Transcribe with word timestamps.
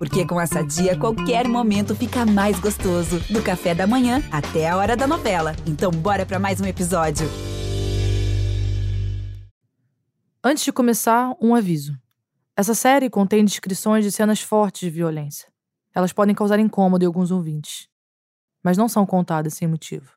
Porque 0.00 0.26
com 0.26 0.40
essa 0.40 0.62
dia, 0.62 0.98
qualquer 0.98 1.46
momento 1.46 1.94
fica 1.94 2.24
mais 2.24 2.58
gostoso. 2.58 3.20
Do 3.30 3.42
café 3.42 3.74
da 3.74 3.86
manhã 3.86 4.22
até 4.32 4.66
a 4.66 4.74
hora 4.78 4.96
da 4.96 5.06
novela. 5.06 5.54
Então, 5.66 5.90
bora 5.90 6.24
para 6.24 6.38
mais 6.38 6.58
um 6.58 6.64
episódio. 6.64 7.28
Antes 10.42 10.64
de 10.64 10.72
começar, 10.72 11.36
um 11.38 11.54
aviso. 11.54 11.94
Essa 12.56 12.74
série 12.74 13.10
contém 13.10 13.44
descrições 13.44 14.02
de 14.02 14.10
cenas 14.10 14.40
fortes 14.40 14.80
de 14.80 14.88
violência. 14.88 15.52
Elas 15.94 16.14
podem 16.14 16.34
causar 16.34 16.58
incômodo 16.58 17.04
em 17.04 17.06
alguns 17.06 17.30
ouvintes, 17.30 17.86
mas 18.64 18.78
não 18.78 18.88
são 18.88 19.04
contadas 19.04 19.52
sem 19.52 19.68
motivo. 19.68 20.12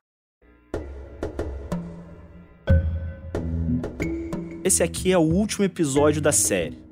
Esse 4.64 4.82
aqui 4.82 5.12
é 5.12 5.18
o 5.18 5.20
último 5.20 5.62
episódio 5.62 6.22
da 6.22 6.32
série. 6.32 6.83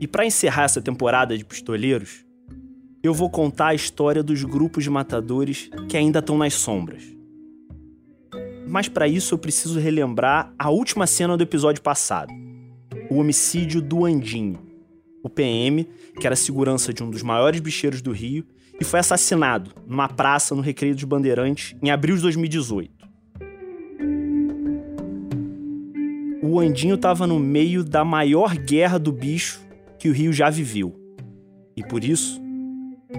E 0.00 0.06
para 0.08 0.24
encerrar 0.24 0.62
essa 0.62 0.80
temporada 0.80 1.36
de 1.36 1.44
Pistoleiros, 1.44 2.24
eu 3.02 3.12
vou 3.12 3.28
contar 3.28 3.68
a 3.68 3.74
história 3.74 4.22
dos 4.22 4.42
grupos 4.42 4.82
de 4.82 4.88
matadores 4.88 5.68
que 5.90 5.96
ainda 5.96 6.20
estão 6.20 6.38
nas 6.38 6.54
sombras. 6.54 7.04
Mas 8.66 8.88
para 8.88 9.06
isso 9.06 9.34
eu 9.34 9.38
preciso 9.38 9.78
relembrar 9.78 10.54
a 10.58 10.70
última 10.70 11.06
cena 11.06 11.36
do 11.36 11.42
episódio 11.42 11.82
passado: 11.82 12.32
o 13.10 13.16
homicídio 13.16 13.82
do 13.82 14.06
Andinho, 14.06 14.58
o 15.22 15.28
PM, 15.28 15.86
que 16.18 16.26
era 16.26 16.34
segurança 16.34 16.94
de 16.94 17.02
um 17.02 17.10
dos 17.10 17.22
maiores 17.22 17.60
bicheiros 17.60 18.00
do 18.00 18.10
Rio, 18.10 18.46
e 18.80 18.84
foi 18.84 19.00
assassinado 19.00 19.70
numa 19.86 20.08
praça 20.08 20.54
no 20.54 20.62
Recreio 20.62 20.94
dos 20.94 21.04
Bandeirantes 21.04 21.76
em 21.82 21.90
abril 21.90 22.16
de 22.16 22.22
2018. 22.22 22.90
O 26.42 26.58
Andinho 26.58 26.94
estava 26.94 27.26
no 27.26 27.38
meio 27.38 27.84
da 27.84 28.02
maior 28.02 28.56
guerra 28.56 28.98
do 28.98 29.12
bicho 29.12 29.68
que 30.00 30.08
o 30.08 30.12
Rio 30.14 30.32
já 30.32 30.48
viveu. 30.48 30.98
E 31.76 31.84
por 31.84 32.02
isso, 32.02 32.40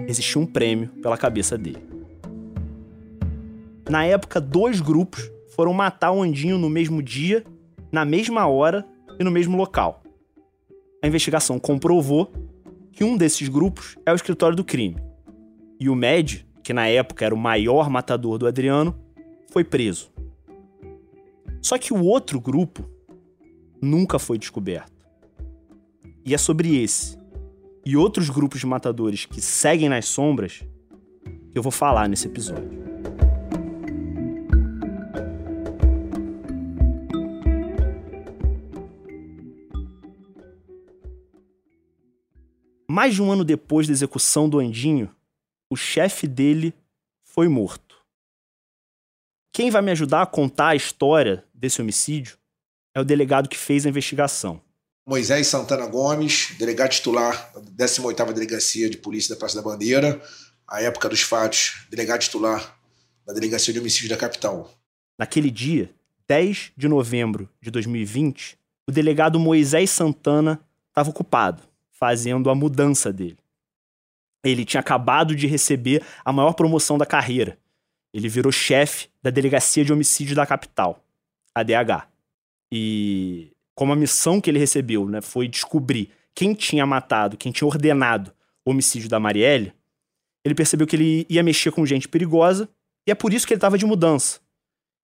existia 0.08 0.42
um 0.42 0.44
prêmio 0.44 0.88
pela 1.00 1.16
cabeça 1.16 1.56
dele. 1.56 1.86
Na 3.88 4.04
época, 4.04 4.40
dois 4.40 4.80
grupos 4.80 5.30
foram 5.54 5.72
matar 5.72 6.10
o 6.10 6.20
Andinho 6.20 6.58
no 6.58 6.68
mesmo 6.68 7.00
dia, 7.00 7.44
na 7.92 8.04
mesma 8.04 8.48
hora 8.48 8.84
e 9.18 9.22
no 9.22 9.30
mesmo 9.30 9.56
local. 9.56 10.02
A 11.00 11.06
investigação 11.06 11.56
comprovou 11.56 12.32
que 12.90 13.04
um 13.04 13.16
desses 13.16 13.48
grupos 13.48 13.96
é 14.04 14.12
o 14.12 14.16
escritório 14.16 14.56
do 14.56 14.64
crime. 14.64 14.96
E 15.78 15.88
o 15.88 15.94
Med, 15.94 16.44
que 16.64 16.72
na 16.72 16.88
época 16.88 17.24
era 17.24 17.34
o 17.34 17.38
maior 17.38 17.88
matador 17.88 18.38
do 18.38 18.46
Adriano, 18.46 18.98
foi 19.52 19.62
preso. 19.62 20.10
Só 21.60 21.78
que 21.78 21.92
o 21.92 22.04
outro 22.04 22.40
grupo 22.40 22.84
nunca 23.80 24.18
foi 24.18 24.36
descoberto. 24.36 25.01
E 26.24 26.34
é 26.34 26.38
sobre 26.38 26.76
esse 26.80 27.18
e 27.84 27.96
outros 27.96 28.30
grupos 28.30 28.60
de 28.60 28.66
matadores 28.66 29.26
que 29.26 29.40
seguem 29.40 29.88
nas 29.88 30.06
sombras 30.06 30.62
que 31.50 31.58
eu 31.58 31.62
vou 31.62 31.72
falar 31.72 32.08
nesse 32.08 32.28
episódio. 32.28 32.80
Mais 42.88 43.14
de 43.14 43.22
um 43.22 43.32
ano 43.32 43.42
depois 43.42 43.86
da 43.86 43.92
execução 43.92 44.48
do 44.48 44.58
Andinho, 44.58 45.10
o 45.68 45.76
chefe 45.76 46.28
dele 46.28 46.74
foi 47.24 47.48
morto. 47.48 47.96
Quem 49.50 49.70
vai 49.70 49.82
me 49.82 49.90
ajudar 49.90 50.22
a 50.22 50.26
contar 50.26 50.68
a 50.68 50.76
história 50.76 51.44
desse 51.52 51.80
homicídio 51.80 52.38
é 52.94 53.00
o 53.00 53.04
delegado 53.04 53.48
que 53.48 53.56
fez 53.56 53.86
a 53.86 53.88
investigação. 53.88 54.60
Moisés 55.04 55.48
Santana 55.48 55.86
Gomes, 55.86 56.54
delegado 56.58 56.90
titular 56.90 57.52
da 57.54 57.86
18ª 57.86 58.32
Delegacia 58.32 58.88
de 58.88 58.96
Polícia 58.96 59.34
da 59.34 59.38
Praça 59.38 59.56
da 59.56 59.62
Bandeira, 59.62 60.22
à 60.66 60.80
época 60.80 61.08
dos 61.08 61.22
fatos, 61.22 61.86
delegado 61.90 62.20
titular 62.20 62.78
da 63.26 63.32
Delegacia 63.32 63.72
de 63.72 63.80
Homicídio 63.80 64.10
da 64.10 64.16
capital. 64.16 64.70
Naquele 65.18 65.50
dia, 65.50 65.92
10 66.28 66.72
de 66.76 66.88
novembro 66.88 67.48
de 67.60 67.70
2020, 67.70 68.56
o 68.88 68.92
delegado 68.92 69.40
Moisés 69.40 69.90
Santana 69.90 70.60
estava 70.88 71.10
ocupado 71.10 71.62
fazendo 71.90 72.48
a 72.48 72.54
mudança 72.54 73.12
dele. 73.12 73.38
Ele 74.44 74.64
tinha 74.64 74.80
acabado 74.80 75.34
de 75.34 75.46
receber 75.46 76.04
a 76.24 76.32
maior 76.32 76.52
promoção 76.52 76.96
da 76.96 77.06
carreira. 77.06 77.58
Ele 78.12 78.28
virou 78.28 78.52
chefe 78.52 79.08
da 79.22 79.30
Delegacia 79.30 79.84
de 79.84 79.92
Homicídio 79.92 80.34
da 80.34 80.46
Capital, 80.46 81.04
a 81.54 81.62
DH. 81.62 82.08
E 82.70 83.52
como 83.74 83.92
a 83.92 83.96
missão 83.96 84.40
que 84.40 84.50
ele 84.50 84.58
recebeu 84.58 85.08
né, 85.08 85.20
foi 85.20 85.48
descobrir 85.48 86.10
quem 86.34 86.54
tinha 86.54 86.86
matado, 86.86 87.36
quem 87.36 87.52
tinha 87.52 87.66
ordenado 87.66 88.32
o 88.64 88.70
homicídio 88.70 89.08
da 89.08 89.20
Marielle, 89.20 89.72
ele 90.44 90.54
percebeu 90.54 90.86
que 90.86 90.96
ele 90.96 91.26
ia 91.28 91.42
mexer 91.42 91.70
com 91.70 91.86
gente 91.86 92.08
perigosa 92.08 92.68
e 93.06 93.10
é 93.10 93.14
por 93.14 93.32
isso 93.32 93.46
que 93.46 93.52
ele 93.52 93.58
estava 93.58 93.78
de 93.78 93.86
mudança. 93.86 94.40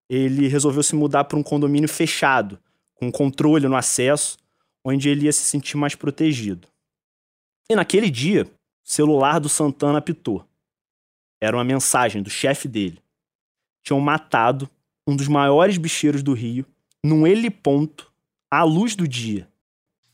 Ele 0.09 0.49
resolveu 0.49 0.83
se 0.83 0.95
mudar 0.95 1.25
para 1.25 1.39
um 1.39 1.43
condomínio 1.43 1.89
fechado, 1.89 2.59
com 2.95 3.13
controle 3.13 3.69
no 3.69 3.77
acesso, 3.77 4.39
onde 4.85 5.09
ele 5.09 5.27
ia 5.27 5.33
se 5.33 5.45
sentir 5.45 5.77
mais 5.77 5.95
protegido. 5.95 6.67
E 7.71 7.77
naquele 7.77 8.11
dia, 8.11 8.45
o 8.45 8.49
celular 8.91 9.39
do 9.39 9.49
Santana 9.49 9.99
apitou. 9.99 10.45
Era 11.41 11.57
uma 11.57 11.65
mensagem 11.65 12.23
do 12.23 12.31
chefe 12.31 12.67
dele. 12.67 13.01
Tinham 13.85 14.01
matado 14.01 14.69
um 15.07 15.15
dos 15.15 15.29
maiores 15.29 15.77
bicheiros 15.77 16.23
do 16.23 16.33
Rio 16.33 16.67
num 17.05 17.27
heliponto 17.27 18.08
à 18.51 18.63
luz 18.63 18.95
do 18.95 19.07
dia. 19.07 19.49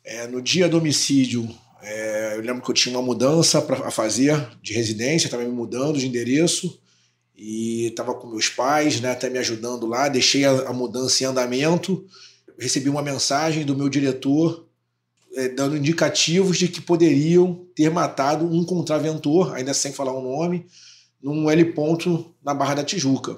É, 0.04 0.26
no 0.26 0.42
dia 0.42 0.68
do 0.68 0.78
homicídio, 0.78 1.48
é, 1.82 2.36
eu 2.36 2.42
lembro 2.42 2.62
que 2.62 2.70
eu 2.70 2.74
tinha 2.74 2.96
uma 2.96 3.04
mudança 3.04 3.60
para 3.60 3.90
fazer 3.90 4.48
de 4.62 4.72
residência, 4.72 5.26
estava 5.26 5.44
me 5.44 5.50
mudando 5.50 5.98
de 5.98 6.06
endereço 6.06 6.80
e 7.36 7.86
estava 7.86 8.14
com 8.14 8.28
meus 8.28 8.48
pais, 8.48 9.00
né, 9.00 9.10
até 9.10 9.28
me 9.30 9.38
ajudando 9.38 9.86
lá. 9.86 10.08
Deixei 10.08 10.44
a, 10.44 10.68
a 10.68 10.72
mudança 10.72 11.22
em 11.22 11.26
andamento. 11.26 12.06
Recebi 12.58 12.88
uma 12.88 13.02
mensagem 13.02 13.64
do 13.64 13.76
meu 13.76 13.88
diretor 13.88 14.68
é, 15.36 15.48
dando 15.48 15.76
indicativos 15.76 16.58
de 16.58 16.68
que 16.68 16.80
poderiam 16.80 17.66
ter 17.74 17.90
matado 17.90 18.46
um 18.46 18.64
contraventor, 18.64 19.54
ainda 19.54 19.74
sem 19.74 19.92
falar 19.92 20.12
o 20.12 20.22
nome, 20.22 20.66
num 21.22 21.50
L 21.50 21.64
ponto 21.72 22.34
na 22.42 22.54
Barra 22.54 22.74
da 22.74 22.84
Tijuca. 22.84 23.36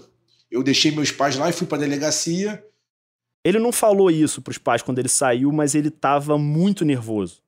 Eu 0.50 0.62
deixei 0.62 0.90
meus 0.90 1.10
pais 1.10 1.36
lá 1.36 1.48
e 1.48 1.52
fui 1.52 1.66
para 1.66 1.78
a 1.78 1.80
delegacia. 1.80 2.62
Ele 3.46 3.60
não 3.60 3.70
falou 3.70 4.10
isso 4.10 4.42
para 4.42 4.50
os 4.50 4.58
pais 4.58 4.82
quando 4.82 4.98
ele 4.98 5.08
saiu, 5.08 5.52
mas 5.52 5.76
ele 5.76 5.86
estava 5.86 6.36
muito 6.36 6.84
nervoso. 6.84 7.40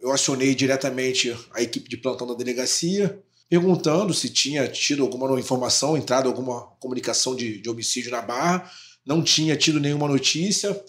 Eu 0.00 0.10
acionei 0.10 0.52
diretamente 0.52 1.32
a 1.52 1.62
equipe 1.62 1.88
de 1.88 1.96
plantão 1.96 2.26
da 2.26 2.34
delegacia, 2.34 3.22
perguntando 3.48 4.12
se 4.12 4.30
tinha 4.30 4.66
tido 4.66 5.04
alguma 5.04 5.38
informação, 5.38 5.96
entrado 5.96 6.28
alguma 6.28 6.62
comunicação 6.80 7.36
de, 7.36 7.60
de 7.60 7.70
homicídio 7.70 8.10
na 8.10 8.20
Barra. 8.20 8.68
Não 9.06 9.22
tinha 9.22 9.56
tido 9.56 9.78
nenhuma 9.78 10.08
notícia. 10.08 10.84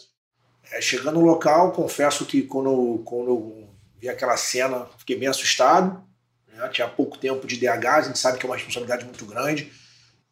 É, 0.71 0.81
chegando 0.81 1.19
no 1.19 1.25
local, 1.27 1.71
confesso 1.71 2.25
que 2.25 2.41
quando, 2.41 3.03
quando 3.05 3.29
eu 3.29 3.69
vi 3.99 4.09
aquela 4.09 4.35
cena, 4.35 4.87
fiquei 4.97 5.15
bem 5.15 5.27
assustado. 5.27 6.03
Né? 6.51 6.67
Tinha 6.69 6.87
pouco 6.87 7.19
tempo 7.19 7.45
de 7.45 7.57
DH, 7.57 7.85
a 7.85 8.01
gente 8.01 8.17
sabe 8.17 8.39
que 8.39 8.45
é 8.47 8.49
uma 8.49 8.55
responsabilidade 8.55 9.05
muito 9.05 9.27
grande. 9.27 9.71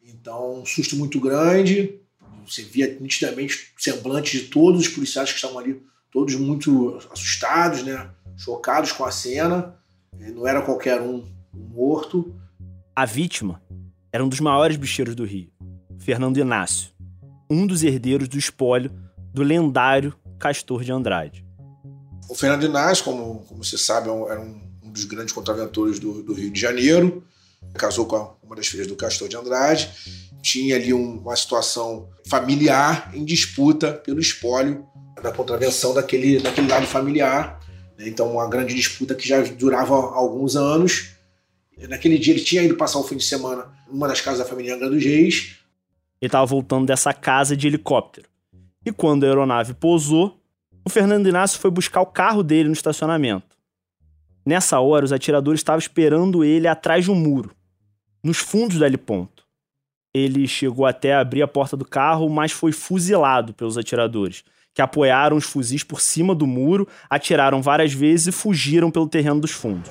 Então, 0.02 0.60
um 0.60 0.66
susto 0.66 0.96
muito 0.96 1.20
grande. 1.20 2.00
Você 2.46 2.62
via 2.62 2.96
nitidamente 3.00 3.72
o 3.76 3.82
semblante 3.82 4.38
de 4.38 4.48
todos 4.48 4.82
os 4.82 4.88
policiais 4.88 5.30
que 5.30 5.36
estavam 5.36 5.58
ali, 5.58 5.82
todos 6.12 6.34
muito 6.34 6.98
assustados, 7.10 7.82
né? 7.82 8.10
chocados 8.36 8.92
com 8.92 9.04
a 9.04 9.10
cena. 9.10 9.74
Não 10.12 10.46
era 10.46 10.62
qualquer 10.62 11.00
um 11.00 11.24
morto. 11.52 12.34
A 12.94 13.04
vítima 13.04 13.62
era 14.12 14.24
um 14.24 14.28
dos 14.28 14.40
maiores 14.40 14.76
bicheiros 14.76 15.14
do 15.14 15.24
Rio, 15.24 15.50
Fernando 15.98 16.38
Inácio, 16.38 16.90
um 17.50 17.66
dos 17.66 17.82
herdeiros 17.82 18.28
do 18.28 18.38
espólio 18.38 18.92
do 19.32 19.42
lendário 19.42 20.14
Castor 20.38 20.84
de 20.84 20.92
Andrade. 20.92 21.44
O 22.28 22.34
Fernando 22.34 22.64
Inácio, 22.64 23.04
como, 23.04 23.44
como 23.44 23.64
você 23.64 23.76
sabe, 23.76 24.08
é 24.08 24.12
era 24.30 24.40
um, 24.40 24.60
um 24.82 24.90
dos 24.90 25.04
grandes 25.04 25.34
contraventores 25.34 25.98
do, 25.98 26.22
do, 26.22 26.32
Rio 26.32 26.50
de 26.50 26.60
Janeiro. 26.60 27.24
Casou 27.74 28.06
com 28.06 28.36
uma 28.42 28.54
das 28.54 28.66
filhas 28.66 28.86
do 28.86 28.94
Castor 28.94 29.28
de 29.28 29.36
Andrade. 29.36 29.90
Tinha 30.44 30.76
ali 30.76 30.92
um, 30.92 31.20
uma 31.20 31.34
situação 31.34 32.10
familiar 32.28 33.10
em 33.14 33.24
disputa 33.24 33.94
pelo 33.94 34.20
espólio 34.20 34.86
da 35.22 35.32
contravenção 35.32 35.94
daquele, 35.94 36.38
daquele 36.38 36.68
lado 36.68 36.86
familiar. 36.86 37.58
Né? 37.96 38.08
Então, 38.08 38.30
uma 38.30 38.46
grande 38.46 38.74
disputa 38.74 39.14
que 39.14 39.26
já 39.26 39.40
durava 39.40 39.94
alguns 39.94 40.54
anos. 40.54 41.14
Naquele 41.88 42.18
dia, 42.18 42.34
ele 42.34 42.44
tinha 42.44 42.62
ido 42.62 42.76
passar 42.76 42.98
o 42.98 43.04
fim 43.04 43.16
de 43.16 43.24
semana 43.24 43.72
numa 43.90 44.06
das 44.06 44.20
casas 44.20 44.40
da 44.40 44.44
família 44.44 44.74
Angra 44.74 44.90
dos 44.90 45.02
Reis. 45.02 45.56
Ele 46.20 46.28
estava 46.28 46.44
voltando 46.44 46.84
dessa 46.84 47.14
casa 47.14 47.56
de 47.56 47.66
helicóptero. 47.66 48.28
E 48.84 48.92
quando 48.92 49.24
a 49.24 49.28
aeronave 49.28 49.72
pousou, 49.72 50.38
o 50.84 50.90
Fernando 50.90 51.26
Inácio 51.26 51.58
foi 51.58 51.70
buscar 51.70 52.02
o 52.02 52.06
carro 52.06 52.42
dele 52.42 52.68
no 52.68 52.74
estacionamento. 52.74 53.56
Nessa 54.44 54.78
hora, 54.78 55.06
os 55.06 55.12
atiradores 55.12 55.60
estavam 55.60 55.78
esperando 55.78 56.44
ele 56.44 56.68
atrás 56.68 57.06
de 57.06 57.10
um 57.10 57.14
muro, 57.14 57.50
nos 58.22 58.36
fundos 58.36 58.76
do 58.76 58.84
heliponto. 58.84 59.43
Ele 60.14 60.46
chegou 60.46 60.86
até 60.86 61.12
a 61.12 61.20
abrir 61.20 61.42
a 61.42 61.48
porta 61.48 61.76
do 61.76 61.84
carro, 61.84 62.28
mas 62.30 62.52
foi 62.52 62.70
fuzilado 62.70 63.52
pelos 63.52 63.76
atiradores, 63.76 64.44
que 64.72 64.80
apoiaram 64.80 65.36
os 65.36 65.44
fuzis 65.44 65.82
por 65.82 66.00
cima 66.00 66.36
do 66.36 66.46
muro, 66.46 66.86
atiraram 67.10 67.60
várias 67.60 67.92
vezes 67.92 68.28
e 68.28 68.32
fugiram 68.32 68.92
pelo 68.92 69.08
terreno 69.08 69.40
dos 69.40 69.50
fundos. 69.50 69.90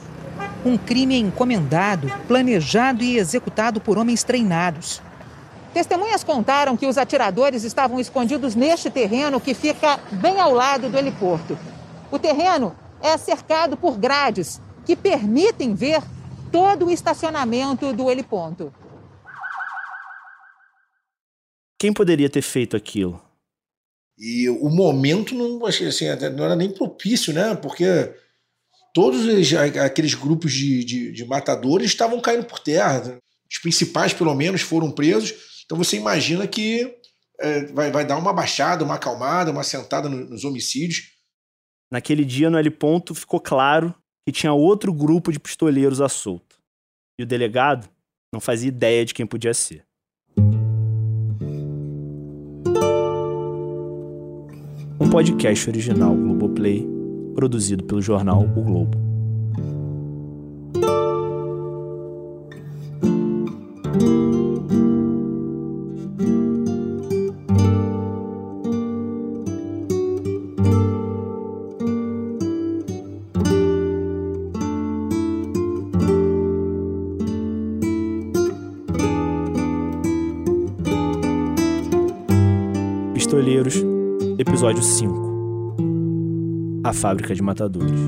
Um 0.65 0.77
crime 0.77 1.19
encomendado, 1.19 2.09
planejado 2.25 3.03
e 3.03 3.17
executado 3.17 3.81
por 3.81 3.97
homens 3.97 4.23
treinados. 4.23 5.01
Testemunhas 5.73 6.23
contaram 6.23 6.77
que 6.77 6.85
os 6.85 6.97
atiradores 6.97 7.65
estavam 7.65 7.99
escondidos 7.99 8.55
neste 8.55 8.89
terreno 8.89 9.41
que 9.41 9.53
fica 9.53 9.99
bem 10.09 10.39
ao 10.39 10.53
lado 10.53 10.87
do 10.87 10.97
heliporto. 10.97 11.57
O 12.09 12.17
terreno 12.17 12.73
é 13.01 13.17
cercado 13.17 13.75
por 13.75 13.97
grades 13.97 14.61
que 14.85 14.95
permitem 14.95 15.75
ver 15.75 16.01
todo 16.49 16.85
o 16.85 16.91
estacionamento 16.91 17.91
do 17.91 18.09
heliponto. 18.09 18.71
Quem 21.83 21.91
poderia 21.91 22.29
ter 22.29 22.41
feito 22.41 22.77
aquilo? 22.77 23.21
E 24.17 24.47
o 24.49 24.69
momento 24.69 25.35
não, 25.35 25.65
assim, 25.65 25.83
não 26.33 26.45
era 26.45 26.55
nem 26.55 26.73
propício, 26.73 27.33
né? 27.33 27.55
Porque 27.55 28.09
todos 28.93 29.25
aqueles 29.83 30.13
grupos 30.13 30.53
de, 30.53 30.81
de, 30.85 31.11
de 31.11 31.25
matadores 31.25 31.87
estavam 31.87 32.21
caindo 32.21 32.45
por 32.45 32.59
terra. 32.59 33.17
Os 33.51 33.57
principais, 33.59 34.13
pelo 34.13 34.33
menos, 34.33 34.61
foram 34.61 34.93
presos. 34.93 35.33
Então 35.65 35.77
você 35.77 35.97
imagina 35.97 36.47
que 36.47 36.89
é, 37.41 37.65
vai, 37.73 37.91
vai 37.91 38.07
dar 38.07 38.15
uma 38.15 38.31
baixada, 38.31 38.85
uma 38.85 38.95
acalmada, 38.95 39.51
uma 39.51 39.61
sentada 39.61 40.07
nos 40.07 40.45
homicídios. 40.45 41.11
Naquele 41.91 42.23
dia, 42.23 42.49
no 42.49 42.57
L 42.57 42.71
ponto, 42.71 43.13
ficou 43.13 43.41
claro 43.41 43.93
que 44.25 44.31
tinha 44.31 44.53
outro 44.53 44.93
grupo 44.93 45.33
de 45.33 45.39
pistoleiros 45.39 45.99
à 45.99 46.07
solta. 46.07 46.55
E 47.19 47.23
o 47.23 47.27
delegado 47.27 47.89
não 48.33 48.39
fazia 48.39 48.69
ideia 48.69 49.03
de 49.03 49.13
quem 49.13 49.27
podia 49.27 49.53
ser. 49.53 49.85
Podcast 55.13 55.67
original 55.67 56.15
Globoplay, 56.15 56.83
produzido 57.35 57.83
pelo 57.83 58.01
jornal 58.01 58.49
O 58.57 58.63
Globo. 58.63 59.12
Fábrica 87.03 87.35
de 87.35 87.41
Matadores. 87.41 87.99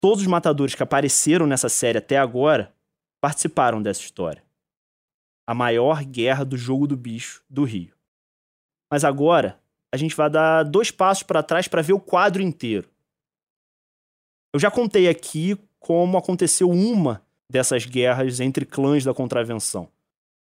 Todos 0.00 0.20
os 0.20 0.28
matadores 0.28 0.76
que 0.76 0.84
apareceram 0.84 1.48
nessa 1.48 1.68
série 1.68 1.98
até 1.98 2.16
agora 2.16 2.72
participaram 3.20 3.82
dessa 3.82 4.02
história. 4.02 4.40
A 5.48 5.52
maior 5.52 6.04
guerra 6.04 6.44
do 6.44 6.56
jogo 6.56 6.86
do 6.86 6.96
bicho 6.96 7.42
do 7.50 7.64
Rio. 7.64 7.92
Mas 8.88 9.02
agora 9.02 9.60
a 9.92 9.96
gente 9.96 10.14
vai 10.14 10.30
dar 10.30 10.62
dois 10.62 10.92
passos 10.92 11.24
para 11.24 11.42
trás 11.42 11.66
para 11.66 11.82
ver 11.82 11.92
o 11.92 11.98
quadro 11.98 12.40
inteiro. 12.40 12.88
Eu 14.54 14.60
já 14.60 14.70
contei 14.70 15.08
aqui 15.08 15.58
como 15.80 16.16
aconteceu 16.16 16.70
uma 16.70 17.20
dessas 17.50 17.84
guerras 17.84 18.38
entre 18.38 18.64
clãs 18.64 19.02
da 19.02 19.12
contravenção. 19.12 19.88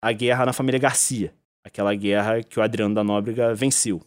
A 0.02 0.12
guerra 0.12 0.46
na 0.46 0.52
família 0.52 0.78
Garcia, 0.78 1.34
aquela 1.64 1.94
guerra 1.96 2.44
que 2.44 2.60
o 2.60 2.62
Adriano 2.62 2.96
da 2.96 3.04
Nóbrega 3.04 3.54
venceu. 3.54 4.02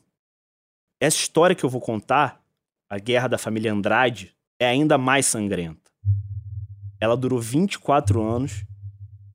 Essa 1.01 1.17
história 1.17 1.55
que 1.55 1.65
eu 1.65 1.71
vou 1.71 1.81
contar, 1.81 2.43
a 2.89 2.99
guerra 2.99 3.29
da 3.29 3.39
família 3.39 3.73
Andrade, 3.73 4.35
é 4.59 4.67
ainda 4.67 4.99
mais 4.99 5.27
sangrenta. 5.27 5.91
Ela 7.01 7.17
durou 7.17 7.41
24 7.41 8.23
anos 8.23 8.65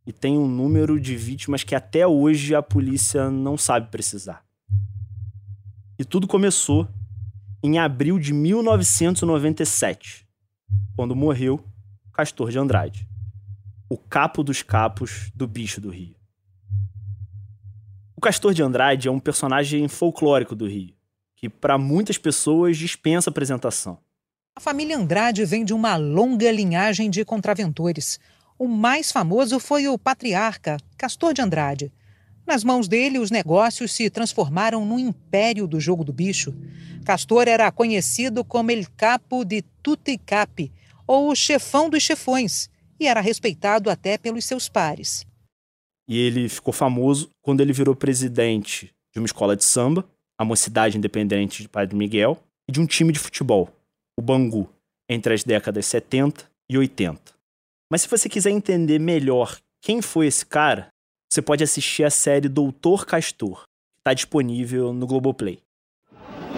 e 0.06 0.14
tem 0.14 0.38
um 0.38 0.48
número 0.48 1.00
de 1.00 1.16
vítimas 1.16 1.64
que 1.64 1.76
até 1.76 2.08
hoje 2.08 2.56
a 2.56 2.62
polícia 2.62 3.30
não 3.30 3.58
sabe 3.58 3.90
precisar. 3.90 4.44
E 5.98 6.06
tudo 6.06 6.28
começou 6.28 6.88
em 7.62 7.78
abril 7.78 8.18
de 8.18 8.34
1997, 8.34 10.28
quando 10.96 11.16
morreu 11.16 11.64
Castor 12.14 12.50
de 12.52 12.58
Andrade 12.58 13.10
o 13.90 13.98
capo 13.98 14.44
dos 14.44 14.62
capos 14.62 15.32
do 15.34 15.48
bicho 15.48 15.82
do 15.82 15.90
Rio. 15.90 16.16
O 18.20 18.22
Castor 18.22 18.54
de 18.54 18.62
Andrade 18.62 19.08
é 19.08 19.12
um 19.12 19.18
personagem 19.18 19.88
folclórico 19.88 20.54
do 20.54 20.68
Rio, 20.68 20.94
que 21.38 21.48
para 21.48 21.78
muitas 21.78 22.18
pessoas 22.18 22.78
dispensa 22.78 23.30
apresentação. 23.30 23.98
A 24.58 24.60
família 24.60 24.98
Andrade 24.98 25.46
vem 25.46 25.64
de 25.64 25.74
uma 25.74 25.96
longa 25.96 26.52
linhagem 26.52 27.10
de 27.10 27.24
contraventores. 27.24 28.20
O 28.58 28.68
mais 28.68 29.10
famoso 29.10 29.58
foi 29.58 29.88
o 29.88 29.98
patriarca 29.98 30.76
Castor 30.98 31.34
de 31.34 31.42
Andrade. 31.42 31.94
Nas 32.46 32.62
mãos 32.62 32.90
dele, 32.90 33.20
os 33.20 33.32
negócios 33.32 33.94
se 33.94 34.10
transformaram 34.10 34.86
no 34.86 35.00
império 35.00 35.66
do 35.66 35.80
jogo 35.80 36.04
do 36.04 36.12
bicho. 36.12 36.54
Castor 37.06 37.48
era 37.48 37.72
conhecido 37.72 38.44
como 38.44 38.70
El 38.70 38.86
Capo 38.98 39.46
de 39.46 39.62
Tuticap, 39.82 40.70
ou 41.08 41.32
o 41.32 41.36
chefão 41.36 41.90
dos 41.90 42.04
chefões, 42.04 42.70
e 43.00 43.08
era 43.08 43.22
respeitado 43.22 43.90
até 43.90 44.18
pelos 44.18 44.44
seus 44.44 44.68
pares. 44.68 45.26
E 46.10 46.18
ele 46.18 46.50
ficou 46.50 46.74
famoso 46.74 47.30
quando 47.40 47.62
ele 47.62 47.72
virou 47.72 47.96
presidente 47.96 48.92
de 49.14 49.20
uma 49.20 49.28
escola 49.28 49.56
de 49.56 49.64
samba, 49.64 50.04
a 50.36 50.44
Mocidade 50.44 50.98
Independente 50.98 51.62
de 51.62 51.70
Padre 51.70 51.96
Miguel, 51.96 52.40
e 52.68 52.72
de 52.72 52.82
um 52.82 52.88
time 52.88 53.14
de 53.14 53.20
futebol, 53.20 53.70
o 54.18 54.22
Bangu, 54.22 54.68
entre 55.08 55.36
as 55.36 55.44
décadas 55.44 55.86
70 55.86 56.50
e 56.68 56.80
80. 56.80 57.22
Mas 57.92 58.02
se 58.02 58.08
você 58.08 58.28
quiser 58.28 58.50
entender 58.50 58.98
melhor 58.98 59.58
quem 59.82 60.02
foi 60.02 60.26
esse 60.26 60.46
cara, 60.46 60.88
você 61.32 61.44
pode 61.44 61.64
assistir 61.64 62.04
a 62.04 62.10
série 62.10 62.50
Doutor 62.50 63.06
Castor, 63.06 63.64
que 63.96 64.02
está 64.02 64.14
disponível 64.14 64.92
no 64.92 65.06
Globoplay. 65.06 65.60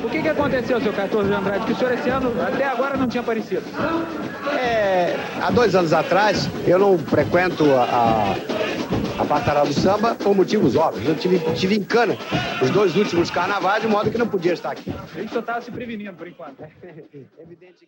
O 0.04 0.10
que, 0.10 0.22
que 0.22 0.30
aconteceu, 0.30 0.82
seu 0.82 0.94
14 0.94 1.28
de 1.30 1.36
Andrade, 1.36 1.66
que 1.66 1.74
o 1.74 1.76
senhor 1.76 1.94
esse 1.94 2.10
ano 2.10 2.42
até 2.42 2.64
agora 2.64 2.96
não 2.96 3.08
tinha 3.08 3.22
aparecido? 3.22 3.64
É, 4.58 5.16
há 5.42 5.52
dois 5.52 5.76
anos 5.76 5.92
atrás, 5.92 6.48
eu 6.66 6.80
não 6.80 6.98
frequento 6.98 7.66
a, 7.74 8.32
a 8.32 8.61
Batalha 9.24 9.66
do 9.66 9.74
Samba 9.74 10.16
por 10.16 10.36
motivos 10.36 10.76
óbvios. 10.76 11.08
Eu 11.08 11.16
tive, 11.16 11.40
tive 11.56 11.76
em 11.76 11.84
cana 11.84 12.18
os 12.62 12.70
dois 12.70 12.96
últimos 12.96 13.30
carnavais, 13.30 13.82
de 13.82 13.88
modo 13.88 14.12
que 14.12 14.18
não 14.18 14.28
podia 14.28 14.54
estar 14.54 14.72
aqui. 14.72 14.92
A 14.92 15.20
gente 15.20 15.34
só 15.34 15.40
estava 15.40 15.62
se 15.62 15.72
prevenindo, 15.72 16.14
por 16.14 16.28
enquanto. 16.28 16.64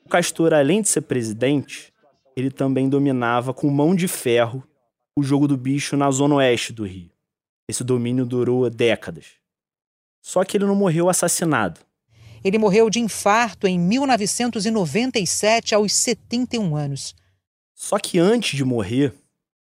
O 0.06 0.10
Castor, 0.10 0.54
além 0.54 0.82
de 0.82 0.90
ser 0.90 1.02
presidente, 1.02 1.94
ele 2.36 2.52
também 2.52 2.90
dominava 2.90 3.54
com 3.54 3.70
mão 3.70 3.96
de 3.96 4.08
ferro 4.08 4.64
o 5.16 5.24
jogo 5.24 5.48
do 5.48 5.56
bicho 5.56 5.96
na 5.96 6.10
zona 6.12 6.36
oeste 6.36 6.74
do 6.74 6.86
Rio. 6.86 7.10
Esse 7.68 7.84
domínio 7.84 8.26
durou 8.26 8.70
décadas. 8.70 9.26
Só 10.22 10.44
que 10.44 10.58
ele 10.58 10.66
não 10.66 10.76
morreu 10.76 11.10
assassinado. 11.10 11.80
Ele 12.44 12.58
morreu 12.58 12.90
de 12.90 13.00
infarto 13.00 13.68
em 13.68 13.80
1997, 13.80 15.74
aos 15.74 15.94
71 15.94 16.76
anos. 16.76 17.16
Só 17.74 17.98
que 17.98 18.20
antes 18.20 18.58
de 18.58 18.66
morrer, 18.66 19.14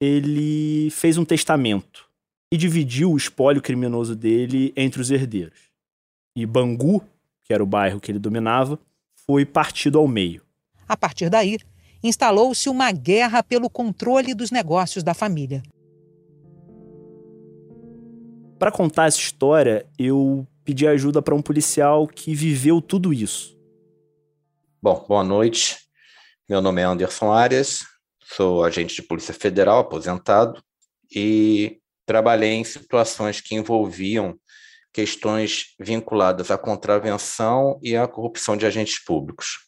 ele 0.05 0.91
fez 0.91 1.17
um 1.17 1.25
testamento 1.25 2.11
e 2.51 2.57
dividiu 2.57 3.13
o 3.13 3.17
espólio 3.17 3.63
criminoso 3.63 4.17
dele 4.17 4.73
entre 4.77 5.01
os 5.01 5.13
herdeiros. 5.13 5.71
E 6.35 6.45
Bangu, 6.45 7.05
que 7.45 7.55
era 7.55 7.63
o 7.63 7.67
bairro 7.67 8.01
que 8.01 8.11
ele 8.11 8.19
dominava, 8.19 8.81
foi 9.25 9.47
partido 9.47 10.01
ao 10.01 10.09
meio. 10.09 10.43
A 10.89 10.97
partir 10.97 11.31
daí, 11.31 11.57
instalou-se 12.03 12.69
uma 12.69 12.91
guerra 12.91 13.45
pelo 13.45 13.71
controle 13.71 14.35
dos 14.35 14.51
negócios 14.51 15.05
da 15.05 15.15
família. 15.15 15.63
Para 18.59 18.73
contar 18.73 19.07
essa 19.07 19.21
história, 19.21 19.87
eu 19.97 20.45
pedir 20.65 20.89
ajuda 20.89 21.23
para 21.23 21.35
um 21.35 21.43
policial 21.43 22.09
que 22.09 22.35
viveu 22.35 22.83
tudo 22.83 23.13
isso. 23.13 23.57
Bom, 24.83 25.05
boa 25.09 25.23
noite. 25.23 25.79
Meu 26.49 26.61
nome 26.61 26.83
é 26.83 26.85
Anderson 26.85 27.31
Arias, 27.31 27.85
sou 28.35 28.65
agente 28.65 28.95
de 28.95 29.03
Polícia 29.03 29.35
Federal 29.35 29.81
aposentado 29.81 30.63
e 31.15 31.79
trabalhei 32.07 32.53
em 32.53 32.65
situações 32.65 33.41
que 33.41 33.55
envolviam 33.55 34.39
questões 34.93 35.75
vinculadas 35.81 36.51
à 36.51 36.59
contravenção 36.59 37.79
e 37.83 37.97
à 37.97 38.07
corrupção 38.07 38.57
de 38.57 38.67
agentes 38.67 39.03
públicos. 39.03 39.59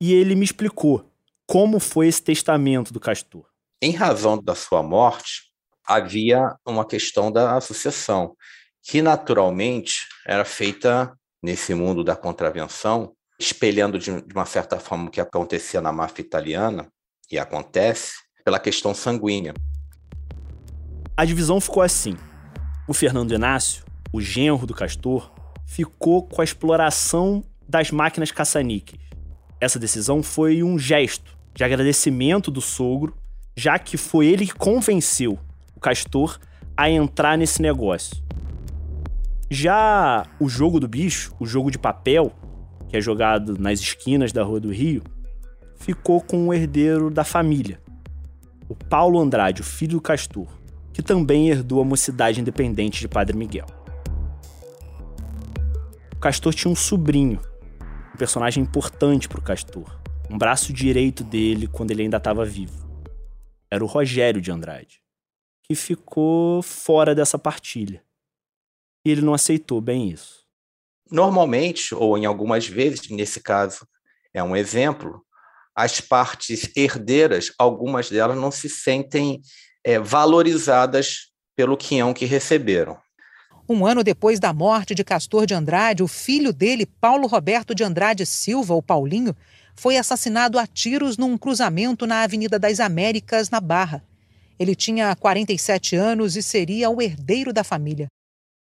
E 0.00 0.12
ele 0.12 0.34
me 0.34 0.44
explicou 0.44 1.10
como 1.46 1.80
foi 1.80 2.08
esse 2.08 2.22
testamento 2.22 2.92
do 2.92 3.00
Castor. 3.00 3.46
Em 3.80 3.92
razão 3.92 4.42
da 4.42 4.54
sua 4.54 4.82
morte, 4.82 5.44
havia 5.86 6.56
uma 6.66 6.84
questão 6.84 7.30
da 7.30 7.60
sucessão 7.60 8.36
que 8.82 9.00
naturalmente 9.00 10.06
era 10.26 10.44
feita 10.44 11.16
nesse 11.42 11.74
mundo 11.74 12.02
da 12.02 12.16
contravenção, 12.16 13.14
espelhando 13.38 13.98
de, 13.98 14.10
uma 14.10 14.46
certa 14.46 14.78
forma 14.78 15.08
o 15.08 15.10
que 15.10 15.20
acontecia 15.20 15.80
na 15.80 15.92
máfia 15.92 16.22
italiana, 16.22 16.90
e 17.30 17.38
acontece, 17.38 18.12
pela 18.44 18.60
questão 18.60 18.94
sanguínea. 18.94 19.52
A 21.16 21.24
divisão 21.24 21.60
ficou 21.60 21.82
assim. 21.82 22.16
O 22.86 22.94
Fernando 22.94 23.34
Inácio, 23.34 23.84
o 24.12 24.20
genro 24.20 24.66
do 24.66 24.74
Castor, 24.74 25.32
ficou 25.66 26.22
com 26.22 26.40
a 26.40 26.44
exploração 26.44 27.42
das 27.68 27.90
máquinas 27.90 28.30
caça-níqueis. 28.30 29.02
Essa 29.60 29.78
decisão 29.78 30.22
foi 30.22 30.62
um 30.62 30.78
gesto 30.78 31.36
de 31.54 31.64
agradecimento 31.64 32.50
do 32.50 32.60
sogro, 32.60 33.16
já 33.56 33.78
que 33.78 33.96
foi 33.96 34.26
ele 34.26 34.46
que 34.46 34.54
convenceu 34.54 35.38
o 35.74 35.80
Castor 35.80 36.38
a 36.76 36.88
entrar 36.88 37.36
nesse 37.36 37.60
negócio. 37.60 38.22
Já 39.50 40.26
o 40.38 40.48
jogo 40.48 40.78
do 40.78 40.86
bicho, 40.86 41.34
o 41.40 41.46
jogo 41.46 41.70
de 41.70 41.78
papel, 41.78 42.32
que 42.88 42.96
é 42.96 43.00
jogado 43.00 43.58
nas 43.58 43.80
esquinas 43.80 44.32
da 44.32 44.44
Rua 44.44 44.60
do 44.60 44.72
Rio, 44.72 45.02
ficou 45.76 46.20
com 46.20 46.48
o 46.48 46.54
herdeiro 46.54 47.10
da 47.10 47.24
família, 47.24 47.80
o 48.68 48.74
Paulo 48.74 49.20
Andrade, 49.20 49.60
o 49.60 49.64
filho 49.64 49.92
do 49.92 50.00
Castor, 50.00 50.48
que 50.92 51.02
também 51.02 51.50
herdou 51.50 51.80
a 51.80 51.84
mocidade 51.84 52.40
independente 52.40 53.00
de 53.00 53.08
Padre 53.08 53.36
Miguel. 53.36 53.66
O 56.12 56.18
Castor 56.18 56.54
tinha 56.54 56.70
um 56.70 56.76
sobrinho, 56.76 57.40
um 58.14 58.16
personagem 58.16 58.62
importante 58.62 59.28
para 59.28 59.38
o 59.38 59.42
Castor, 59.42 60.00
um 60.30 60.36
braço 60.36 60.72
direito 60.72 61.22
dele 61.22 61.68
quando 61.68 61.90
ele 61.90 62.02
ainda 62.02 62.16
estava 62.16 62.44
vivo. 62.44 62.86
Era 63.70 63.84
o 63.84 63.86
Rogério 63.86 64.40
de 64.40 64.50
Andrade, 64.50 65.00
que 65.62 65.74
ficou 65.74 66.62
fora 66.62 67.14
dessa 67.14 67.38
partilha. 67.38 68.02
E 69.04 69.10
ele 69.10 69.20
não 69.20 69.34
aceitou 69.34 69.80
bem 69.80 70.10
isso. 70.10 70.46
Normalmente, 71.10 71.94
ou 71.94 72.16
em 72.18 72.24
algumas 72.24 72.66
vezes, 72.66 73.08
nesse 73.10 73.40
caso 73.40 73.86
é 74.32 74.42
um 74.42 74.56
exemplo, 74.56 75.24
as 75.76 76.00
partes 76.00 76.70
herdeiras, 76.74 77.52
algumas 77.58 78.08
delas 78.08 78.38
não 78.38 78.50
se 78.50 78.66
sentem 78.68 79.42
é, 79.84 79.98
valorizadas 79.98 81.30
pelo 81.54 81.76
quinhão 81.76 82.14
que 82.14 82.24
receberam. 82.24 82.96
Um 83.68 83.84
ano 83.84 84.02
depois 84.02 84.40
da 84.40 84.52
morte 84.52 84.94
de 84.94 85.04
Castor 85.04 85.44
de 85.44 85.52
Andrade, 85.52 86.02
o 86.02 86.08
filho 86.08 86.52
dele, 86.52 86.86
Paulo 86.86 87.26
Roberto 87.26 87.74
de 87.74 87.84
Andrade 87.84 88.24
Silva, 88.24 88.74
o 88.74 88.82
Paulinho, 88.82 89.36
foi 89.74 89.98
assassinado 89.98 90.58
a 90.58 90.66
tiros 90.66 91.18
num 91.18 91.36
cruzamento 91.36 92.06
na 92.06 92.22
Avenida 92.22 92.58
das 92.58 92.80
Américas, 92.80 93.50
na 93.50 93.60
Barra. 93.60 94.02
Ele 94.58 94.74
tinha 94.74 95.14
47 95.14 95.96
anos 95.96 96.36
e 96.36 96.42
seria 96.42 96.88
o 96.88 97.02
herdeiro 97.02 97.52
da 97.52 97.62
família. 97.62 98.06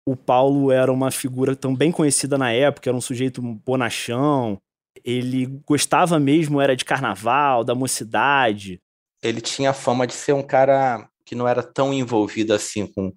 O 0.08 0.16
Paulo 0.16 0.72
era 0.72 0.92
uma 0.92 1.12
figura 1.12 1.56
também 1.56 1.92
conhecida 1.92 2.38
na 2.38 2.52
época, 2.52 2.90
era 2.90 2.98
um 2.98 3.02
sujeito 3.02 3.42
bonachão, 3.42 4.58
ele 5.04 5.46
gostava 5.66 6.20
mesmo, 6.20 6.62
era 6.62 6.76
de 6.76 6.86
carnaval, 6.86 7.64
da 7.64 7.76
mocidade. 7.76 8.82
Ele 9.22 9.42
tinha 9.42 9.72
a 9.72 9.74
fama 9.74 10.06
de 10.06 10.14
ser 10.14 10.34
um 10.34 10.44
cara 10.44 11.08
que 11.26 11.36
não 11.36 11.48
era 11.48 11.64
tão 11.64 11.94
envolvido 11.94 12.54
assim 12.54 12.86
com, 12.86 13.12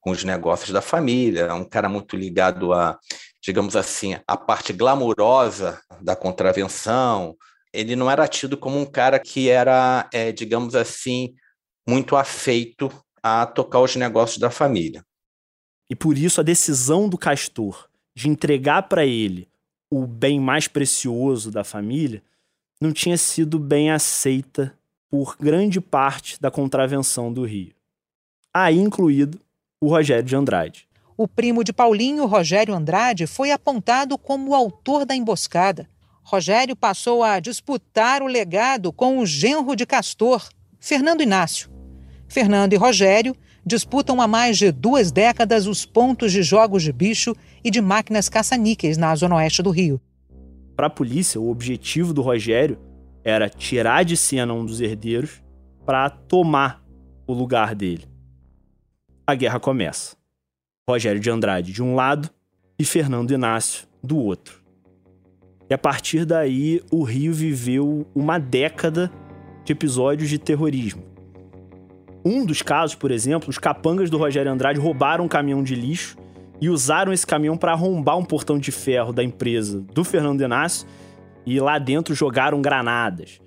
com 0.00 0.10
os 0.10 0.22
negócios 0.24 0.70
da 0.70 0.80
família, 0.80 1.52
um 1.54 1.64
cara 1.64 1.88
muito 1.88 2.16
ligado 2.16 2.72
a, 2.72 2.98
digamos 3.42 3.74
assim, 3.74 4.16
a 4.26 4.36
parte 4.36 4.72
glamurosa 4.72 5.80
da 6.00 6.14
contravenção. 6.14 7.36
Ele 7.72 7.96
não 7.96 8.10
era 8.10 8.26
tido 8.28 8.56
como 8.56 8.78
um 8.78 8.86
cara 8.86 9.18
que 9.18 9.48
era, 9.48 10.08
é, 10.12 10.32
digamos 10.32 10.74
assim, 10.74 11.34
muito 11.88 12.16
afeito 12.16 12.90
a 13.22 13.46
tocar 13.46 13.80
os 13.80 13.96
negócios 13.96 14.38
da 14.38 14.50
família. 14.50 15.04
E 15.90 15.96
por 15.96 16.16
isso 16.16 16.40
a 16.40 16.44
decisão 16.44 17.08
do 17.08 17.18
Castor 17.18 17.88
de 18.14 18.28
entregar 18.28 18.84
para 18.84 19.04
ele 19.04 19.49
o 19.90 20.06
bem 20.06 20.38
mais 20.38 20.68
precioso 20.68 21.50
da 21.50 21.64
família, 21.64 22.22
não 22.80 22.92
tinha 22.92 23.18
sido 23.18 23.58
bem 23.58 23.90
aceita 23.90 24.72
por 25.10 25.36
grande 25.36 25.80
parte 25.80 26.40
da 26.40 26.50
contravenção 26.50 27.32
do 27.32 27.44
Rio. 27.44 27.74
Aí 28.54 28.78
incluído 28.78 29.40
o 29.80 29.88
Rogério 29.88 30.24
de 30.24 30.36
Andrade. 30.36 30.88
O 31.16 31.26
primo 31.28 31.64
de 31.64 31.72
Paulinho, 31.72 32.26
Rogério 32.26 32.74
Andrade, 32.74 33.26
foi 33.26 33.50
apontado 33.50 34.16
como 34.16 34.50
o 34.50 34.54
autor 34.54 35.04
da 35.04 35.14
emboscada. 35.14 35.88
Rogério 36.22 36.76
passou 36.76 37.22
a 37.22 37.40
disputar 37.40 38.22
o 38.22 38.26
legado 38.26 38.92
com 38.92 39.18
o 39.18 39.26
genro 39.26 39.74
de 39.74 39.84
Castor, 39.84 40.48
Fernando 40.78 41.22
Inácio. 41.22 41.68
Fernando 42.28 42.72
e 42.72 42.76
Rogério 42.76 43.36
disputam 43.64 44.20
há 44.20 44.26
mais 44.26 44.58
de 44.58 44.72
duas 44.72 45.12
décadas 45.12 45.66
os 45.66 45.84
pontos 45.84 46.32
de 46.32 46.42
jogos 46.42 46.82
de 46.82 46.92
bicho 46.92 47.34
e 47.62 47.70
de 47.70 47.80
máquinas 47.80 48.28
caça-níqueis 48.28 48.96
na 48.96 49.14
zona 49.14 49.36
oeste 49.36 49.62
do 49.62 49.70
Rio. 49.70 50.00
Para 50.76 50.86
a 50.86 50.90
polícia, 50.90 51.40
o 51.40 51.50
objetivo 51.50 52.14
do 52.14 52.22
Rogério 52.22 52.78
era 53.22 53.48
tirar 53.48 54.04
de 54.04 54.16
cena 54.16 54.54
um 54.54 54.64
dos 54.64 54.80
herdeiros 54.80 55.42
para 55.84 56.08
tomar 56.08 56.82
o 57.26 57.34
lugar 57.34 57.74
dele. 57.74 58.04
A 59.26 59.34
guerra 59.34 59.60
começa. 59.60 60.16
Rogério 60.88 61.20
de 61.20 61.30
Andrade 61.30 61.72
de 61.72 61.82
um 61.82 61.94
lado 61.94 62.30
e 62.78 62.84
Fernando 62.84 63.32
Inácio 63.32 63.86
do 64.02 64.16
outro. 64.16 64.60
E 65.68 65.74
a 65.74 65.78
partir 65.78 66.24
daí, 66.24 66.82
o 66.90 67.04
Rio 67.04 67.32
viveu 67.32 68.06
uma 68.14 68.38
década 68.38 69.12
de 69.64 69.72
episódios 69.72 70.28
de 70.28 70.38
terrorismo. 70.38 71.09
Um 72.24 72.44
dos 72.44 72.60
casos, 72.60 72.94
por 72.94 73.10
exemplo, 73.10 73.48
os 73.48 73.56
capangas 73.56 74.10
do 74.10 74.18
Rogério 74.18 74.52
Andrade 74.52 74.78
roubaram 74.78 75.24
um 75.24 75.28
caminhão 75.28 75.62
de 75.62 75.74
lixo 75.74 76.18
e 76.60 76.68
usaram 76.68 77.12
esse 77.12 77.26
caminhão 77.26 77.56
para 77.56 77.72
arrombar 77.72 78.18
um 78.18 78.24
portão 78.24 78.58
de 78.58 78.70
ferro 78.70 79.12
da 79.12 79.24
empresa 79.24 79.80
do 79.94 80.04
Fernando 80.04 80.42
Inácio 80.42 80.86
e 81.46 81.58
lá 81.58 81.78
dentro 81.78 82.14
jogaram 82.14 82.60
granadas. 82.60 83.40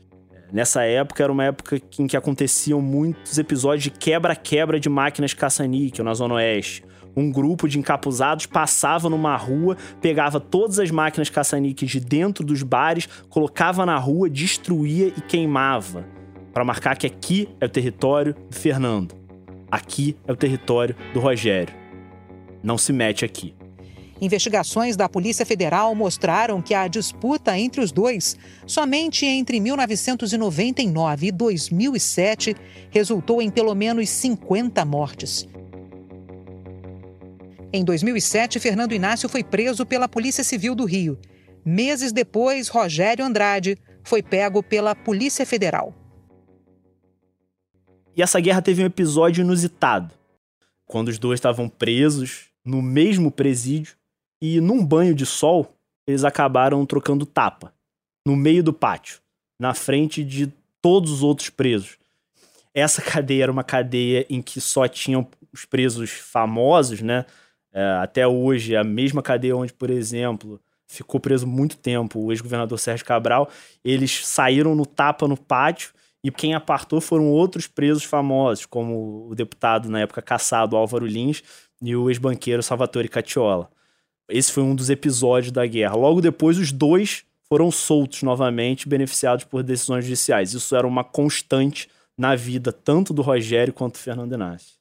Nessa 0.51 0.83
época 0.83 1.23
era 1.23 1.31
uma 1.31 1.45
época 1.45 1.79
em 1.99 2.07
que 2.07 2.17
aconteciam 2.17 2.81
muitos 2.81 3.37
episódios 3.37 3.83
de 3.83 3.91
quebra-quebra 3.91 4.79
de 4.79 4.89
máquinas 4.89 5.33
caça-níquel 5.33 6.05
na 6.05 6.13
Zona 6.13 6.35
Oeste. 6.35 6.83
Um 7.15 7.31
grupo 7.31 7.67
de 7.67 7.77
encapuzados 7.77 8.47
passava 8.47 9.07
numa 9.07 9.35
rua, 9.35 9.77
pegava 10.01 10.39
todas 10.39 10.79
as 10.79 10.89
máquinas 10.89 11.29
caça-níqueis 11.29 11.91
de 11.91 11.99
dentro 11.99 12.43
dos 12.43 12.63
bares, 12.63 13.07
colocava 13.29 13.85
na 13.85 13.97
rua, 13.97 14.27
destruía 14.27 15.07
e 15.07 15.21
queimava, 15.21 16.05
para 16.53 16.63
marcar 16.63 16.97
que 16.97 17.07
aqui 17.07 17.49
é 17.59 17.65
o 17.65 17.69
território 17.69 18.33
do 18.33 18.55
Fernando, 18.55 19.15
aqui 19.69 20.15
é 20.27 20.31
o 20.31 20.35
território 20.35 20.95
do 21.13 21.19
Rogério 21.19 21.83
não 22.63 22.77
se 22.77 22.93
mete 22.93 23.25
aqui. 23.25 23.53
Investigações 24.21 24.95
da 24.95 25.09
Polícia 25.09 25.45
Federal 25.45 25.93
mostraram 25.93 26.61
que 26.61 26.73
a 26.73 26.87
disputa 26.87 27.57
entre 27.59 27.81
os 27.81 27.91
dois, 27.91 28.37
somente 28.65 29.25
entre 29.25 29.59
1999 29.59 31.27
e 31.27 31.31
2007, 31.31 32.55
resultou 32.89 33.41
em 33.41 33.49
pelo 33.49 33.75
menos 33.75 34.07
50 34.09 34.85
mortes. 34.85 35.45
Em 37.73 37.83
2007, 37.83 38.59
Fernando 38.59 38.93
Inácio 38.93 39.27
foi 39.27 39.43
preso 39.43 39.85
pela 39.85 40.07
Polícia 40.07 40.43
Civil 40.43 40.73
do 40.73 40.85
Rio. 40.85 41.19
Meses 41.65 42.13
depois, 42.13 42.69
Rogério 42.69 43.25
Andrade 43.25 43.77
foi 44.03 44.21
pego 44.21 44.63
pela 44.63 44.95
Polícia 44.95 45.45
Federal. 45.45 45.93
E 48.15 48.21
essa 48.21 48.39
guerra 48.39 48.61
teve 48.61 48.83
um 48.83 48.85
episódio 48.85 49.41
inusitado. 49.41 50.13
Quando 50.85 51.07
os 51.07 51.17
dois 51.17 51.37
estavam 51.37 51.67
presos, 51.67 52.47
no 52.63 52.81
mesmo 52.81 53.31
presídio 53.31 53.95
e 54.41 54.61
num 54.61 54.85
banho 54.85 55.15
de 55.15 55.25
sol 55.25 55.75
eles 56.05 56.23
acabaram 56.23 56.85
trocando 56.85 57.25
tapa 57.25 57.73
no 58.25 58.35
meio 58.35 58.63
do 58.63 58.73
pátio, 58.73 59.19
na 59.59 59.73
frente 59.73 60.23
de 60.23 60.51
todos 60.81 61.11
os 61.11 61.23
outros 61.23 61.49
presos. 61.49 61.97
Essa 62.73 63.01
cadeia 63.03 63.43
era 63.43 63.51
uma 63.51 63.63
cadeia 63.63 64.25
em 64.29 64.41
que 64.41 64.61
só 64.61 64.87
tinham 64.87 65.27
os 65.51 65.65
presos 65.65 66.11
famosos, 66.11 67.01
né? 67.01 67.25
É, 67.71 67.83
até 68.01 68.27
hoje, 68.27 68.75
a 68.75 68.83
mesma 68.83 69.21
cadeia 69.21 69.57
onde, 69.57 69.73
por 69.73 69.89
exemplo, 69.89 70.61
ficou 70.87 71.19
preso 71.19 71.47
muito 71.47 71.77
tempo 71.77 72.19
o 72.19 72.31
ex-governador 72.31 72.77
Sérgio 72.77 73.05
Cabral. 73.05 73.49
Eles 73.83 74.25
saíram 74.27 74.75
no 74.75 74.85
tapa 74.85 75.27
no 75.27 75.37
pátio 75.37 75.91
e 76.23 76.31
quem 76.31 76.53
apartou 76.53 77.01
foram 77.01 77.29
outros 77.29 77.67
presos 77.67 78.05
famosos, 78.05 78.65
como 78.65 79.27
o 79.29 79.35
deputado 79.35 79.89
na 79.89 79.99
época 79.99 80.21
caçado 80.21 80.77
Álvaro 80.77 81.05
Lins, 81.05 81.43
e 81.81 81.93
o 81.95 82.09
ex-banqueiro 82.09 82.63
Salvatore 82.63 83.09
Cacciola. 83.09 83.69
Esse 84.29 84.53
foi 84.53 84.63
um 84.63 84.73
dos 84.73 84.89
episódios 84.89 85.51
da 85.51 85.65
guerra. 85.65 85.95
Logo 85.95 86.21
depois, 86.21 86.57
os 86.57 86.71
dois 86.71 87.25
foram 87.49 87.69
soltos 87.69 88.23
novamente, 88.23 88.87
beneficiados 88.87 89.43
por 89.43 89.61
decisões 89.63 90.05
judiciais. 90.05 90.53
Isso 90.53 90.73
era 90.73 90.87
uma 90.87 91.03
constante 91.03 91.89
na 92.17 92.35
vida 92.35 92.71
tanto 92.71 93.13
do 93.13 93.21
Rogério 93.21 93.73
quanto 93.73 93.95
do 93.95 93.99
Fernando 93.99 94.33
Inácio. 94.33 94.75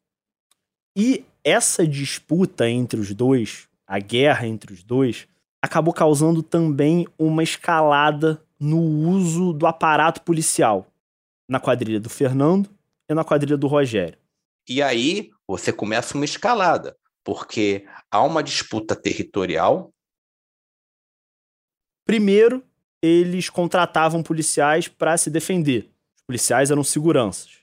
E 0.96 1.24
essa 1.42 1.84
disputa 1.84 2.70
entre 2.70 3.00
os 3.00 3.12
dois, 3.12 3.66
a 3.84 3.98
guerra 3.98 4.46
entre 4.46 4.72
os 4.72 4.84
dois, 4.84 5.26
acabou 5.60 5.92
causando 5.92 6.40
também 6.40 7.06
uma 7.18 7.42
escalada 7.42 8.40
no 8.60 8.78
uso 8.78 9.52
do 9.52 9.66
aparato 9.66 10.22
policial 10.22 10.91
na 11.52 11.60
quadrilha 11.60 12.00
do 12.00 12.08
Fernando 12.08 12.74
e 13.06 13.12
na 13.12 13.22
quadrilha 13.22 13.58
do 13.58 13.66
Rogério. 13.66 14.18
E 14.66 14.80
aí 14.82 15.30
você 15.46 15.70
começa 15.70 16.14
uma 16.14 16.24
escalada, 16.24 16.96
porque 17.22 17.86
há 18.10 18.22
uma 18.22 18.42
disputa 18.42 18.96
territorial. 18.96 19.92
Primeiro, 22.06 22.64
eles 23.02 23.50
contratavam 23.50 24.22
policiais 24.22 24.88
para 24.88 25.18
se 25.18 25.28
defender. 25.28 25.90
Os 26.16 26.22
policiais 26.26 26.70
eram 26.70 26.82
seguranças. 26.82 27.58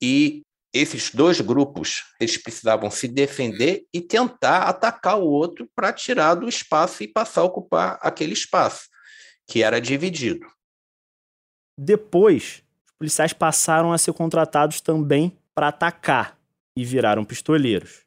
E 0.00 0.40
esses 0.72 1.10
dois 1.10 1.38
grupos 1.42 2.02
eles 2.18 2.38
precisavam 2.38 2.90
se 2.90 3.06
defender 3.06 3.86
e 3.92 4.00
tentar 4.00 4.62
atacar 4.62 5.18
o 5.18 5.26
outro 5.26 5.68
para 5.74 5.92
tirar 5.92 6.34
do 6.34 6.48
espaço 6.48 7.02
e 7.02 7.08
passar 7.08 7.42
a 7.42 7.44
ocupar 7.44 7.98
aquele 8.00 8.32
espaço 8.32 8.88
que 9.46 9.62
era 9.62 9.82
dividido. 9.82 10.46
Depois, 11.78 12.63
policiais 13.04 13.34
passaram 13.34 13.92
a 13.92 13.98
ser 13.98 14.14
contratados 14.14 14.80
também 14.80 15.36
para 15.54 15.68
atacar 15.68 16.38
e 16.74 16.84
viraram 16.84 17.22
pistoleiros. 17.22 18.02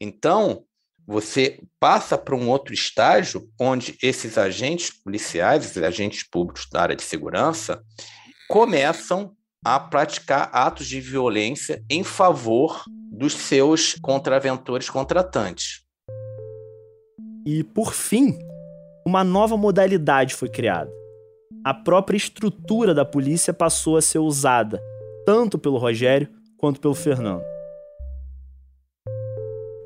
Então, 0.00 0.64
você 1.04 1.60
passa 1.80 2.16
para 2.16 2.36
um 2.36 2.48
outro 2.48 2.72
estágio 2.72 3.50
onde 3.60 3.98
esses 4.00 4.38
agentes 4.38 4.90
policiais, 4.90 5.64
esses 5.64 5.82
agentes 5.82 6.22
públicos 6.22 6.68
da 6.70 6.80
área 6.80 6.96
de 6.96 7.02
segurança, 7.02 7.82
começam 8.48 9.34
a 9.64 9.80
praticar 9.80 10.48
atos 10.52 10.86
de 10.86 11.00
violência 11.00 11.82
em 11.90 12.04
favor 12.04 12.84
dos 13.10 13.32
seus 13.32 13.94
contraventores 13.94 14.88
contratantes. 14.88 15.82
E, 17.44 17.64
por 17.64 17.92
fim, 17.92 18.38
uma 19.04 19.24
nova 19.24 19.56
modalidade 19.56 20.34
foi 20.34 20.48
criada. 20.48 21.03
A 21.64 21.72
própria 21.72 22.18
estrutura 22.18 22.92
da 22.92 23.06
polícia 23.06 23.54
passou 23.54 23.96
a 23.96 24.02
ser 24.02 24.18
usada, 24.18 24.82
tanto 25.24 25.58
pelo 25.58 25.78
Rogério 25.78 26.28
quanto 26.58 26.78
pelo 26.78 26.94
Fernando. 26.94 27.42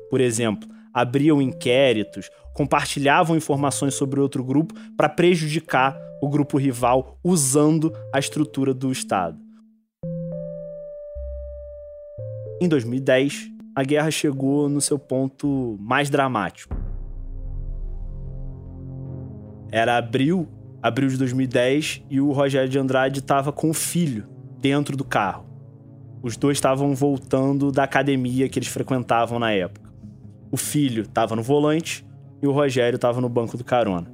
Por 0.09 0.19
exemplo, 0.19 0.67
abriam 0.93 1.41
inquéritos, 1.41 2.29
compartilhavam 2.53 3.37
informações 3.37 3.93
sobre 3.93 4.19
outro 4.19 4.43
grupo 4.43 4.73
para 4.97 5.07
prejudicar 5.07 5.97
o 6.21 6.27
grupo 6.27 6.57
rival 6.57 7.17
usando 7.23 7.95
a 8.13 8.19
estrutura 8.19 8.73
do 8.73 8.91
Estado. 8.91 9.39
Em 12.61 12.67
2010, 12.67 13.49
a 13.73 13.83
guerra 13.83 14.11
chegou 14.11 14.67
no 14.67 14.81
seu 14.81 14.99
ponto 14.99 15.77
mais 15.79 16.09
dramático. 16.09 16.75
Era 19.71 19.95
abril, 19.95 20.45
abril 20.81 21.09
de 21.09 21.17
2010, 21.17 22.03
e 22.09 22.21
o 22.21 22.31
Rogério 22.31 22.69
de 22.69 22.79
Andrade 22.79 23.19
estava 23.19 23.51
com 23.51 23.69
o 23.69 23.73
filho 23.73 24.27
dentro 24.59 24.95
do 24.95 25.03
carro. 25.03 25.45
Os 26.21 26.35
dois 26.35 26.57
estavam 26.57 26.93
voltando 26.93 27.71
da 27.71 27.83
academia 27.83 28.49
que 28.49 28.59
eles 28.59 28.67
frequentavam 28.67 29.39
na 29.39 29.51
época. 29.51 29.89
O 30.51 30.57
filho 30.57 31.03
estava 31.03 31.35
no 31.35 31.43
volante 31.43 32.05
e 32.41 32.47
o 32.47 32.51
Rogério 32.51 32.95
estava 32.95 33.21
no 33.21 33.29
banco 33.29 33.57
do 33.57 33.63
carona. 33.63 34.11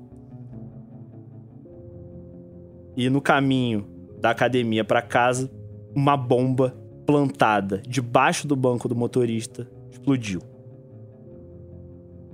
E 2.95 3.09
no 3.09 3.21
caminho 3.21 3.87
da 4.19 4.29
academia 4.31 4.83
para 4.83 5.01
casa, 5.01 5.51
uma 5.95 6.15
bomba 6.15 6.75
plantada 7.05 7.81
debaixo 7.87 8.47
do 8.47 8.55
banco 8.55 8.87
do 8.87 8.95
motorista 8.95 9.67
explodiu. 9.91 10.41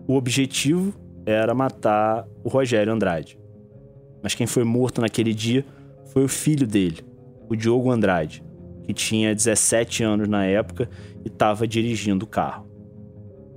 O 0.08 0.16
objetivo 0.16 0.94
era 1.26 1.54
matar 1.54 2.28
o 2.44 2.50
Rogério 2.50 2.92
Andrade. 2.92 3.41
Mas 4.22 4.36
quem 4.36 4.48
foi 4.48 4.64
morto 4.64 5.02
naquele 5.02 5.34
dia 5.34 5.66
foi 6.06 6.24
o 6.24 6.28
filho 6.28 6.68
dele, 6.68 7.00
o 7.50 7.56
Diogo 7.56 7.92
Andrade, 7.92 8.44
que 8.84 8.94
tinha 8.94 9.34
17 9.34 10.04
anos 10.04 10.28
na 10.28 10.46
época 10.46 10.90
e 11.24 11.28
estava 11.28 11.68
dirigindo 11.68 12.26
o 12.26 12.28
carro. 12.28 12.68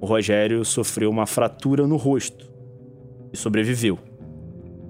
O 0.00 0.06
Rogério 0.06 0.64
sofreu 0.64 1.10
uma 1.10 1.26
fratura 1.26 1.86
no 1.86 1.96
rosto 1.96 2.50
e 3.32 3.36
sobreviveu. 3.36 3.98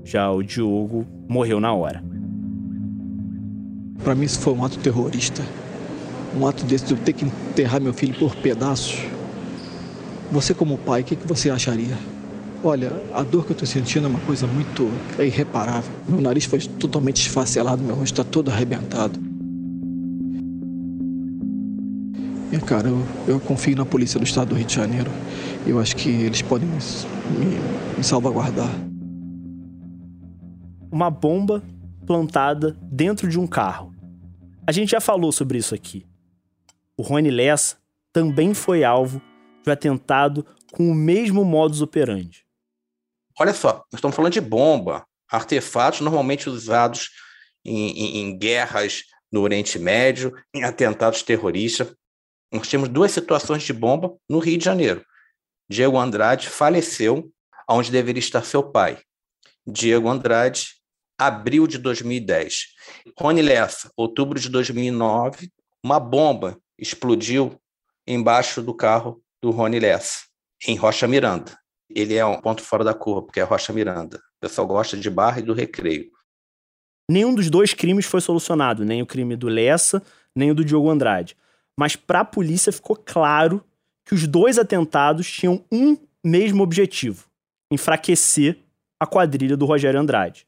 Já 0.04 0.30
o 0.30 0.42
Diogo 0.42 1.06
morreu 1.28 1.60
na 1.60 1.72
hora. 1.72 2.04
Para 4.02 4.14
mim, 4.14 4.24
isso 4.24 4.40
foi 4.40 4.52
um 4.52 4.64
ato 4.64 4.78
terrorista 4.78 5.42
um 6.36 6.46
ato 6.46 6.64
desse 6.64 6.86
de 6.86 6.92
eu 6.92 6.98
ter 6.98 7.12
que 7.12 7.24
enterrar 7.24 7.80
meu 7.80 7.94
filho 7.94 8.14
por 8.14 8.34
pedaços, 8.36 8.98
você 10.30 10.52
como 10.52 10.76
pai, 10.76 11.02
o 11.02 11.04
que, 11.04 11.16
que 11.16 11.26
você 11.26 11.48
acharia? 11.50 11.96
Olha, 12.64 12.90
a 13.12 13.22
dor 13.22 13.44
que 13.44 13.52
eu 13.52 13.54
estou 13.54 13.68
sentindo 13.68 14.06
é 14.06 14.08
uma 14.08 14.20
coisa 14.20 14.46
muito 14.46 14.90
irreparável. 15.18 15.92
Meu 16.08 16.20
nariz 16.20 16.46
foi 16.46 16.58
totalmente 16.60 17.18
esfacelado, 17.18 17.82
meu 17.82 17.94
rosto 17.94 18.20
está 18.20 18.24
todo 18.24 18.50
arrebentado. 18.50 19.20
E, 22.50 22.58
cara, 22.60 22.88
eu, 22.88 23.04
eu 23.28 23.40
confio 23.40 23.76
na 23.76 23.84
polícia 23.84 24.18
do 24.18 24.24
estado 24.24 24.48
do 24.48 24.54
Rio 24.54 24.64
de 24.64 24.74
Janeiro. 24.74 25.10
Eu 25.66 25.78
acho 25.78 25.94
que 25.94 26.08
eles 26.08 26.40
podem 26.40 26.66
me, 26.66 26.78
me, 27.38 27.96
me 27.98 28.04
salvaguardar. 28.04 28.70
Uma 30.90 31.10
bomba 31.10 31.62
plantada 32.06 32.76
dentro 32.82 33.28
de 33.28 33.38
um 33.38 33.46
carro. 33.46 33.92
A 34.66 34.72
gente 34.72 34.92
já 34.92 35.00
falou 35.00 35.30
sobre 35.32 35.58
isso 35.58 35.74
aqui 35.74 36.06
o 36.96 37.02
Rony 37.02 37.30
Lessa 37.30 37.76
também 38.12 38.54
foi 38.54 38.84
alvo 38.84 39.20
de 39.62 39.70
um 39.70 39.72
atentado 39.72 40.46
com 40.72 40.88
o 40.88 40.94
mesmo 40.94 41.44
modus 41.44 41.82
operandi. 41.82 42.43
Olha 43.38 43.52
só, 43.52 43.84
nós 43.90 43.94
estamos 43.94 44.16
falando 44.16 44.32
de 44.32 44.40
bomba, 44.40 45.06
artefatos 45.28 46.00
normalmente 46.00 46.48
usados 46.48 47.10
em, 47.64 47.90
em, 47.90 48.18
em 48.18 48.38
guerras 48.38 49.02
no 49.30 49.40
Oriente 49.40 49.78
Médio, 49.78 50.32
em 50.54 50.62
atentados 50.62 51.22
terroristas. 51.22 51.92
Nós 52.52 52.68
temos 52.68 52.88
duas 52.88 53.10
situações 53.10 53.64
de 53.64 53.72
bomba 53.72 54.14
no 54.28 54.38
Rio 54.38 54.56
de 54.56 54.64
Janeiro. 54.64 55.04
Diego 55.68 55.98
Andrade 55.98 56.48
faleceu 56.48 57.32
onde 57.68 57.90
deveria 57.90 58.20
estar 58.20 58.44
seu 58.44 58.62
pai. 58.62 59.00
Diego 59.66 60.08
Andrade, 60.08 60.74
abril 61.18 61.66
de 61.66 61.78
2010. 61.78 62.66
Rony 63.18 63.42
Lessa, 63.42 63.90
outubro 63.96 64.38
de 64.38 64.48
2009, 64.48 65.50
uma 65.82 65.98
bomba 65.98 66.58
explodiu 66.78 67.60
embaixo 68.06 68.62
do 68.62 68.74
carro 68.74 69.22
do 69.42 69.50
Rony 69.50 69.80
Less, 69.80 70.26
em 70.66 70.76
Rocha 70.76 71.08
Miranda. 71.08 71.58
Ele 71.88 72.14
é 72.14 72.24
um 72.24 72.40
ponto 72.40 72.62
fora 72.62 72.82
da 72.82 72.94
curva, 72.94 73.22
porque 73.22 73.40
é 73.40 73.42
Rocha 73.42 73.72
Miranda. 73.72 74.18
O 74.18 74.40
pessoal 74.40 74.66
gosta 74.66 74.96
de 74.96 75.10
barra 75.10 75.40
e 75.40 75.42
do 75.42 75.52
recreio. 75.52 76.10
Nenhum 77.10 77.34
dos 77.34 77.50
dois 77.50 77.74
crimes 77.74 78.06
foi 78.06 78.20
solucionado, 78.20 78.84
nem 78.84 79.02
o 79.02 79.06
crime 79.06 79.36
do 79.36 79.48
Lessa, 79.48 80.02
nem 80.34 80.50
o 80.50 80.54
do 80.54 80.64
Diogo 80.64 80.90
Andrade. 80.90 81.36
Mas 81.78 81.96
para 81.96 82.20
a 82.20 82.24
polícia 82.24 82.72
ficou 82.72 82.96
claro 82.96 83.62
que 84.04 84.14
os 84.14 84.26
dois 84.26 84.58
atentados 84.58 85.30
tinham 85.30 85.64
um 85.70 85.96
mesmo 86.24 86.62
objetivo: 86.62 87.26
enfraquecer 87.70 88.58
a 88.98 89.06
quadrilha 89.06 89.56
do 89.56 89.66
Rogério 89.66 90.00
Andrade. 90.00 90.46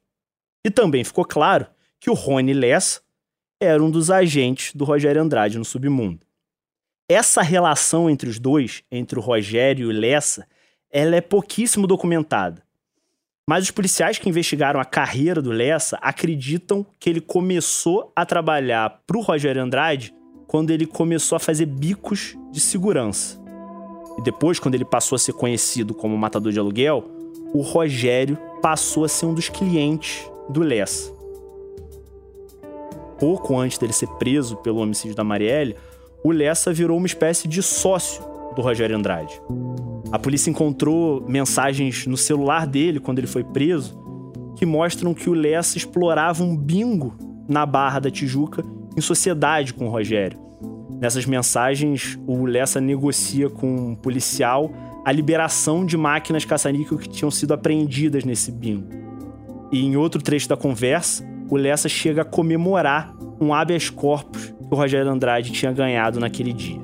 E 0.64 0.70
também 0.70 1.04
ficou 1.04 1.24
claro 1.24 1.66
que 2.00 2.10
o 2.10 2.14
Rony 2.14 2.54
Lessa 2.54 3.00
era 3.60 3.82
um 3.82 3.90
dos 3.90 4.10
agentes 4.10 4.74
do 4.74 4.84
Rogério 4.84 5.20
Andrade 5.20 5.58
no 5.58 5.64
submundo. 5.64 6.26
Essa 7.08 7.40
relação 7.40 8.10
entre 8.10 8.28
os 8.28 8.38
dois, 8.38 8.82
entre 8.90 9.18
o 9.18 9.22
Rogério 9.22 9.84
e 9.84 9.94
o 9.94 9.98
Lessa, 9.98 10.46
ela 10.90 11.16
é 11.16 11.20
pouquíssimo 11.20 11.86
documentada. 11.86 12.62
Mas 13.48 13.64
os 13.64 13.70
policiais 13.70 14.18
que 14.18 14.28
investigaram 14.28 14.80
a 14.80 14.84
carreira 14.84 15.40
do 15.40 15.52
Lessa 15.52 15.98
acreditam 16.02 16.84
que 16.98 17.08
ele 17.08 17.20
começou 17.20 18.12
a 18.14 18.26
trabalhar 18.26 19.02
para 19.06 19.16
o 19.16 19.20
Rogério 19.20 19.62
Andrade 19.62 20.12
quando 20.46 20.70
ele 20.70 20.86
começou 20.86 21.36
a 21.36 21.40
fazer 21.40 21.66
bicos 21.66 22.36
de 22.50 22.60
segurança. 22.60 23.40
E 24.18 24.22
depois, 24.22 24.58
quando 24.58 24.74
ele 24.74 24.84
passou 24.84 25.14
a 25.14 25.18
ser 25.18 25.32
conhecido 25.32 25.94
como 25.94 26.16
matador 26.16 26.52
de 26.52 26.58
aluguel, 26.58 27.04
o 27.52 27.60
Rogério 27.60 28.38
passou 28.60 29.04
a 29.04 29.08
ser 29.08 29.26
um 29.26 29.34
dos 29.34 29.48
clientes 29.48 30.28
do 30.48 30.62
Lessa 30.62 31.16
pouco 33.18 33.58
antes 33.58 33.78
dele 33.78 33.92
ser 33.92 34.08
preso 34.18 34.56
pelo 34.56 34.80
homicídio 34.80 35.16
da 35.16 35.24
Marielle, 35.24 35.76
o 36.22 36.30
Lessa 36.30 36.72
virou 36.72 36.96
uma 36.96 37.06
espécie 37.06 37.48
de 37.48 37.62
sócio 37.62 38.22
do 38.54 38.62
Rogério 38.62 38.96
Andrade. 38.96 39.40
A 40.16 40.18
polícia 40.18 40.48
encontrou 40.48 41.22
mensagens 41.28 42.06
no 42.06 42.16
celular 42.16 42.66
dele 42.66 42.98
quando 42.98 43.18
ele 43.18 43.26
foi 43.26 43.44
preso 43.44 44.02
que 44.56 44.64
mostram 44.64 45.12
que 45.12 45.28
o 45.28 45.34
Lessa 45.34 45.76
explorava 45.76 46.42
um 46.42 46.56
bingo 46.56 47.14
na 47.46 47.66
Barra 47.66 47.98
da 48.00 48.10
Tijuca 48.10 48.64
em 48.96 49.00
sociedade 49.02 49.74
com 49.74 49.86
o 49.86 49.90
Rogério. 49.90 50.38
Nessas 50.98 51.26
mensagens, 51.26 52.18
o 52.26 52.46
Lessa 52.46 52.80
negocia 52.80 53.50
com 53.50 53.90
um 53.90 53.94
policial 53.94 54.72
a 55.04 55.12
liberação 55.12 55.84
de 55.84 55.98
máquinas 55.98 56.46
caça-níquel 56.46 56.96
que 56.96 57.10
tinham 57.10 57.30
sido 57.30 57.52
apreendidas 57.52 58.24
nesse 58.24 58.50
bingo. 58.50 58.88
E 59.70 59.84
em 59.84 59.98
outro 59.98 60.22
trecho 60.22 60.48
da 60.48 60.56
conversa, 60.56 61.28
o 61.50 61.56
Lessa 61.58 61.90
chega 61.90 62.22
a 62.22 62.24
comemorar 62.24 63.14
um 63.38 63.52
habeas 63.52 63.90
corpus 63.90 64.46
que 64.46 64.74
o 64.74 64.74
Rogério 64.74 65.10
Andrade 65.10 65.52
tinha 65.52 65.72
ganhado 65.72 66.18
naquele 66.18 66.54
dia. 66.54 66.80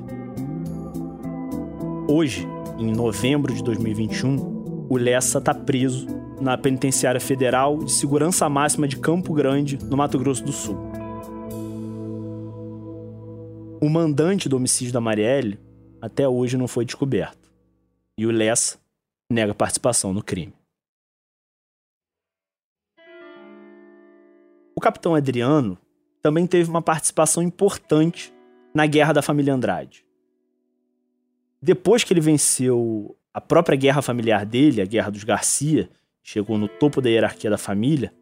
Hoje, 2.07 2.47
em 2.77 2.91
novembro 2.91 3.53
de 3.53 3.63
2021, 3.63 4.87
o 4.89 4.97
Lessa 4.97 5.39
está 5.39 5.53
preso 5.53 6.07
na 6.41 6.57
Penitenciária 6.57 7.21
Federal 7.21 7.83
de 7.83 7.91
Segurança 7.91 8.47
Máxima 8.49 8.87
de 8.87 8.97
Campo 8.97 9.33
Grande, 9.33 9.77
no 9.83 9.97
Mato 9.97 10.17
Grosso 10.17 10.43
do 10.43 10.51
Sul. 10.51 10.77
O 13.81 13.89
mandante 13.89 14.47
do 14.47 14.55
homicídio 14.55 14.93
da 14.93 15.01
Marielle 15.01 15.59
até 16.01 16.27
hoje 16.27 16.57
não 16.57 16.67
foi 16.67 16.85
descoberto. 16.85 17.51
E 18.17 18.25
o 18.25 18.31
Lessa 18.31 18.77
nega 19.31 19.53
participação 19.53 20.13
no 20.13 20.23
crime. 20.23 20.53
capitão 24.83 25.15
Adriano 25.15 25.77
também 26.21 26.45
teve 26.45 26.69
uma 26.69 26.81
participação 26.81 27.41
importante 27.41 28.33
na 28.75 28.85
Guerra 28.85 29.13
da 29.13 29.21
Família 29.21 29.53
Andrade. 29.53 30.02
Depois 31.63 32.03
que 32.03 32.11
ele 32.11 32.19
venceu 32.19 33.17
a 33.33 33.39
própria 33.39 33.77
guerra 33.77 34.01
familiar 34.01 34.45
dele, 34.45 34.81
a 34.81 34.85
Guerra 34.85 35.09
dos 35.09 35.23
Garcia, 35.23 35.89
chegou 36.21 36.57
no 36.57 36.67
topo 36.67 36.99
da 36.99 37.09
hierarquia 37.09 37.49
da 37.49 37.57
família, 37.57 38.13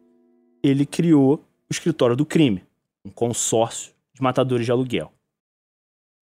ele 0.62 0.86
criou 0.86 1.44
o 1.68 1.72
Escritório 1.72 2.14
do 2.14 2.24
Crime, 2.24 2.62
um 3.04 3.10
consórcio 3.10 3.94
de 4.14 4.22
matadores 4.22 4.64
de 4.64 4.70
aluguel. 4.70 5.12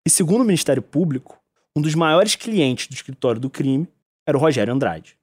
E 0.08 0.10
segundo 0.10 0.44
o 0.44 0.46
Ministério 0.46 0.82
Público, 0.82 1.38
um 1.76 1.82
dos 1.82 1.94
maiores 1.94 2.38
clientes 2.38 2.88
do 2.88 2.94
Escritório 2.94 3.42
do 3.42 3.50
Crime 3.50 3.86
era 4.26 4.38
o 4.38 4.40
Rogério 4.40 4.74
Andrade. 4.74 5.18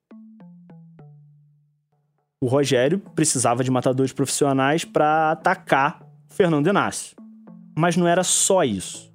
O 2.38 2.46
Rogério 2.46 2.98
precisava 3.14 3.64
de 3.64 3.70
matadores 3.70 4.12
profissionais 4.12 4.84
para 4.84 5.30
atacar 5.30 6.06
Fernando 6.28 6.68
Inácio. 6.68 7.16
Mas 7.74 7.96
não 7.96 8.06
era 8.06 8.22
só 8.22 8.64
isso. 8.64 9.10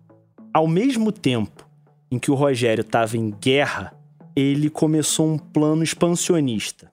Ao 0.51 0.67
mesmo 0.67 1.11
tempo 1.11 1.69
em 2.11 2.19
que 2.19 2.29
o 2.29 2.35
Rogério 2.35 2.81
estava 2.81 3.15
em 3.15 3.31
guerra, 3.31 3.93
ele 4.35 4.69
começou 4.69 5.27
um 5.27 5.37
plano 5.37 5.81
expansionista. 5.81 6.91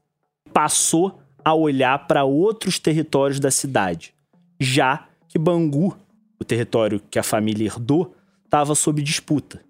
Passou 0.52 1.20
a 1.44 1.52
olhar 1.52 2.07
para 2.07 2.24
outros 2.24 2.78
territórios 2.78 3.40
da 3.40 3.50
cidade, 3.50 4.14
já 4.61 5.07
que 5.28 5.38
Bangu, 5.38 5.96
o 6.40 6.44
território 6.44 7.00
que 7.11 7.18
a 7.18 7.22
família 7.22 7.66
herdou, 7.66 8.14
estava 8.44 8.74
sob 8.74 9.02
disputa. 9.02 9.61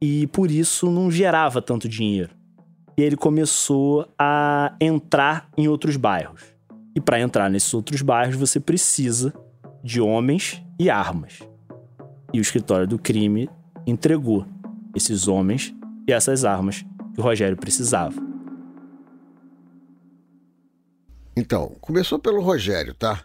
E 0.00 0.26
por 0.28 0.50
isso 0.50 0.90
não 0.90 1.10
gerava 1.10 1.62
tanto 1.62 1.88
dinheiro. 1.88 2.30
E 2.96 3.02
ele 3.02 3.16
começou 3.16 4.08
a 4.18 4.74
entrar 4.80 5.48
em 5.56 5.68
outros 5.68 5.96
bairros. 5.96 6.42
E 6.94 7.00
para 7.00 7.20
entrar 7.20 7.48
nesses 7.48 7.72
outros 7.72 8.02
bairros, 8.02 8.36
você 8.36 8.58
precisa 8.58 9.32
de 9.82 10.00
homens 10.00 10.62
e 10.78 10.90
armas. 10.90 11.40
E 12.32 12.38
o 12.38 12.42
escritório 12.42 12.86
do 12.86 12.98
crime 12.98 13.48
entregou 13.86 14.46
esses 14.94 15.28
homens 15.28 15.74
e 16.08 16.12
essas 16.12 16.44
armas 16.44 16.84
que 17.14 17.20
o 17.20 17.22
Rogério 17.22 17.56
precisava. 17.56 18.20
Então, 21.36 21.74
começou 21.80 22.18
pelo 22.18 22.42
Rogério, 22.42 22.94
tá? 22.94 23.24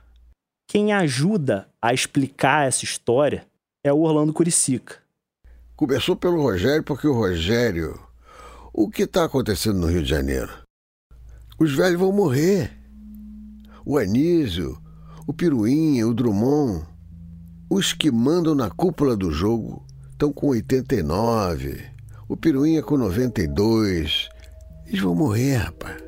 Quem 0.67 0.93
ajuda 0.93 1.67
a 1.81 1.93
explicar 1.93 2.67
essa 2.67 2.83
história 2.83 3.45
é 3.83 3.91
o 3.91 3.99
Orlando 3.99 4.33
Curicica. 4.33 4.97
Começou 5.75 6.15
pelo 6.15 6.41
Rogério 6.41 6.83
porque 6.83 7.07
o 7.07 7.13
Rogério. 7.13 7.99
O 8.73 8.89
que 8.89 9.03
está 9.03 9.25
acontecendo 9.25 9.79
no 9.79 9.87
Rio 9.87 10.03
de 10.03 10.09
Janeiro? 10.09 10.51
Os 11.59 11.73
velhos 11.73 11.99
vão 11.99 12.11
morrer. 12.11 12.71
O 13.85 13.97
Anísio, 13.97 14.81
o 15.27 15.33
Piruinha, 15.33 16.07
o 16.07 16.13
Drummond, 16.13 16.85
os 17.69 17.93
que 17.93 18.11
mandam 18.11 18.55
na 18.55 18.69
cúpula 18.69 19.15
do 19.15 19.31
jogo 19.31 19.84
estão 20.15 20.31
com 20.31 20.47
89, 20.47 21.83
o 22.27 22.37
Piruinha 22.37 22.81
com 22.81 22.97
92. 22.97 24.29
Eles 24.87 25.01
vão 25.01 25.13
morrer, 25.13 25.57
rapaz. 25.57 26.01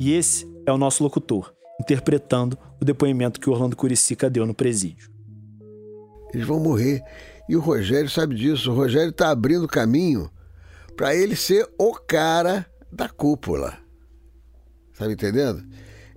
E 0.00 0.12
esse 0.12 0.50
é 0.66 0.72
o 0.72 0.76
nosso 0.76 1.02
locutor, 1.04 1.54
interpretando 1.80 2.58
o 2.80 2.84
depoimento 2.84 3.40
que 3.40 3.48
o 3.48 3.52
Orlando 3.52 3.76
Curicica 3.76 4.28
deu 4.28 4.44
no 4.44 4.54
presídio. 4.54 5.08
Eles 6.34 6.46
vão 6.46 6.58
morrer. 6.58 7.02
E 7.48 7.54
o 7.56 7.60
Rogério 7.60 8.10
sabe 8.10 8.34
disso. 8.34 8.72
O 8.72 8.74
Rogério 8.74 9.10
está 9.10 9.30
abrindo 9.30 9.68
caminho 9.68 10.28
para 10.96 11.14
ele 11.14 11.36
ser 11.36 11.68
o 11.78 11.92
cara 11.92 12.66
da 12.90 13.08
cúpula. 13.08 13.78
Sabe 14.94 15.12
entendendo? 15.12 15.62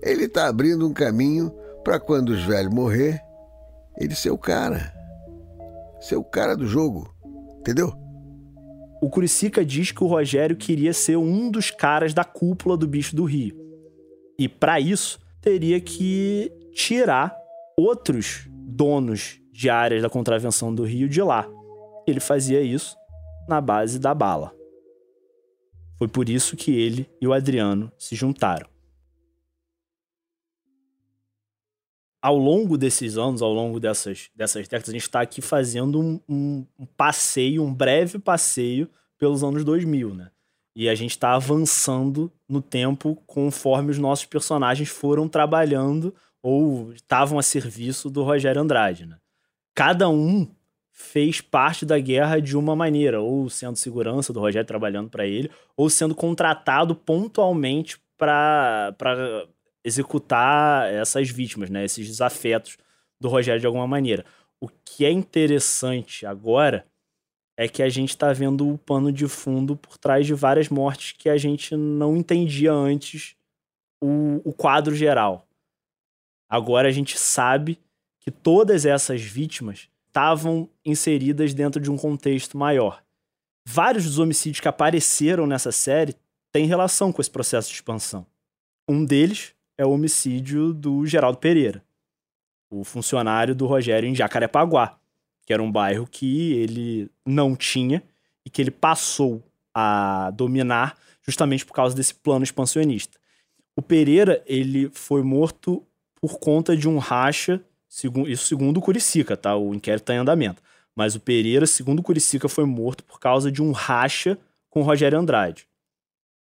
Ele 0.00 0.24
está 0.24 0.48
abrindo 0.48 0.86
um 0.86 0.92
caminho 0.92 1.52
para 1.84 2.00
quando 2.00 2.30
os 2.30 2.42
velhos 2.42 2.74
morrer, 2.74 3.20
ele 3.98 4.16
ser 4.16 4.30
o 4.30 4.38
cara. 4.38 4.95
Ser 6.06 6.14
o 6.14 6.22
cara 6.22 6.56
do 6.56 6.68
jogo. 6.68 7.12
Entendeu? 7.58 7.92
O 9.02 9.10
Curicica 9.10 9.64
diz 9.64 9.90
que 9.90 10.04
o 10.04 10.06
Rogério 10.06 10.54
queria 10.56 10.92
ser 10.92 11.16
um 11.16 11.50
dos 11.50 11.72
caras 11.72 12.14
da 12.14 12.22
cúpula 12.22 12.76
do 12.76 12.86
Bicho 12.86 13.16
do 13.16 13.24
Rio. 13.24 13.56
E 14.38 14.48
para 14.48 14.78
isso, 14.78 15.18
teria 15.40 15.80
que 15.80 16.52
tirar 16.72 17.36
outros 17.76 18.46
donos 18.48 19.40
de 19.52 19.68
áreas 19.68 20.00
da 20.00 20.08
contravenção 20.08 20.72
do 20.72 20.84
Rio 20.84 21.08
de 21.08 21.20
lá. 21.20 21.44
Ele 22.06 22.20
fazia 22.20 22.62
isso 22.62 22.96
na 23.48 23.60
base 23.60 23.98
da 23.98 24.14
bala. 24.14 24.54
Foi 25.98 26.06
por 26.06 26.28
isso 26.28 26.56
que 26.56 26.70
ele 26.70 27.10
e 27.20 27.26
o 27.26 27.32
Adriano 27.32 27.90
se 27.98 28.14
juntaram. 28.14 28.68
Ao 32.20 32.36
longo 32.36 32.76
desses 32.76 33.16
anos, 33.16 33.42
ao 33.42 33.52
longo 33.52 33.78
dessas, 33.78 34.30
dessas 34.34 34.66
décadas, 34.66 34.88
a 34.88 34.92
gente 34.92 35.02
está 35.02 35.20
aqui 35.20 35.40
fazendo 35.40 36.00
um, 36.00 36.20
um, 36.28 36.66
um, 36.78 36.86
passeio, 36.86 37.62
um 37.62 37.72
breve 37.72 38.18
passeio 38.18 38.88
pelos 39.18 39.44
anos 39.44 39.64
2000, 39.64 40.14
né? 40.14 40.30
E 40.74 40.88
a 40.88 40.94
gente 40.94 41.12
está 41.12 41.34
avançando 41.34 42.30
no 42.48 42.60
tempo 42.60 43.16
conforme 43.26 43.90
os 43.90 43.98
nossos 43.98 44.26
personagens 44.26 44.88
foram 44.88 45.28
trabalhando 45.28 46.14
ou 46.42 46.92
estavam 46.92 47.38
a 47.38 47.42
serviço 47.42 48.10
do 48.10 48.22
Rogério 48.22 48.60
Andrade, 48.60 49.06
né? 49.06 49.16
Cada 49.74 50.08
um 50.08 50.48
fez 50.92 51.42
parte 51.42 51.84
da 51.84 51.98
guerra 51.98 52.40
de 52.40 52.56
uma 52.56 52.74
maneira, 52.74 53.20
ou 53.20 53.50
sendo 53.50 53.76
segurança 53.76 54.32
do 54.32 54.40
Rogério 54.40 54.66
trabalhando 54.66 55.10
para 55.10 55.26
ele, 55.26 55.50
ou 55.76 55.90
sendo 55.90 56.14
contratado 56.14 56.94
pontualmente 56.94 57.98
para 58.16 58.94
executar 59.86 60.92
essas 60.92 61.30
vítimas, 61.30 61.70
né? 61.70 61.84
Esses 61.84 62.08
desafetos 62.08 62.76
do 63.20 63.28
Rogério 63.28 63.60
de 63.60 63.66
alguma 63.66 63.86
maneira. 63.86 64.24
O 64.60 64.68
que 64.68 65.04
é 65.04 65.10
interessante 65.12 66.26
agora 66.26 66.84
é 67.56 67.68
que 67.68 67.82
a 67.82 67.88
gente 67.88 68.10
está 68.10 68.32
vendo 68.32 68.68
o 68.68 68.76
pano 68.76 69.12
de 69.12 69.28
fundo 69.28 69.76
por 69.76 69.96
trás 69.96 70.26
de 70.26 70.34
várias 70.34 70.68
mortes 70.68 71.12
que 71.12 71.28
a 71.28 71.36
gente 71.36 71.76
não 71.76 72.16
entendia 72.16 72.72
antes 72.72 73.36
o, 74.02 74.42
o 74.44 74.52
quadro 74.52 74.94
geral. 74.94 75.46
Agora 76.48 76.88
a 76.88 76.92
gente 76.92 77.16
sabe 77.16 77.78
que 78.18 78.30
todas 78.30 78.84
essas 78.84 79.22
vítimas 79.22 79.88
estavam 80.08 80.68
inseridas 80.84 81.54
dentro 81.54 81.80
de 81.80 81.90
um 81.90 81.96
contexto 81.96 82.58
maior. 82.58 83.04
Vários 83.64 84.04
dos 84.04 84.18
homicídios 84.18 84.60
que 84.60 84.68
apareceram 84.68 85.46
nessa 85.46 85.70
série 85.70 86.16
têm 86.52 86.66
relação 86.66 87.12
com 87.12 87.20
esse 87.20 87.30
processo 87.30 87.68
de 87.68 87.76
expansão. 87.76 88.26
Um 88.88 89.04
deles 89.04 89.55
é 89.78 89.84
o 89.84 89.90
homicídio 89.90 90.72
do 90.72 91.06
Geraldo 91.06 91.38
Pereira, 91.38 91.82
o 92.70 92.84
funcionário 92.84 93.54
do 93.54 93.66
Rogério 93.66 94.08
em 94.08 94.14
Jacarepaguá, 94.14 94.98
que 95.44 95.52
era 95.52 95.62
um 95.62 95.70
bairro 95.70 96.06
que 96.06 96.52
ele 96.54 97.10
não 97.24 97.54
tinha 97.54 98.02
e 98.44 98.50
que 98.50 98.60
ele 98.60 98.70
passou 98.70 99.42
a 99.74 100.30
dominar 100.34 100.96
justamente 101.22 101.64
por 101.66 101.72
causa 101.72 101.94
desse 101.94 102.14
plano 102.14 102.44
expansionista. 102.44 103.18
O 103.76 103.82
Pereira, 103.82 104.42
ele 104.46 104.88
foi 104.92 105.22
morto 105.22 105.86
por 106.14 106.38
conta 106.38 106.76
de 106.76 106.88
um 106.88 106.98
racha, 106.98 107.62
isso 108.26 108.46
segundo 108.46 108.78
o 108.78 108.80
Curicica, 108.80 109.36
tá? 109.36 109.54
O 109.56 109.74
inquérito 109.74 110.02
está 110.02 110.14
em 110.14 110.18
andamento. 110.18 110.62
Mas 110.94 111.14
o 111.14 111.20
Pereira, 111.20 111.66
segundo 111.66 112.00
o 112.00 112.02
Curicica, 112.02 112.48
foi 112.48 112.64
morto 112.64 113.04
por 113.04 113.20
causa 113.20 113.52
de 113.52 113.62
um 113.62 113.70
racha 113.70 114.38
com 114.70 114.80
o 114.80 114.82
Rogério 114.82 115.18
Andrade. 115.18 115.68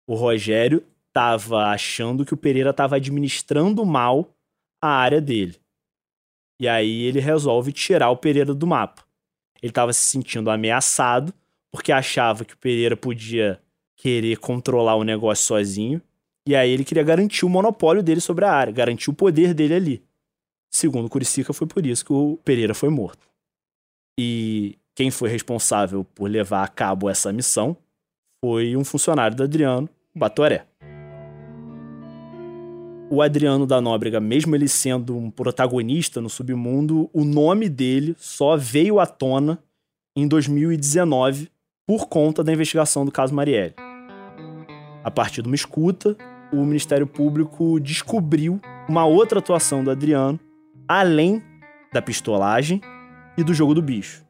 O 0.06 0.14
Rogério 0.14 0.84
estava 1.12 1.66
achando 1.66 2.26
que 2.26 2.34
o 2.34 2.38
Pereira 2.38 2.70
estava 2.70 2.96
administrando 2.96 3.86
mal 3.86 4.34
a 4.82 4.88
área 4.88 5.22
dele. 5.22 5.60
E 6.60 6.68
aí 6.68 7.04
ele 7.04 7.20
resolve 7.20 7.72
tirar 7.72 8.10
o 8.10 8.18
Pereira 8.18 8.54
do 8.54 8.66
mapa. 8.66 9.04
Ele 9.62 9.72
estava 9.72 9.92
se 9.94 10.02
sentindo 10.02 10.50
ameaçado 10.50 11.34
porque 11.72 11.92
achava 11.92 12.46
que 12.46 12.54
o 12.54 12.58
Pereira 12.58 12.96
podia 12.96 13.62
querer 13.98 14.38
controlar 14.38 14.96
o 14.96 15.04
negócio 15.04 15.46
sozinho. 15.46 16.02
E 16.48 16.56
aí 16.56 16.72
ele 16.72 16.84
queria 16.84 17.04
garantir 17.04 17.46
o 17.46 17.50
monopólio 17.50 18.02
dele 18.02 18.22
sobre 18.22 18.46
a 18.46 18.52
área, 18.52 18.74
garantir 18.74 19.10
o 19.10 19.14
poder 19.14 19.54
dele 19.54 19.74
ali. 19.74 20.04
Segundo 20.74 21.10
Curicica, 21.10 21.54
foi 21.54 21.68
por 21.68 21.86
isso 21.86 22.06
que 22.06 22.14
o 22.14 22.38
Pereira 22.44 22.74
foi 22.74 22.90
morto. 22.90 23.28
E 24.20 24.78
quem 24.96 25.12
foi 25.12 25.30
responsável 25.30 26.04
por 26.04 26.30
levar 26.30 26.64
a 26.64 26.68
cabo 26.68 27.10
essa 27.10 27.32
missão 27.32 27.76
foi 28.44 28.76
um 28.76 28.84
funcionário 28.84 29.36
do 29.36 29.44
Adriano, 29.44 29.90
Batoré 30.16 30.66
o 33.12 33.22
Adriano 33.22 33.68
da 33.68 33.82
Nóbrega, 33.82 34.22
mesmo 34.22 34.56
ele 34.56 34.70
sendo 34.70 35.18
um 35.18 35.30
protagonista 35.30 36.22
no 36.22 36.30
submundo, 36.30 37.10
o 37.12 37.26
nome 37.26 37.68
dele 37.68 38.16
só 38.18 38.56
veio 38.56 39.02
à 39.02 39.06
tona 39.06 39.60
em 40.16 40.26
2019 40.26 41.50
por 41.86 42.08
conta 42.08 42.42
da 42.42 42.54
investigação 42.54 43.04
do 43.04 43.12
caso 43.12 43.36
Marielle. 43.36 43.76
A 45.04 45.12
partir 45.12 45.42
de 45.42 45.50
uma 45.50 45.56
escuta, 45.56 46.16
o 46.54 46.64
Ministério 46.64 47.06
Público 47.06 47.82
descobriu 47.82 48.62
uma 48.88 49.06
outra 49.06 49.40
atuação 49.40 49.84
do 49.84 49.92
Adriano, 49.92 50.40
além 50.88 51.44
da 51.92 52.02
pistolagem 52.02 52.80
e 53.38 53.44
do 53.44 53.54
jogo 53.54 53.74
do 53.74 53.82
bicho. 53.82 54.24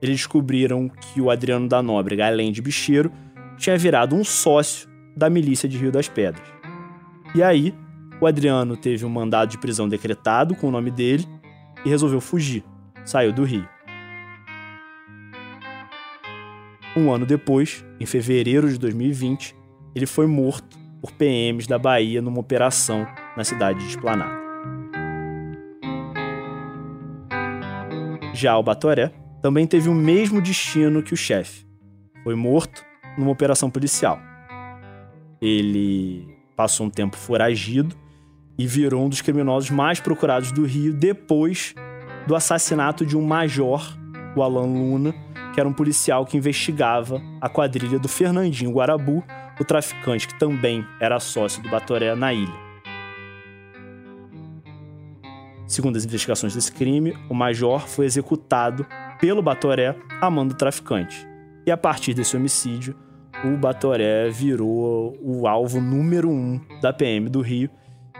Eles 0.00 0.16
descobriram 0.16 0.88
que 0.88 1.20
o 1.20 1.28
Adriano 1.28 1.68
da 1.68 1.82
Nóbrega, 1.82 2.26
além 2.26 2.52
de 2.52 2.62
bicheiro, 2.62 3.12
tinha 3.58 3.76
virado 3.76 4.16
um 4.16 4.24
sócio 4.24 4.88
da 5.14 5.28
milícia 5.28 5.68
de 5.68 5.76
Rio 5.76 5.92
das 5.92 6.08
Pedras. 6.08 6.48
E 7.34 7.42
aí, 7.42 7.74
o 8.20 8.26
Adriano 8.26 8.76
teve 8.76 9.04
um 9.04 9.08
mandado 9.08 9.50
de 9.50 9.58
prisão 9.58 9.88
decretado 9.88 10.54
com 10.54 10.68
o 10.68 10.70
nome 10.70 10.90
dele 10.90 11.26
e 11.84 11.88
resolveu 11.88 12.20
fugir. 12.20 12.64
Saiu 13.04 13.32
do 13.32 13.44
Rio. 13.44 13.68
Um 16.96 17.12
ano 17.12 17.26
depois, 17.26 17.84
em 17.98 18.06
fevereiro 18.06 18.68
de 18.68 18.78
2020, 18.78 19.54
ele 19.94 20.06
foi 20.06 20.26
morto 20.26 20.78
por 21.00 21.12
PMs 21.12 21.66
da 21.66 21.78
Bahia 21.78 22.22
numa 22.22 22.38
operação 22.38 23.06
na 23.36 23.42
cidade 23.42 23.80
de 23.80 23.88
Esplanada. 23.88 24.42
Já 28.32 28.56
o 28.56 28.62
Batoré 28.62 29.12
também 29.42 29.66
teve 29.66 29.88
o 29.88 29.94
mesmo 29.94 30.40
destino 30.40 31.02
que 31.02 31.12
o 31.12 31.16
chefe. 31.16 31.66
Foi 32.22 32.34
morto 32.34 32.84
numa 33.18 33.30
operação 33.30 33.70
policial. 33.70 34.20
Ele 35.40 36.38
passou 36.56 36.86
um 36.86 36.90
tempo 36.90 37.16
foragido 37.16 37.94
e 38.58 38.66
virou 38.66 39.04
um 39.04 39.08
dos 39.08 39.20
criminosos 39.20 39.70
mais 39.70 40.00
procurados 40.00 40.52
do 40.52 40.64
Rio 40.64 40.92
depois 40.92 41.74
do 42.26 42.34
assassinato 42.34 43.04
de 43.04 43.16
um 43.16 43.22
major, 43.22 43.96
o 44.36 44.42
Alan 44.42 44.66
Luna, 44.66 45.14
que 45.52 45.60
era 45.60 45.68
um 45.68 45.72
policial 45.72 46.24
que 46.24 46.36
investigava 46.36 47.20
a 47.40 47.48
quadrilha 47.48 47.98
do 47.98 48.08
Fernandinho 48.08 48.72
Guarabu, 48.72 49.22
o 49.60 49.64
traficante 49.64 50.26
que 50.26 50.38
também 50.38 50.84
era 51.00 51.20
sócio 51.20 51.62
do 51.62 51.70
Batoré 51.70 52.14
na 52.14 52.32
ilha. 52.32 52.64
Segundo 55.66 55.96
as 55.96 56.04
investigações 56.04 56.54
desse 56.54 56.72
crime, 56.72 57.16
o 57.28 57.34
major 57.34 57.86
foi 57.88 58.06
executado 58.06 58.86
pelo 59.20 59.42
Batoré 59.42 59.96
a 60.20 60.30
mão 60.30 60.46
do 60.46 60.54
traficante. 60.54 61.26
E 61.66 61.70
a 61.70 61.76
partir 61.76 62.14
desse 62.14 62.36
homicídio, 62.36 62.94
o 63.44 63.56
Batoré 63.56 64.28
virou 64.28 65.16
o 65.22 65.46
alvo 65.46 65.80
número 65.80 66.30
um 66.30 66.60
da 66.80 66.92
PM 66.92 67.28
do 67.28 67.40
Rio 67.40 67.70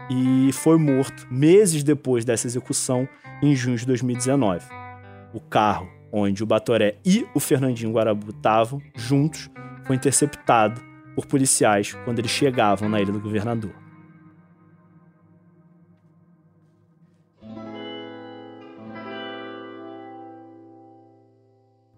e 0.09 0.51
foi 0.53 0.77
morto 0.77 1.27
meses 1.31 1.83
depois 1.83 2.23
dessa 2.23 2.47
execução, 2.47 3.07
em 3.41 3.55
junho 3.55 3.77
de 3.77 3.85
2019. 3.85 4.65
O 5.33 5.39
carro 5.39 5.89
onde 6.11 6.43
o 6.43 6.45
Batoré 6.45 6.97
e 7.03 7.27
o 7.33 7.39
Fernandinho 7.39 7.91
Guarabu 7.91 8.29
estavam 8.29 8.81
juntos 8.95 9.49
foi 9.83 9.95
interceptado 9.95 10.81
por 11.13 11.25
policiais 11.25 11.93
quando 12.05 12.19
eles 12.19 12.31
chegavam 12.31 12.87
na 12.87 13.01
Ilha 13.01 13.11
do 13.11 13.19
Governador. 13.19 13.73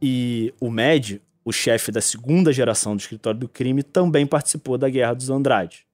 E 0.01 0.53
o 0.59 0.69
Med, 0.69 1.21
o 1.43 1.51
chefe 1.51 1.91
da 1.91 2.01
segunda 2.01 2.53
geração 2.53 2.95
do 2.95 2.99
escritório 2.99 3.39
do 3.39 3.49
crime, 3.49 3.83
também 3.83 4.25
participou 4.25 4.77
da 4.77 4.89
Guerra 4.89 5.13
dos 5.13 5.29
Andrade. 5.29 5.85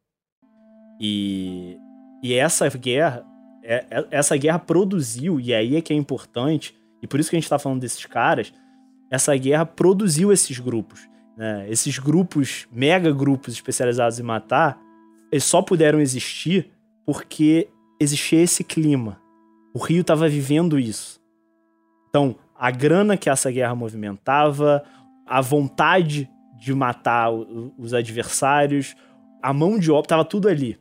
E, 1.00 1.78
e 2.24 2.34
essa 2.34 2.70
guerra, 2.70 3.26
é, 3.62 3.86
é, 3.92 4.08
essa 4.10 4.38
guerra 4.38 4.58
produziu, 4.58 5.42
e 5.42 5.54
aí 5.54 5.76
é 5.76 5.82
que 5.82 5.92
é 5.92 5.96
importante, 5.96 6.74
e 7.02 7.08
por 7.08 7.20
isso 7.20 7.30
que 7.30 7.36
a 7.36 7.40
gente 7.40 7.44
está 7.44 7.60
falando 7.60 7.82
desses 7.82 8.06
caras, 8.06 8.54
essa 9.12 9.36
guerra 9.36 9.66
produziu 9.66 10.32
esses 10.32 10.58
grupos. 10.58 11.06
Né? 11.38 11.70
Esses 11.70 12.00
grupos, 12.00 12.66
mega 12.72 13.12
grupos 13.12 13.54
especializados 13.54 14.20
em 14.20 14.24
matar, 14.24 14.80
eles 15.30 15.44
só 15.44 15.62
puderam 15.62 16.00
existir 16.00 16.72
porque 17.06 17.68
existia 18.00 18.42
esse 18.42 18.64
clima. 18.64 19.20
O 19.74 19.80
Rio 19.80 20.02
estava 20.02 20.30
vivendo 20.30 20.80
isso. 20.80 21.20
Então, 22.08 22.38
a 22.56 22.72
grana 22.72 23.18
que 23.18 23.30
essa 23.30 23.52
guerra 23.52 23.76
movimentava, 23.76 24.84
a 25.26 25.42
vontade 25.42 26.30
de 26.58 26.74
matar 26.74 27.30
os 27.32 27.94
adversários, 27.94 28.96
a 29.42 29.52
mão 29.52 29.78
de 29.78 29.92
obra, 29.92 30.06
estava 30.06 30.24
tudo 30.24 30.48
ali. 30.48 30.80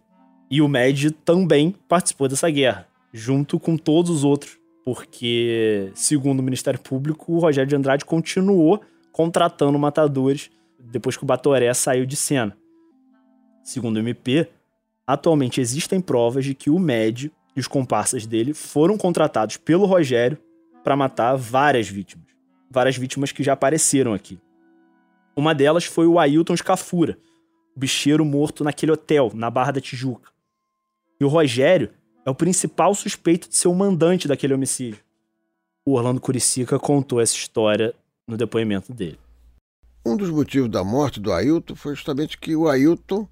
E 0.52 0.60
o 0.60 0.68
Med 0.68 1.12
também 1.24 1.74
participou 1.88 2.28
dessa 2.28 2.50
guerra, 2.50 2.86
junto 3.10 3.58
com 3.58 3.74
todos 3.74 4.10
os 4.10 4.22
outros, 4.22 4.58
porque, 4.84 5.90
segundo 5.94 6.40
o 6.40 6.42
Ministério 6.42 6.78
Público, 6.78 7.32
o 7.32 7.38
Rogério 7.38 7.70
de 7.70 7.74
Andrade 7.74 8.04
continuou 8.04 8.82
contratando 9.10 9.78
matadores 9.78 10.50
depois 10.78 11.16
que 11.16 11.24
o 11.24 11.26
Batoré 11.26 11.72
saiu 11.72 12.04
de 12.04 12.16
cena. 12.16 12.54
Segundo 13.64 13.96
o 13.96 13.98
MP, 14.00 14.46
atualmente 15.06 15.58
existem 15.58 16.02
provas 16.02 16.44
de 16.44 16.52
que 16.52 16.68
o 16.68 16.78
Med 16.78 17.32
e 17.56 17.60
os 17.60 17.66
comparsas 17.66 18.26
dele 18.26 18.52
foram 18.52 18.98
contratados 18.98 19.56
pelo 19.56 19.86
Rogério 19.86 20.36
para 20.84 20.94
matar 20.94 21.34
várias 21.34 21.88
vítimas. 21.88 22.26
Várias 22.70 22.98
vítimas 22.98 23.32
que 23.32 23.42
já 23.42 23.54
apareceram 23.54 24.12
aqui. 24.12 24.38
Uma 25.34 25.54
delas 25.54 25.86
foi 25.86 26.06
o 26.06 26.18
Ailton 26.18 26.54
Scafura, 26.54 27.16
o 27.74 27.80
bicheiro 27.80 28.22
morto 28.22 28.62
naquele 28.62 28.92
hotel, 28.92 29.32
na 29.34 29.48
Barra 29.48 29.72
da 29.72 29.80
Tijuca. 29.80 30.31
E 31.22 31.24
o 31.24 31.28
Rogério 31.28 31.88
é 32.26 32.30
o 32.30 32.34
principal 32.34 32.92
suspeito 32.96 33.48
de 33.48 33.56
ser 33.56 33.68
o 33.68 33.74
mandante 33.76 34.26
daquele 34.26 34.54
homicídio. 34.54 34.98
O 35.86 35.92
Orlando 35.92 36.20
Curicica 36.20 36.80
contou 36.80 37.20
essa 37.20 37.36
história 37.36 37.94
no 38.26 38.36
depoimento 38.36 38.92
dele. 38.92 39.20
Um 40.04 40.16
dos 40.16 40.30
motivos 40.30 40.68
da 40.68 40.82
morte 40.82 41.20
do 41.20 41.32
Ailton 41.32 41.76
foi 41.76 41.94
justamente 41.94 42.36
que 42.36 42.56
o 42.56 42.68
Ailton 42.68 43.28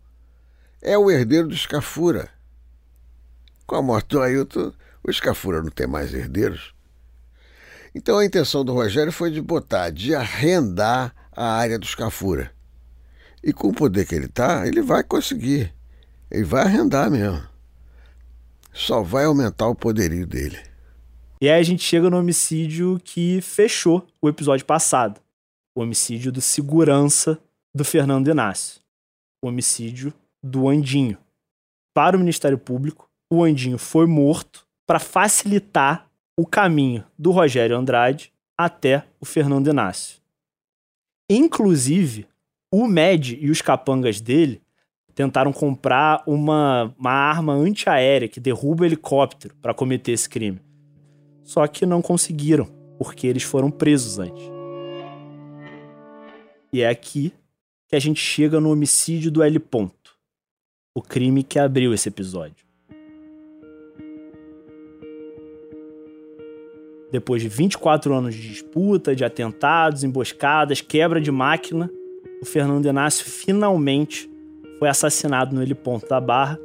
é 0.80 0.96
o 0.96 1.10
herdeiro 1.10 1.48
do 1.48 1.56
Scafura. 1.56 2.30
Com 3.66 3.74
a 3.74 3.82
morte 3.82 4.10
do 4.10 4.22
Ailton, 4.22 4.72
o 5.02 5.12
Scafura 5.12 5.60
não 5.60 5.70
tem 5.70 5.88
mais 5.88 6.14
herdeiros. 6.14 6.72
Então 7.92 8.18
a 8.18 8.24
intenção 8.24 8.64
do 8.64 8.72
Rogério 8.72 9.10
foi 9.10 9.32
de 9.32 9.42
botar, 9.42 9.90
de 9.90 10.14
arrendar 10.14 11.12
a 11.32 11.54
área 11.54 11.76
do 11.76 11.86
Scafura. 11.86 12.52
E 13.42 13.52
com 13.52 13.70
o 13.70 13.74
poder 13.74 14.06
que 14.06 14.14
ele 14.14 14.26
está, 14.26 14.64
ele 14.64 14.80
vai 14.80 15.02
conseguir. 15.02 15.74
Ele 16.30 16.44
vai 16.44 16.62
arrendar 16.62 17.10
mesmo. 17.10 17.49
Só 18.72 19.02
vai 19.02 19.24
aumentar 19.24 19.68
o 19.68 19.74
poderio 19.74 20.26
dele. 20.26 20.58
E 21.40 21.48
aí 21.48 21.58
a 21.58 21.62
gente 21.62 21.82
chega 21.82 22.10
no 22.10 22.18
homicídio 22.18 23.00
que 23.02 23.40
fechou 23.40 24.06
o 24.20 24.28
episódio 24.28 24.66
passado. 24.66 25.20
O 25.74 25.80
homicídio 25.82 26.30
do 26.30 26.40
segurança 26.40 27.38
do 27.74 27.84
Fernando 27.84 28.28
Inácio. 28.28 28.80
O 29.42 29.48
homicídio 29.48 30.12
do 30.42 30.68
Andinho. 30.68 31.18
Para 31.94 32.16
o 32.16 32.20
Ministério 32.20 32.58
Público, 32.58 33.10
o 33.32 33.42
Andinho 33.42 33.78
foi 33.78 34.06
morto 34.06 34.66
para 34.86 34.98
facilitar 34.98 36.10
o 36.38 36.46
caminho 36.46 37.04
do 37.18 37.30
Rogério 37.30 37.76
Andrade 37.76 38.32
até 38.58 39.06
o 39.20 39.24
Fernando 39.24 39.68
Inácio. 39.68 40.20
Inclusive, 41.30 42.26
o 42.72 42.86
Med 42.86 43.38
e 43.40 43.50
os 43.50 43.62
capangas 43.62 44.20
dele 44.20 44.62
tentaram 45.14 45.52
comprar 45.52 46.22
uma, 46.26 46.94
uma 46.98 47.10
arma 47.10 47.52
antiaérea 47.54 48.28
que 48.28 48.40
derruba 48.40 48.86
helicóptero 48.86 49.54
para 49.60 49.74
cometer 49.74 50.12
esse 50.12 50.28
crime. 50.28 50.60
Só 51.42 51.66
que 51.66 51.84
não 51.84 52.00
conseguiram, 52.00 52.68
porque 52.98 53.26
eles 53.26 53.42
foram 53.42 53.70
presos 53.70 54.18
antes. 54.18 54.44
E 56.72 56.82
é 56.82 56.88
aqui 56.88 57.32
que 57.88 57.96
a 57.96 57.98
gente 57.98 58.20
chega 58.20 58.60
no 58.60 58.70
homicídio 58.70 59.32
do 59.32 59.42
L. 59.42 59.58
Ponto, 59.58 60.16
o 60.94 61.02
crime 61.02 61.42
que 61.42 61.58
abriu 61.58 61.92
esse 61.92 62.08
episódio. 62.08 62.64
Depois 67.10 67.42
de 67.42 67.48
24 67.48 68.14
anos 68.14 68.36
de 68.36 68.48
disputa, 68.48 69.16
de 69.16 69.24
atentados, 69.24 70.04
emboscadas, 70.04 70.80
quebra 70.80 71.20
de 71.20 71.32
máquina, 71.32 71.90
o 72.40 72.46
Fernando 72.46 72.86
Inácio 72.86 73.24
finalmente 73.26 74.29
foi 74.80 74.88
assassinado 74.88 75.54
no 75.54 75.62
heliponto 75.62 76.08
da 76.08 76.18
Barra, 76.18 76.58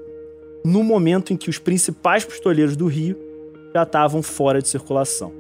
no 0.64 0.84
momento 0.84 1.34
em 1.34 1.38
que 1.38 1.50
os 1.50 1.60
principais 1.60 2.24
pistoleiros 2.24 2.78
do 2.78 2.88
Rio 2.88 3.18
já 3.74 3.84
estavam 3.84 4.24
fora 4.24 4.62
de 4.62 4.70
circulação. 4.70 5.34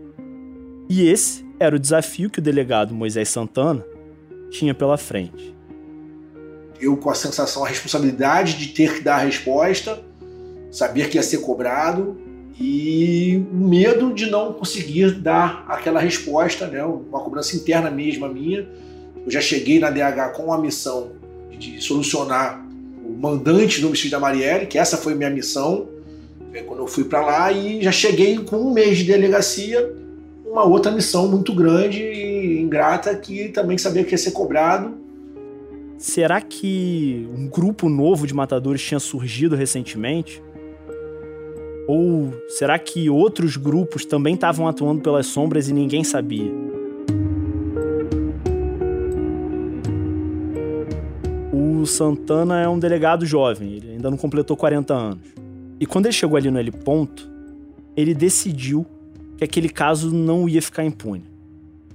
E 0.90 1.08
esse 1.08 1.46
era 1.58 1.78
o 1.78 1.80
desafio 1.80 2.30
que 2.30 2.40
o 2.40 2.42
delegado 2.42 2.94
Moisés 2.94 3.30
Santana 3.30 3.84
tinha 4.52 4.74
pela 4.74 4.98
frente. 4.98 5.56
Eu, 6.80 6.98
com 6.98 7.10
a 7.10 7.16
sensação, 7.16 7.64
a 7.64 7.68
responsabilidade 7.70 8.58
de 8.58 8.68
ter 8.68 8.96
que 8.96 9.02
dar 9.02 9.16
a 9.16 9.20
resposta, 9.20 10.04
saber 10.70 11.10
que 11.10 11.18
ia 11.18 11.24
ser 11.24 11.38
cobrado, 11.38 12.18
e 12.60 13.42
o 13.52 13.56
medo 13.56 14.14
de 14.14 14.30
não 14.30 14.52
conseguir 14.52 15.12
dar 15.12 15.66
aquela 15.70 16.02
resposta, 16.02 16.68
né? 16.68 16.84
uma 16.84 17.22
cobrança 17.22 17.56
interna 17.56 17.90
mesmo 17.90 18.26
a 18.26 18.30
minha. 18.30 18.68
Eu 19.26 19.32
já 19.32 19.40
cheguei 19.40 19.80
na 19.80 19.90
DH 19.90 20.34
com 20.36 20.54
a 20.54 20.58
missão 20.58 21.12
de 21.58 21.82
solucionar 21.82 22.65
o 23.16 23.18
mandante 23.18 23.80
do 23.80 23.88
homicídio 23.88 24.12
da 24.12 24.20
Marielle, 24.20 24.68
que 24.68 24.78
essa 24.78 24.98
foi 24.98 25.16
minha 25.16 25.30
missão 25.30 25.88
é, 26.54 26.62
quando 26.62 26.82
eu 26.82 26.88
fui 26.88 27.06
para 27.06 27.22
lá, 27.26 27.52
e 27.52 27.82
já 27.82 27.92
cheguei 27.92 28.38
com 28.40 28.58
um 28.58 28.74
mês 28.74 28.98
de 28.98 29.06
delegacia, 29.06 29.94
uma 30.46 30.64
outra 30.64 30.92
missão 30.92 31.28
muito 31.28 31.54
grande 31.54 32.04
e 32.04 32.62
ingrata 32.62 33.16
que 33.16 33.50
também 33.50 33.78
sabia 33.78 34.04
que 34.04 34.12
ia 34.12 34.18
ser 34.18 34.32
cobrado. 34.32 34.94
Será 35.98 36.42
que 36.42 37.28
um 37.36 37.48
grupo 37.48 37.88
novo 37.88 38.28
de 38.28 38.34
matadores 38.34 38.82
tinha 38.82 39.00
surgido 39.00 39.56
recentemente? 39.56 40.44
Ou 41.88 42.34
será 42.50 42.78
que 42.78 43.10
outros 43.10 43.56
grupos 43.56 44.06
também 44.06 44.36
estavam 44.36 44.68
atuando 44.68 45.02
pelas 45.02 45.28
sombras 45.28 45.70
e 45.70 45.74
ninguém 45.74 46.04
sabia? 46.04 46.52
Santana 51.86 52.62
é 52.62 52.68
um 52.68 52.80
delegado 52.80 53.26
jovem, 53.26 53.74
ele 53.74 53.92
ainda 53.92 54.10
não 54.10 54.18
completou 54.18 54.56
40 54.56 54.94
anos. 54.94 55.28
E 55.80 55.86
quando 55.86 56.06
ele 56.06 56.14
chegou 56.14 56.38
ali 56.38 56.50
no 56.50 56.60
L 56.60 56.72
ponto, 56.72 57.30
ele 57.96 58.14
decidiu 58.14 58.86
que 59.38 59.44
aquele 59.44 59.70
caso 59.70 60.14
não 60.14 60.48
ia 60.48 60.62
ficar 60.62 60.84
impune. 60.84 61.26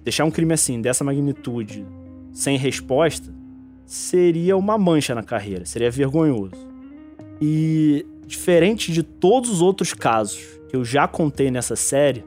Deixar 0.05 0.25
um 0.25 0.31
crime 0.31 0.53
assim, 0.53 0.81
dessa 0.81 1.05
magnitude, 1.05 1.85
sem 2.33 2.57
resposta 2.57 3.33
seria 3.85 4.57
uma 4.57 4.79
mancha 4.79 5.15
na 5.15 5.23
carreira, 5.23 5.67
seria 5.67 5.91
vergonhoso. 5.91 6.55
E 7.41 8.07
diferente 8.27 8.93
de 8.93 9.03
todos 9.03 9.51
os 9.51 9.61
outros 9.61 9.93
casos 9.93 10.41
que 10.69 10.77
eu 10.77 10.85
já 10.85 11.09
contei 11.09 11.51
nessa 11.51 11.75
série, 11.75 12.25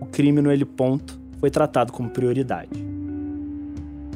o 0.00 0.06
crime 0.06 0.40
no 0.40 0.52
heliponto 0.52 1.20
foi 1.40 1.50
tratado 1.50 1.92
como 1.92 2.10
prioridade. 2.10 2.89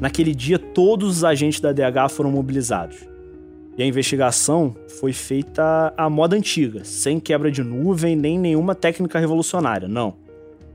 Naquele 0.04 0.34
dia, 0.34 0.58
todos 0.58 1.08
os 1.08 1.24
agentes 1.24 1.60
da 1.60 1.72
DH 1.72 2.10
foram 2.10 2.30
mobilizados. 2.30 2.98
E 3.74 3.82
a 3.82 3.86
investigação 3.86 4.76
foi 5.00 5.14
feita 5.14 5.94
à 5.96 6.10
moda 6.10 6.36
antiga, 6.36 6.84
sem 6.84 7.18
quebra 7.18 7.50
de 7.50 7.64
nuvem 7.64 8.14
nem 8.14 8.38
nenhuma 8.38 8.74
técnica 8.74 9.18
revolucionária, 9.18 9.88
não. 9.88 10.16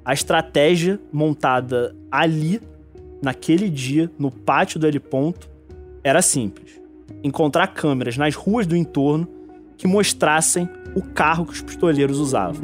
A 0.03 0.13
estratégia 0.13 0.99
montada 1.13 1.95
ali, 2.11 2.59
naquele 3.21 3.69
dia, 3.69 4.09
no 4.17 4.31
pátio 4.31 4.79
do 4.79 4.87
heliponto, 4.87 5.47
era 6.03 6.23
simples: 6.23 6.81
encontrar 7.23 7.67
câmeras 7.67 8.17
nas 8.17 8.33
ruas 8.33 8.65
do 8.65 8.75
entorno 8.75 9.27
que 9.77 9.85
mostrassem 9.85 10.67
o 10.95 11.03
carro 11.03 11.45
que 11.45 11.53
os 11.53 11.61
pistoleiros 11.61 12.17
usavam. 12.17 12.63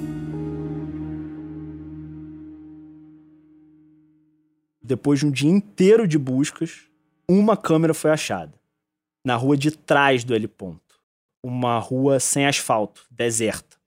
Depois 4.88 5.17
de 5.17 5.26
um 5.26 5.32
dia 5.32 5.50
inteiro 5.50 6.08
de 6.08 6.15
buscas, 6.15 6.84
uma 7.28 7.58
câmera 7.58 7.91
foi 7.91 8.12
achada. 8.12 8.54
Na 9.26 9.36
rua 9.36 9.58
de 9.58 9.71
trás 9.71 10.24
do 10.24 10.36
heliponto. 10.36 10.80
Uma 11.43 11.80
rua 11.80 12.19
sem 12.19 12.45
asfalto, 12.45 13.02
deserta. 13.10 13.78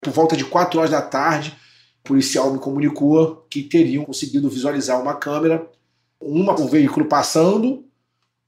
Por 0.00 0.10
volta 0.10 0.34
de 0.34 0.46
4 0.46 0.78
horas 0.78 0.90
da 0.90 1.02
tarde, 1.02 1.54
o 2.00 2.08
policial 2.08 2.50
me 2.50 2.58
comunicou 2.58 3.46
que 3.50 3.62
teriam 3.62 4.06
conseguido 4.06 4.48
visualizar 4.48 4.98
uma 4.98 5.16
câmera, 5.16 5.70
uma 6.18 6.54
com 6.54 6.62
o 6.62 6.68
veículo 6.68 7.04
passando 7.04 7.84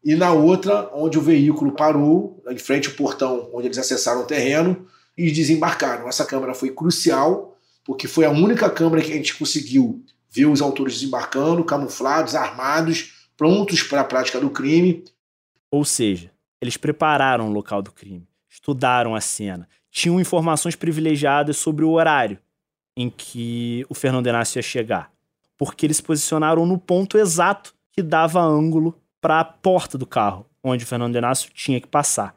e 0.02 0.14
na 0.14 0.32
outra 0.32 0.90
onde 0.94 1.18
o 1.18 1.22
veículo 1.22 1.72
parou, 1.72 2.42
em 2.48 2.56
frente 2.56 2.88
ao 2.88 2.94
portão 2.94 3.50
onde 3.52 3.66
eles 3.66 3.76
acessaram 3.76 4.22
o 4.22 4.26
terreno 4.26 4.86
e 5.18 5.30
desembarcaram. 5.30 6.08
Essa 6.08 6.24
câmera 6.24 6.54
foi 6.54 6.70
crucial, 6.70 7.58
porque 7.84 8.08
foi 8.08 8.24
a 8.24 8.30
única 8.30 8.70
câmera 8.70 9.02
que 9.02 9.12
a 9.12 9.16
gente 9.16 9.36
conseguiu 9.36 10.02
ver 10.30 10.46
os 10.46 10.62
autores 10.62 10.94
desembarcando, 10.94 11.64
camuflados, 11.64 12.34
armados, 12.34 13.28
prontos 13.36 13.82
para 13.82 14.02
a 14.02 14.04
prática 14.04 14.40
do 14.40 14.50
crime. 14.50 15.04
Ou 15.70 15.84
seja, 15.84 16.30
eles 16.60 16.76
prepararam 16.76 17.48
o 17.48 17.52
local 17.52 17.82
do 17.82 17.90
crime, 17.90 18.28
estudaram 18.48 19.14
a 19.14 19.20
cena, 19.20 19.68
tinham 19.90 20.20
informações 20.20 20.76
privilegiadas 20.76 21.56
sobre 21.56 21.84
o 21.84 21.90
horário 21.90 22.38
em 22.96 23.08
que 23.08 23.84
o 23.88 23.94
Fernando 23.94 24.26
Inácio 24.26 24.58
ia 24.58 24.62
chegar, 24.62 25.12
porque 25.56 25.86
eles 25.86 25.96
se 25.96 26.02
posicionaram 26.02 26.66
no 26.66 26.78
ponto 26.78 27.18
exato 27.18 27.74
que 27.92 28.02
dava 28.02 28.40
ângulo 28.40 28.94
para 29.20 29.40
a 29.40 29.44
porta 29.44 29.96
do 29.96 30.06
carro, 30.06 30.46
onde 30.62 30.84
o 30.84 30.86
Fernando 30.86 31.16
Inácio 31.16 31.50
tinha 31.52 31.80
que 31.80 31.86
passar. 31.86 32.36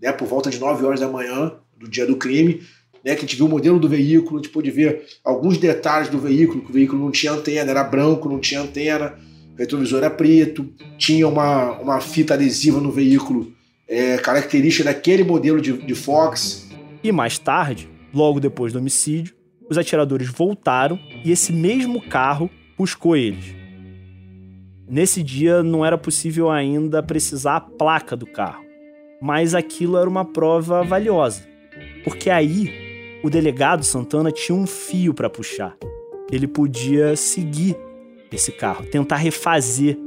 Né, 0.00 0.12
por 0.12 0.26
volta 0.26 0.50
de 0.50 0.58
9 0.58 0.84
horas 0.84 1.00
da 1.00 1.08
manhã 1.08 1.52
do 1.76 1.88
dia 1.88 2.06
do 2.06 2.16
crime, 2.16 2.66
né, 3.04 3.14
que 3.14 3.18
a 3.18 3.20
gente 3.20 3.36
viu 3.36 3.46
o 3.46 3.48
modelo 3.48 3.78
do 3.78 3.88
veículo, 3.88 4.38
a 4.38 4.42
gente 4.42 4.52
pôde 4.52 4.70
ver 4.70 5.04
alguns 5.24 5.58
detalhes 5.58 6.08
do 6.08 6.18
veículo, 6.18 6.62
que 6.62 6.70
o 6.70 6.72
veículo 6.72 7.02
não 7.02 7.10
tinha 7.10 7.32
antena, 7.32 7.70
era 7.70 7.84
branco, 7.84 8.28
não 8.28 8.38
tinha 8.38 8.60
antena, 8.60 9.14
o 9.54 9.58
retrovisor 9.58 9.98
era 9.98 10.10
preto, 10.10 10.68
tinha 10.96 11.26
uma, 11.26 11.78
uma 11.78 12.00
fita 12.00 12.34
adesiva 12.34 12.80
no 12.80 12.92
veículo 12.92 13.52
é, 13.88 14.18
característica 14.18 14.84
daquele 14.84 15.24
modelo 15.24 15.60
de, 15.60 15.72
de 15.72 15.94
Fox. 15.94 16.68
E 17.02 17.10
mais 17.10 17.38
tarde, 17.38 17.88
logo 18.12 18.38
depois 18.38 18.72
do 18.72 18.78
homicídio, 18.78 19.34
os 19.68 19.78
atiradores 19.78 20.28
voltaram 20.28 20.98
e 21.24 21.30
esse 21.30 21.52
mesmo 21.52 22.00
carro 22.02 22.50
buscou 22.76 23.16
eles. 23.16 23.56
Nesse 24.88 25.22
dia 25.22 25.62
não 25.62 25.84
era 25.84 25.98
possível 25.98 26.50
ainda 26.50 27.02
precisar 27.02 27.56
a 27.56 27.60
placa 27.60 28.16
do 28.16 28.26
carro, 28.26 28.64
mas 29.20 29.54
aquilo 29.54 29.98
era 29.98 30.08
uma 30.08 30.24
prova 30.24 30.82
valiosa, 30.82 31.46
porque 32.04 32.30
aí 32.30 32.87
o 33.22 33.30
delegado 33.30 33.84
Santana 33.84 34.30
tinha 34.30 34.56
um 34.56 34.66
fio 34.66 35.12
para 35.12 35.28
puxar. 35.28 35.76
Ele 36.30 36.46
podia 36.46 37.16
seguir 37.16 37.76
esse 38.30 38.52
carro, 38.52 38.84
tentar 38.86 39.16
refazer 39.16 39.98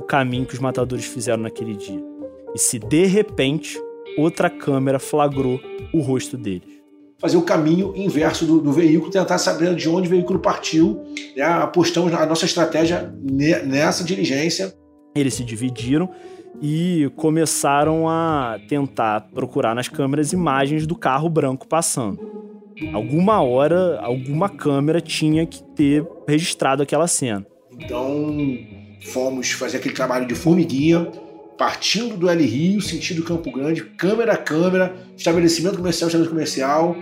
o 0.00 0.04
caminho 0.04 0.46
que 0.46 0.54
os 0.54 0.60
matadores 0.60 1.04
fizeram 1.04 1.42
naquele 1.42 1.74
dia. 1.74 2.02
E 2.54 2.58
se 2.58 2.78
de 2.78 3.04
repente 3.06 3.80
outra 4.16 4.50
câmera 4.50 4.98
flagrou 4.98 5.60
o 5.92 6.00
rosto 6.00 6.36
deles. 6.36 6.78
Fazer 7.20 7.36
o 7.36 7.42
caminho 7.42 7.92
inverso 7.96 8.46
do, 8.46 8.60
do 8.60 8.72
veículo, 8.72 9.10
tentar 9.10 9.38
saber 9.38 9.74
de 9.74 9.88
onde 9.88 10.06
o 10.06 10.10
veículo 10.10 10.38
partiu. 10.38 11.02
Né? 11.36 11.42
Apostamos 11.42 12.12
a 12.12 12.24
nossa 12.26 12.44
estratégia 12.44 13.12
nessa 13.64 14.04
diligência. 14.04 14.72
Eles 15.16 15.34
se 15.34 15.42
dividiram 15.42 16.10
e 16.60 17.10
começaram 17.16 18.08
a 18.08 18.58
tentar 18.68 19.28
procurar 19.32 19.74
nas 19.74 19.88
câmeras 19.88 20.32
imagens 20.32 20.86
do 20.86 20.94
carro 20.94 21.28
branco 21.28 21.66
passando. 21.66 22.38
Alguma 22.92 23.42
hora, 23.42 23.98
alguma 24.00 24.48
câmera 24.48 25.00
tinha 25.00 25.46
que 25.46 25.62
ter 25.74 26.06
registrado 26.26 26.82
aquela 26.82 27.06
cena. 27.06 27.46
Então, 27.72 28.36
fomos 29.06 29.50
fazer 29.52 29.78
aquele 29.78 29.94
trabalho 29.94 30.26
de 30.26 30.34
formiguinha, 30.34 31.06
partindo 31.56 32.16
do 32.16 32.28
L 32.28 32.44
Rio, 32.44 32.80
sentido 32.80 33.22
Campo 33.24 33.50
Grande, 33.50 33.84
câmera 33.84 34.34
a 34.34 34.36
câmera, 34.36 34.96
estabelecimento 35.16 35.76
comercial, 35.76 36.08
estabelecimento 36.08 36.30
comercial, 36.30 36.96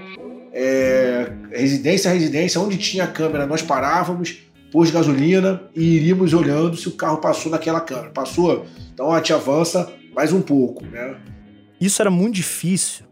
é, 0.53 1.31
residência 1.53 2.11
a 2.11 2.15
residência, 2.15 2.61
onde 2.61 2.79
tinha 2.79 3.07
câmera 3.07 3.47
nós 3.47 3.61
parávamos, 3.61 4.39
pôs 4.73 4.91
gasolina 4.91 5.63
e 5.75 5.97
iríamos 5.97 6.33
olhando 6.33 6.77
se 6.77 6.89
o 6.89 6.93
carro 6.93 7.19
passou 7.19 7.53
naquela 7.53 7.81
câmera. 7.81 8.11
Passou, 8.11 8.65
então 8.93 9.13
a 9.13 9.19
gente 9.19 9.35
avança 9.35 9.93
mais 10.15 10.33
um 10.33 10.41
pouco. 10.41 10.85
Né? 10.87 11.17
Isso 11.79 12.01
era 12.01 12.11
muito 12.11 12.37
difícil, 12.37 13.05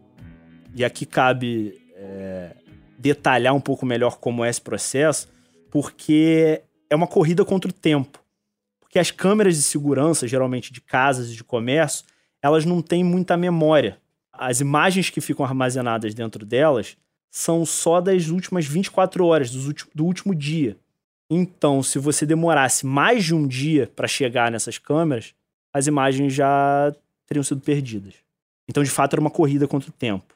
e 0.75 0.83
aqui 0.83 1.05
cabe 1.05 1.84
é, 2.15 2.55
detalhar 2.97 3.53
um 3.53 3.59
pouco 3.59 3.85
melhor 3.85 4.17
como 4.17 4.43
é 4.43 4.49
esse 4.49 4.61
processo, 4.61 5.29
porque 5.69 6.61
é 6.89 6.95
uma 6.95 7.07
corrida 7.07 7.43
contra 7.43 7.69
o 7.69 7.73
tempo. 7.73 8.23
Porque 8.79 8.97
as 8.97 9.11
câmeras 9.11 9.55
de 9.55 9.63
segurança, 9.63 10.27
geralmente 10.27 10.71
de 10.71 10.79
casas 10.79 11.29
e 11.29 11.35
de 11.35 11.43
comércio, 11.43 12.05
elas 12.41 12.65
não 12.65 12.81
têm 12.81 13.03
muita 13.03 13.35
memória. 13.35 13.99
As 14.31 14.61
imagens 14.61 15.09
que 15.09 15.21
ficam 15.21 15.45
armazenadas 15.45 16.13
dentro 16.13 16.45
delas 16.45 16.97
são 17.29 17.65
só 17.65 17.99
das 17.99 18.29
últimas 18.29 18.65
24 18.65 19.25
horas, 19.25 19.51
do 19.51 20.05
último 20.05 20.33
dia. 20.33 20.77
Então, 21.29 21.83
se 21.83 21.99
você 21.99 22.25
demorasse 22.25 22.85
mais 22.85 23.25
de 23.25 23.33
um 23.33 23.47
dia 23.47 23.91
para 23.95 24.07
chegar 24.07 24.51
nessas 24.51 24.77
câmeras, 24.77 25.33
as 25.73 25.87
imagens 25.87 26.33
já 26.33 26.93
teriam 27.25 27.43
sido 27.43 27.59
perdidas. 27.59 28.13
Então, 28.69 28.83
de 28.83 28.89
fato, 28.89 29.13
era 29.13 29.21
uma 29.21 29.31
corrida 29.31 29.67
contra 29.67 29.89
o 29.89 29.93
tempo 29.93 30.34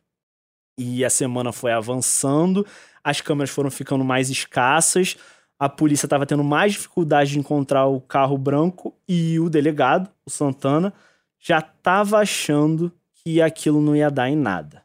e 0.79 1.03
a 1.03 1.09
semana 1.09 1.51
foi 1.51 1.73
avançando, 1.73 2.65
as 3.03 3.19
câmeras 3.19 3.49
foram 3.49 3.69
ficando 3.69 4.05
mais 4.05 4.29
escassas, 4.29 5.17
a 5.59 5.67
polícia 5.67 6.05
estava 6.05 6.25
tendo 6.25 6.43
mais 6.43 6.71
dificuldade 6.71 7.31
de 7.31 7.39
encontrar 7.39 7.85
o 7.85 7.99
carro 7.99 8.37
branco 8.37 8.95
e 9.05 9.37
o 9.41 9.49
delegado, 9.49 10.09
o 10.25 10.29
Santana, 10.29 10.93
já 11.37 11.59
estava 11.59 12.19
achando 12.19 12.93
que 13.13 13.41
aquilo 13.41 13.81
não 13.81 13.93
ia 13.93 14.09
dar 14.09 14.29
em 14.29 14.37
nada. 14.37 14.83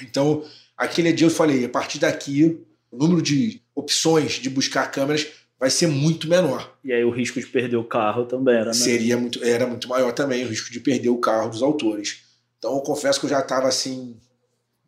Então, 0.00 0.44
aquele 0.76 1.12
dia 1.12 1.26
eu 1.26 1.30
falei, 1.30 1.64
a 1.64 1.68
partir 1.68 1.98
daqui, 1.98 2.64
o 2.92 2.96
número 2.96 3.20
de 3.20 3.60
opções 3.74 4.34
de 4.34 4.48
buscar 4.48 4.88
câmeras 4.92 5.26
vai 5.58 5.68
ser 5.68 5.88
muito 5.88 6.28
menor. 6.28 6.76
E 6.84 6.92
aí 6.92 7.04
o 7.04 7.10
risco 7.10 7.40
de 7.40 7.46
perder 7.46 7.76
o 7.76 7.84
carro 7.84 8.24
também 8.24 8.54
era, 8.54 8.66
né? 8.66 8.72
Seria 8.72 9.16
muito, 9.16 9.42
era 9.42 9.66
muito 9.66 9.88
maior 9.88 10.12
também 10.12 10.44
o 10.44 10.48
risco 10.48 10.70
de 10.70 10.78
perder 10.78 11.08
o 11.08 11.18
carro 11.18 11.48
dos 11.48 11.62
autores. 11.62 12.22
Então 12.58 12.74
eu 12.74 12.80
confesso 12.82 13.18
que 13.18 13.26
eu 13.26 13.30
já 13.30 13.40
estava 13.40 13.66
assim 13.66 14.16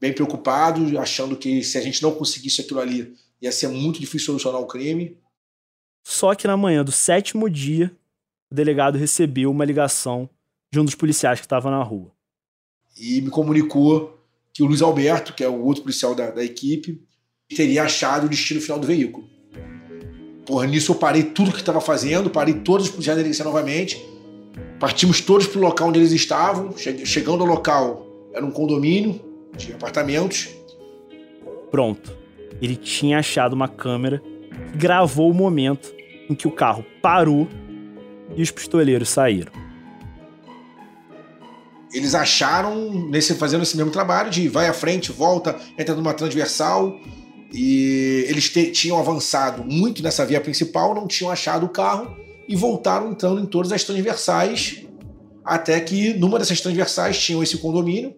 bem 0.00 0.12
preocupado, 0.12 0.98
achando 0.98 1.36
que 1.36 1.62
se 1.62 1.78
a 1.78 1.80
gente 1.80 2.02
não 2.02 2.12
conseguisse 2.12 2.60
aquilo 2.60 2.80
ali, 2.80 3.14
ia 3.40 3.52
ser 3.52 3.68
muito 3.68 4.00
difícil 4.00 4.26
solucionar 4.26 4.60
o 4.60 4.66
crime. 4.66 5.16
Só 6.04 6.34
que 6.34 6.46
na 6.46 6.56
manhã 6.56 6.84
do 6.84 6.92
sétimo 6.92 7.50
dia, 7.50 7.94
o 8.50 8.54
delegado 8.54 8.96
recebeu 8.98 9.50
uma 9.50 9.64
ligação 9.64 10.28
de 10.70 10.78
um 10.78 10.84
dos 10.84 10.94
policiais 10.94 11.40
que 11.40 11.46
estava 11.46 11.70
na 11.70 11.82
rua. 11.82 12.12
E 12.98 13.20
me 13.20 13.30
comunicou 13.30 14.18
que 14.52 14.62
o 14.62 14.66
Luiz 14.66 14.80
Alberto, 14.80 15.34
que 15.34 15.44
é 15.44 15.48
o 15.48 15.64
outro 15.64 15.82
policial 15.82 16.14
da, 16.14 16.30
da 16.30 16.44
equipe, 16.44 17.02
teria 17.54 17.82
achado 17.82 18.26
o 18.26 18.28
destino 18.28 18.60
final 18.60 18.78
do 18.78 18.86
veículo. 18.86 19.28
Porra, 20.46 20.66
nisso 20.66 20.92
eu 20.92 20.96
parei 20.96 21.24
tudo 21.24 21.52
que 21.52 21.58
estava 21.58 21.80
fazendo, 21.80 22.30
parei 22.30 22.54
todos 22.54 22.86
os 22.86 22.92
policiais 22.92 23.16
da 23.16 23.22
delegacia 23.22 23.44
novamente. 23.44 24.02
Partimos 24.78 25.20
todos 25.20 25.46
para 25.46 25.58
o 25.58 25.62
local 25.62 25.88
onde 25.88 25.98
eles 25.98 26.12
estavam. 26.12 26.74
Chegando 26.76 27.42
ao 27.42 27.48
local, 27.48 28.06
era 28.32 28.46
um 28.46 28.50
condomínio, 28.50 29.20
de 29.56 29.72
apartamentos. 29.72 30.48
Pronto. 31.70 32.16
Ele 32.60 32.76
tinha 32.76 33.18
achado 33.18 33.52
uma 33.52 33.68
câmera 33.68 34.22
que 34.72 34.78
gravou 34.78 35.30
o 35.30 35.34
momento 35.34 35.92
em 36.28 36.34
que 36.34 36.48
o 36.48 36.50
carro 36.50 36.84
parou 37.02 37.48
e 38.34 38.42
os 38.42 38.50
pistoleiros 38.50 39.08
saíram. 39.08 39.52
Eles 41.92 42.14
acharam, 42.14 43.08
nesse, 43.08 43.34
fazendo 43.34 43.62
esse 43.62 43.76
mesmo 43.76 43.90
trabalho, 43.90 44.30
de 44.30 44.48
vai 44.48 44.68
à 44.68 44.72
frente, 44.72 45.12
volta, 45.12 45.56
entra 45.78 45.94
numa 45.94 46.12
transversal. 46.12 46.98
E 47.52 48.26
eles 48.28 48.50
te, 48.50 48.70
tinham 48.70 48.98
avançado 48.98 49.64
muito 49.64 50.02
nessa 50.02 50.26
via 50.26 50.40
principal, 50.40 50.94
não 50.94 51.06
tinham 51.06 51.30
achado 51.30 51.64
o 51.64 51.68
carro 51.68 52.14
e 52.48 52.56
voltaram 52.56 53.10
entrando 53.10 53.40
em 53.40 53.46
todas 53.46 53.72
as 53.72 53.84
transversais, 53.84 54.84
até 55.44 55.80
que 55.80 56.12
numa 56.14 56.38
dessas 56.38 56.60
transversais 56.60 57.18
tinham 57.18 57.42
esse 57.42 57.56
condomínio. 57.58 58.14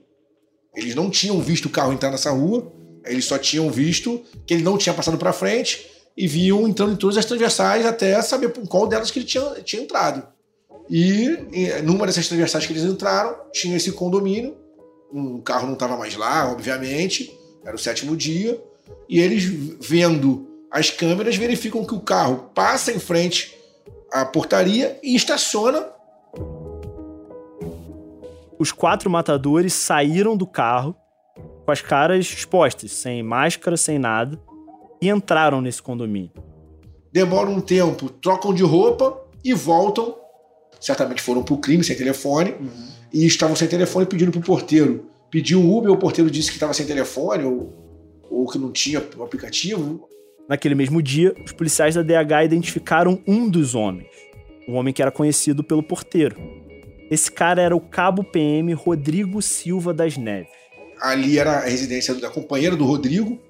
Eles 0.79 0.95
não 0.95 1.11
tinham 1.11 1.41
visto 1.41 1.67
o 1.67 1.71
carro 1.71 1.93
entrar 1.93 2.11
nessa 2.11 2.31
rua, 2.31 2.73
eles 3.05 3.25
só 3.25 3.37
tinham 3.37 3.69
visto 3.69 4.23
que 4.47 4.55
ele 4.55 4.63
não 4.63 4.79
tinha 4.79 4.95
passado 4.95 5.19
para 5.19 5.33
frente 5.33 5.91
e 6.17 6.29
viam 6.29 6.69
entrando 6.69 6.93
em 6.93 6.97
todas 6.97 7.17
as 7.17 7.25
transversais 7.25 7.85
até 7.85 8.21
saber 8.23 8.51
por 8.51 8.67
qual 8.69 8.87
delas 8.87 9.11
que 9.11 9.19
ele 9.19 9.27
tinha, 9.27 9.43
tinha 9.65 9.83
entrado. 9.83 10.23
E 10.89 11.37
numa 11.83 12.07
dessas 12.07 12.29
transversais 12.29 12.65
que 12.65 12.73
eles 12.73 12.85
entraram, 12.85 13.37
tinha 13.53 13.77
esse 13.77 13.93
condomínio. 13.93 14.57
Um 15.13 15.41
carro 15.41 15.67
não 15.67 15.75
estava 15.75 15.97
mais 15.97 16.15
lá, 16.15 16.51
obviamente, 16.51 17.37
era 17.65 17.75
o 17.75 17.79
sétimo 17.79 18.17
dia. 18.17 18.61
E 19.09 19.19
eles, 19.19 19.45
vendo 19.81 20.49
as 20.71 20.91
câmeras, 20.91 21.37
verificam 21.37 21.85
que 21.85 21.95
o 21.95 22.01
carro 22.01 22.51
passa 22.55 22.93
em 22.93 22.99
frente 22.99 23.57
à 24.13 24.25
portaria 24.25 24.99
e 25.03 25.17
estaciona. 25.17 25.87
Os 28.59 28.73
quatro 28.73 29.09
matadores 29.09 29.73
saíram 29.73 30.37
do 30.37 30.47
carro 30.47 30.97
com 31.65 31.71
as 31.71 31.81
caras 31.81 32.27
expostas, 32.27 32.93
sem 32.93 33.23
máscara, 33.23 33.77
sem 33.77 33.99
nada, 33.99 34.41
e 35.01 35.09
entraram 35.09 35.61
nesse 35.61 35.81
condomínio. 35.81 36.33
Demoram 37.13 37.53
um 37.53 37.61
tempo, 37.61 38.09
trocam 38.09 38.53
de 38.53 38.63
roupa 38.63 39.23
e 39.45 39.55
voltam. 39.55 40.17
Certamente 40.81 41.23
foram 41.23 41.43
para 41.43 41.55
o 41.55 41.59
crime 41.59 41.85
sem 41.85 41.97
telefone 41.97 42.53
uhum. 42.53 42.89
e 43.13 43.27
estavam 43.27 43.55
sem 43.55 43.69
telefone 43.69 44.07
pedindo 44.07 44.33
para 44.33 44.41
o 44.41 44.45
porteiro. 44.45 45.07
Pediu 45.31 45.61
o 45.61 45.77
Uber, 45.77 45.93
o 45.93 45.97
porteiro 45.97 46.31
disse 46.31 46.49
que 46.49 46.57
estava 46.57 46.73
sem 46.73 46.87
telefone 46.87 47.45
ou, 47.45 48.23
ou 48.31 48.47
que 48.47 48.59
não 48.59 48.73
tinha 48.73 49.03
o 49.17 49.23
aplicativo. 49.23 50.09
Naquele 50.49 50.75
mesmo 50.75 51.03
dia, 51.03 51.35
os 51.45 51.53
policiais 51.53 51.95
da 51.95 52.03
DH 52.03 52.45
identificaram 52.47 53.23
um 53.27 53.49
dos 53.49 53.75
homens, 53.75 54.09
um 54.67 54.75
homem 54.75 54.95
que 54.95 55.03
era 55.03 55.11
conhecido 55.11 55.63
pelo 55.63 55.83
porteiro. 55.83 56.37
Esse 57.11 57.31
cara 57.33 57.63
era 57.63 57.75
o 57.75 57.81
cabo 57.81 58.23
PM 58.23 58.73
Rodrigo 58.75 59.41
Silva 59.41 59.95
das 59.95 60.17
Neves. 60.17 60.53
Ali 61.01 61.39
era 61.39 61.59
a 61.59 61.61
residência 61.61 62.15
da 62.15 62.29
companheira 62.29 62.77
do 62.77 62.85
Rodrigo, 62.85 63.41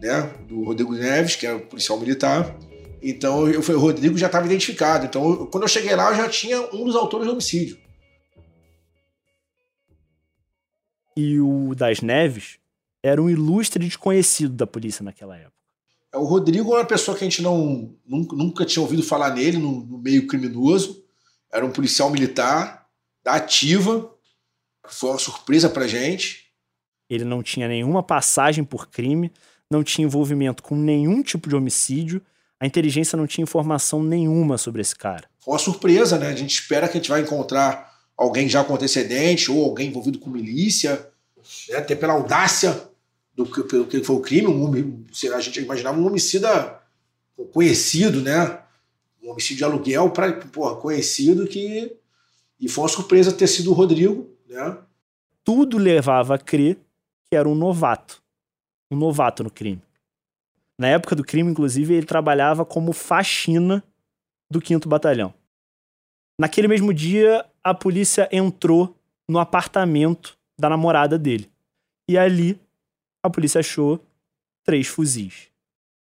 né, 0.00 0.32
do 0.46 0.62
Rodrigo 0.64 0.92
Neves, 0.92 1.34
que 1.34 1.46
era 1.46 1.56
o 1.56 1.66
policial 1.66 1.98
militar. 1.98 2.56
Então 3.02 3.48
eu 3.48 3.60
o 3.60 3.78
Rodrigo 3.78 4.16
já 4.16 4.26
estava 4.26 4.46
identificado. 4.46 5.06
Então 5.06 5.28
eu, 5.28 5.46
quando 5.46 5.64
eu 5.64 5.68
cheguei 5.68 5.94
lá, 5.96 6.10
eu 6.10 6.16
já 6.16 6.28
tinha 6.28 6.60
um 6.72 6.84
dos 6.84 6.94
autores 6.94 7.26
do 7.26 7.32
homicídio. 7.32 7.78
E 11.16 11.40
o 11.40 11.74
das 11.74 12.00
Neves 12.00 12.58
era 13.02 13.20
um 13.20 13.28
ilustre 13.28 13.84
desconhecido 13.84 14.54
da 14.54 14.66
polícia 14.66 15.02
naquela 15.02 15.36
época. 15.36 15.54
É, 16.12 16.18
o 16.18 16.24
Rodrigo 16.24 16.70
era 16.70 16.80
uma 16.80 16.86
pessoa 16.86 17.16
que 17.16 17.24
a 17.24 17.28
gente 17.28 17.42
não 17.42 17.94
nunca, 18.06 18.36
nunca 18.36 18.64
tinha 18.64 18.82
ouvido 18.82 19.02
falar 19.02 19.34
nele 19.34 19.58
no, 19.58 19.84
no, 19.84 19.98
meio 19.98 20.26
criminoso. 20.26 21.02
Era 21.52 21.64
um 21.64 21.72
policial 21.72 22.10
militar 22.10 22.79
da 23.22 23.34
ativa. 23.34 24.10
Foi 24.86 25.10
uma 25.10 25.18
surpresa 25.18 25.68
pra 25.68 25.86
gente. 25.86 26.46
Ele 27.08 27.24
não 27.24 27.42
tinha 27.42 27.68
nenhuma 27.68 28.02
passagem 28.02 28.64
por 28.64 28.88
crime, 28.88 29.32
não 29.70 29.82
tinha 29.82 30.04
envolvimento 30.04 30.62
com 30.62 30.76
nenhum 30.76 31.22
tipo 31.22 31.48
de 31.48 31.56
homicídio, 31.56 32.22
a 32.58 32.66
inteligência 32.66 33.16
não 33.16 33.26
tinha 33.26 33.42
informação 33.42 34.02
nenhuma 34.02 34.58
sobre 34.58 34.82
esse 34.82 34.94
cara. 34.94 35.28
Foi 35.38 35.54
uma 35.54 35.58
surpresa, 35.58 36.18
né? 36.18 36.28
A 36.28 36.36
gente 36.36 36.52
espera 36.52 36.86
que 36.86 36.98
a 36.98 37.00
gente 37.00 37.08
vai 37.08 37.22
encontrar 37.22 37.90
alguém 38.16 38.48
já 38.48 38.62
com 38.62 38.74
antecedente 38.74 39.50
ou 39.50 39.64
alguém 39.64 39.88
envolvido 39.88 40.18
com 40.18 40.28
milícia, 40.28 41.08
né? 41.70 41.78
até 41.78 41.94
pela 41.94 42.12
audácia 42.12 42.90
do 43.34 43.46
que, 43.46 43.62
pelo 43.62 43.86
que 43.86 44.04
foi 44.04 44.16
o 44.16 44.20
crime. 44.20 44.48
Um, 44.48 45.04
a 45.34 45.40
gente 45.40 45.60
imaginava 45.60 45.98
um 45.98 46.06
homicida 46.06 46.78
conhecido, 47.52 48.20
né? 48.20 48.60
Um 49.22 49.30
homicídio 49.30 49.56
de 49.56 49.64
aluguel 49.64 50.10
para 50.10 50.32
conhecido 50.80 51.46
que 51.46 51.96
e 52.60 52.68
foi 52.68 52.84
uma 52.84 52.90
surpresa 52.90 53.32
ter 53.32 53.46
sido 53.46 53.70
o 53.70 53.74
Rodrigo, 53.74 54.28
né? 54.48 54.78
Tudo 55.42 55.78
levava 55.78 56.34
a 56.34 56.38
crer 56.38 56.76
que 57.28 57.36
era 57.36 57.48
um 57.48 57.54
novato 57.54 58.20
um 58.90 58.96
novato 58.96 59.44
no 59.44 59.50
crime. 59.50 59.80
Na 60.78 60.88
época 60.88 61.14
do 61.14 61.24
crime, 61.24 61.50
inclusive, 61.50 61.94
ele 61.94 62.06
trabalhava 62.06 62.64
como 62.64 62.92
faxina 62.92 63.84
do 64.50 64.64
5 64.64 64.88
Batalhão. 64.88 65.32
Naquele 66.38 66.66
mesmo 66.66 66.92
dia, 66.92 67.46
a 67.62 67.74
polícia 67.74 68.28
entrou 68.32 68.96
no 69.28 69.38
apartamento 69.38 70.36
da 70.58 70.68
namorada 70.68 71.18
dele. 71.18 71.50
E 72.08 72.18
ali, 72.18 72.58
a 73.22 73.30
polícia 73.30 73.60
achou 73.60 74.04
três 74.64 74.86
fuzis, 74.86 75.48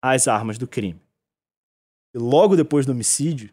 as 0.04 0.28
armas 0.28 0.58
do 0.58 0.68
crime. 0.68 1.02
E 2.14 2.18
logo 2.18 2.56
depois 2.56 2.86
do 2.86 2.92
homicídio, 2.92 3.50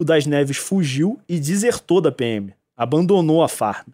o 0.00 0.04
Das 0.04 0.24
Neves 0.24 0.56
fugiu 0.56 1.20
e 1.28 1.38
desertou 1.38 2.00
da 2.00 2.10
PM, 2.10 2.54
abandonou 2.74 3.42
a 3.42 3.48
farda. 3.48 3.92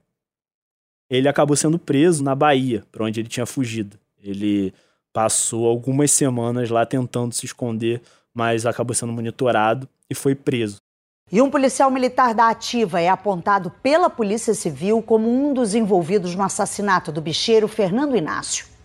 Ele 1.10 1.28
acabou 1.28 1.56
sendo 1.56 1.80
preso 1.80 2.22
na 2.22 2.32
Bahia, 2.32 2.84
para 2.92 3.04
onde 3.04 3.18
ele 3.18 3.28
tinha 3.28 3.44
fugido. 3.44 3.98
Ele 4.22 4.72
passou 5.12 5.66
algumas 5.66 6.12
semanas 6.12 6.70
lá 6.70 6.86
tentando 6.86 7.34
se 7.34 7.44
esconder, 7.44 8.00
mas 8.32 8.64
acabou 8.64 8.94
sendo 8.94 9.12
monitorado 9.12 9.88
e 10.08 10.14
foi 10.14 10.36
preso. 10.36 10.76
E 11.30 11.42
um 11.42 11.50
policial 11.50 11.90
militar 11.90 12.34
da 12.34 12.50
Ativa 12.50 13.00
é 13.00 13.08
apontado 13.08 13.72
pela 13.82 14.08
Polícia 14.08 14.54
Civil 14.54 15.02
como 15.02 15.28
um 15.28 15.52
dos 15.52 15.74
envolvidos 15.74 16.36
no 16.36 16.42
assassinato 16.44 17.10
do 17.10 17.20
bicheiro 17.20 17.66
Fernando 17.66 18.16
Inácio. 18.16 18.75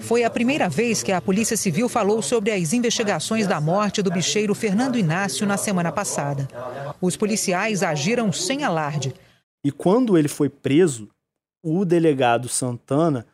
Foi 0.00 0.24
a 0.24 0.30
primeira 0.30 0.68
vez 0.68 1.02
que 1.02 1.12
a 1.12 1.20
Polícia 1.20 1.56
Civil 1.56 1.88
falou 1.88 2.20
sobre 2.20 2.50
as 2.50 2.72
investigações 2.72 3.46
da 3.46 3.60
morte 3.60 4.02
do 4.02 4.10
bicheiro 4.10 4.54
Fernando 4.54 4.98
Inácio 4.98 5.46
na 5.46 5.56
semana 5.56 5.92
passada. 5.92 6.48
Os 7.00 7.16
policiais 7.16 7.82
agiram 7.82 8.32
sem 8.32 8.64
alarde. 8.64 9.14
E 9.64 9.70
quando 9.70 10.18
ele 10.18 10.28
foi 10.28 10.48
preso, 10.48 11.08
o 11.62 11.84
delegado 11.84 12.48
Santana 12.48 13.26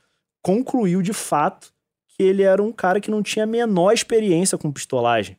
concluiu 0.42 1.00
de 1.02 1.12
fato 1.12 1.72
que 2.08 2.22
ele 2.22 2.42
era 2.42 2.62
um 2.62 2.72
cara 2.72 3.00
que 3.00 3.10
não 3.10 3.22
tinha 3.22 3.44
a 3.44 3.48
menor 3.48 3.92
experiência 3.92 4.58
com 4.58 4.70
pistolagem. 4.70 5.36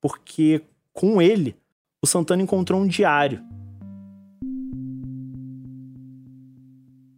Porque 0.00 0.62
com 0.92 1.20
ele, 1.20 1.56
o 2.02 2.06
Santana 2.06 2.42
encontrou 2.42 2.80
um 2.80 2.86
diário. 2.86 3.42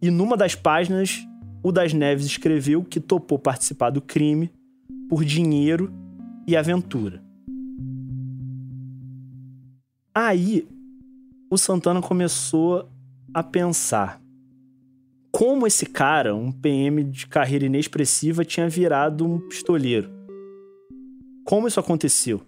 E 0.00 0.10
numa 0.10 0.36
das 0.36 0.54
páginas, 0.54 1.27
o 1.62 1.72
Das 1.72 1.92
Neves 1.92 2.26
escreveu 2.26 2.84
que 2.84 3.00
topou 3.00 3.38
participar 3.38 3.90
do 3.90 4.00
crime 4.00 4.50
por 5.08 5.24
dinheiro 5.24 5.92
e 6.46 6.56
aventura. 6.56 7.22
Aí, 10.14 10.66
o 11.50 11.56
Santana 11.56 12.00
começou 12.00 12.88
a 13.32 13.42
pensar: 13.42 14.20
como 15.30 15.66
esse 15.66 15.86
cara, 15.86 16.34
um 16.34 16.50
PM 16.50 17.04
de 17.04 17.26
carreira 17.26 17.66
inexpressiva, 17.66 18.44
tinha 18.44 18.68
virado 18.68 19.24
um 19.24 19.38
pistoleiro. 19.38 20.10
Como 21.44 21.68
isso 21.68 21.80
aconteceu? 21.80 22.42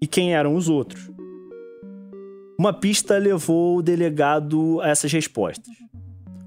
E 0.00 0.06
quem 0.06 0.34
eram 0.34 0.54
os 0.54 0.68
outros? 0.68 1.10
Uma 2.58 2.72
pista 2.72 3.18
levou 3.18 3.78
o 3.78 3.82
delegado 3.82 4.80
a 4.80 4.88
essas 4.88 5.12
respostas. 5.12 5.74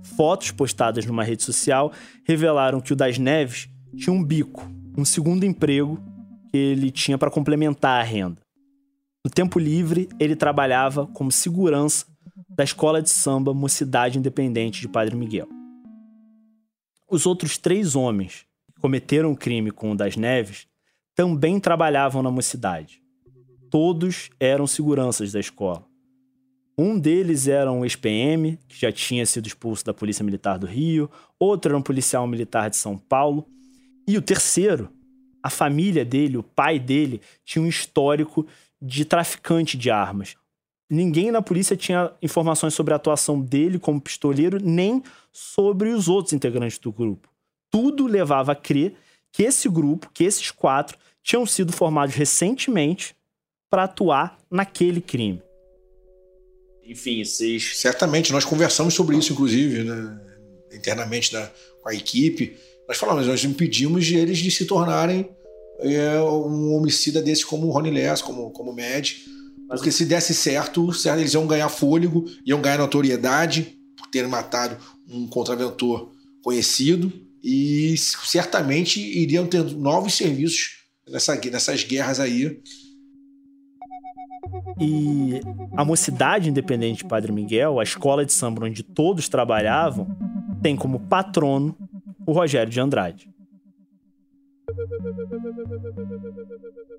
Fotos 0.05 0.51
postadas 0.51 1.05
numa 1.05 1.23
rede 1.23 1.43
social 1.43 1.91
revelaram 2.23 2.79
que 2.79 2.93
o 2.93 2.95
Das 2.95 3.17
Neves 3.17 3.67
tinha 3.97 4.13
um 4.13 4.23
bico, 4.23 4.69
um 4.95 5.03
segundo 5.03 5.43
emprego 5.43 5.99
que 6.51 6.57
ele 6.57 6.91
tinha 6.91 7.17
para 7.17 7.31
complementar 7.31 7.99
a 7.99 8.03
renda. 8.03 8.39
No 9.25 9.31
tempo 9.31 9.57
livre, 9.57 10.07
ele 10.19 10.35
trabalhava 10.35 11.07
como 11.07 11.31
segurança 11.31 12.05
da 12.47 12.63
escola 12.63 13.01
de 13.01 13.09
samba 13.09 13.53
Mocidade 13.53 14.19
Independente 14.19 14.79
de 14.79 14.87
Padre 14.87 15.15
Miguel. 15.15 15.49
Os 17.09 17.25
outros 17.25 17.57
três 17.57 17.95
homens 17.95 18.45
que 18.67 18.79
cometeram 18.79 19.31
o 19.31 19.35
crime 19.35 19.71
com 19.71 19.91
o 19.91 19.95
das 19.95 20.15
Neves 20.15 20.67
também 21.15 21.59
trabalhavam 21.59 22.21
na 22.21 22.29
mocidade. 22.29 23.01
Todos 23.71 24.29
eram 24.39 24.67
seguranças 24.67 25.31
da 25.31 25.39
escola. 25.39 25.83
Um 26.77 26.99
deles 26.99 27.47
era 27.47 27.71
um 27.71 27.83
ex-PM, 27.83 28.59
que 28.67 28.81
já 28.81 28.91
tinha 28.91 29.25
sido 29.25 29.47
expulso 29.47 29.85
da 29.85 29.93
Polícia 29.93 30.23
Militar 30.23 30.59
do 30.59 30.67
Rio, 30.67 31.09
outro 31.39 31.71
era 31.71 31.77
um 31.77 31.81
policial 31.81 32.27
militar 32.27 32.69
de 32.69 32.75
São 32.75 32.97
Paulo, 32.97 33.45
e 34.07 34.17
o 34.17 34.21
terceiro, 34.21 34.89
a 35.41 35.49
família 35.49 36.03
dele, 36.03 36.37
o 36.37 36.43
pai 36.43 36.77
dele, 36.77 37.21
tinha 37.45 37.63
um 37.63 37.67
histórico 37.67 38.45
de 38.81 39.05
traficante 39.05 39.77
de 39.77 39.89
armas 39.89 40.35
ninguém 40.89 41.31
na 41.31 41.41
polícia 41.41 41.75
tinha 41.75 42.11
informações 42.21 42.73
sobre 42.73 42.93
a 42.93 42.97
atuação 42.97 43.39
dele 43.41 43.79
como 43.79 44.01
pistoleiro, 44.01 44.59
nem 44.61 45.03
sobre 45.31 45.89
os 45.89 46.07
outros 46.07 46.33
integrantes 46.33 46.77
do 46.77 46.91
grupo. 46.91 47.29
Tudo 47.69 48.07
levava 48.07 48.51
a 48.51 48.55
crer 48.55 48.95
que 49.31 49.43
esse 49.43 49.67
grupo, 49.67 50.09
que 50.13 50.23
esses 50.23 50.51
quatro, 50.51 50.97
tinham 51.21 51.45
sido 51.45 51.73
formados 51.73 52.15
recentemente 52.15 53.15
para 53.69 53.83
atuar 53.83 54.37
naquele 54.49 55.01
crime. 55.01 55.41
Enfim, 56.85 57.23
vocês. 57.23 57.77
Certamente, 57.77 58.31
nós 58.31 58.45
conversamos 58.45 58.93
sobre 58.93 59.17
isso, 59.17 59.33
inclusive, 59.33 59.83
né, 59.83 60.19
internamente 60.71 61.31
da, 61.31 61.51
com 61.81 61.89
a 61.89 61.93
equipe. 61.93 62.55
Nós 62.87 62.97
falamos, 62.97 63.25
nós 63.25 63.43
impedimos 63.43 64.09
eles 64.11 64.37
de 64.37 64.51
se 64.51 64.65
tornarem 64.65 65.27
é, 65.79 66.19
um 66.21 66.75
homicida 66.75 67.21
desse 67.21 67.45
como 67.45 67.67
o 67.67 67.71
Rony 67.71 67.91
Less, 67.91 68.23
como, 68.23 68.51
como 68.51 68.71
o 68.71 68.75
Med 68.75 69.17
Porque 69.67 69.91
se 69.91 70.05
desse 70.05 70.33
certo, 70.33 70.89
eles 71.05 71.33
iam 71.33 71.47
ganhar 71.47 71.69
fôlego, 71.69 72.25
iam 72.45 72.61
ganhar 72.61 72.77
notoriedade 72.77 73.77
por 73.97 74.07
terem 74.07 74.29
matado 74.29 74.77
um 75.09 75.27
contraventor 75.27 76.11
conhecido 76.43 77.11
e 77.43 77.95
certamente 77.97 78.99
iriam 78.99 79.45
ter 79.45 79.63
novos 79.63 80.15
serviços 80.15 80.77
nessa, 81.07 81.35
nessas 81.35 81.83
guerras 81.83 82.19
aí. 82.19 82.59
E 84.79 85.41
a 85.75 85.83
Mocidade 85.83 86.49
Independente 86.49 87.05
Padre 87.05 87.31
Miguel, 87.31 87.79
a 87.79 87.83
escola 87.83 88.25
de 88.25 88.33
samba 88.33 88.65
onde 88.65 88.83
todos 88.83 89.29
trabalhavam, 89.29 90.07
tem 90.61 90.75
como 90.75 90.99
patrono 90.99 91.75
o 92.25 92.31
Rogério 92.31 92.71
de 92.71 92.79
Andrade. 92.79 93.29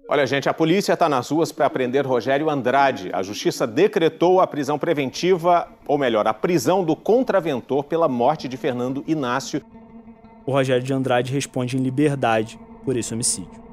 Olha, 0.09 0.25
gente, 0.25 0.49
a 0.49 0.55
polícia 0.55 0.93
está 0.93 1.09
nas 1.09 1.29
ruas 1.29 1.51
para 1.51 1.69
prender 1.69 2.07
Rogério 2.07 2.49
Andrade. 2.49 3.11
A 3.13 3.23
justiça 3.23 3.67
decretou 3.67 4.41
a 4.41 4.47
prisão 4.47 4.79
preventiva, 4.79 5.69
ou 5.87 5.99
melhor, 5.99 6.29
a 6.29 6.35
prisão 6.35 6.85
do 6.85 6.95
contraventor 6.95 7.85
pela 7.85 8.09
morte 8.09 8.47
de 8.47 8.57
Fernando 8.57 9.03
Inácio. 9.07 9.63
O 10.47 10.53
Rogério 10.53 10.83
de 10.83 10.93
Andrade 10.93 11.33
responde 11.33 11.77
em 11.77 11.83
liberdade 11.83 12.59
por 12.85 12.97
esse 12.97 13.13
homicídio. 13.13 13.66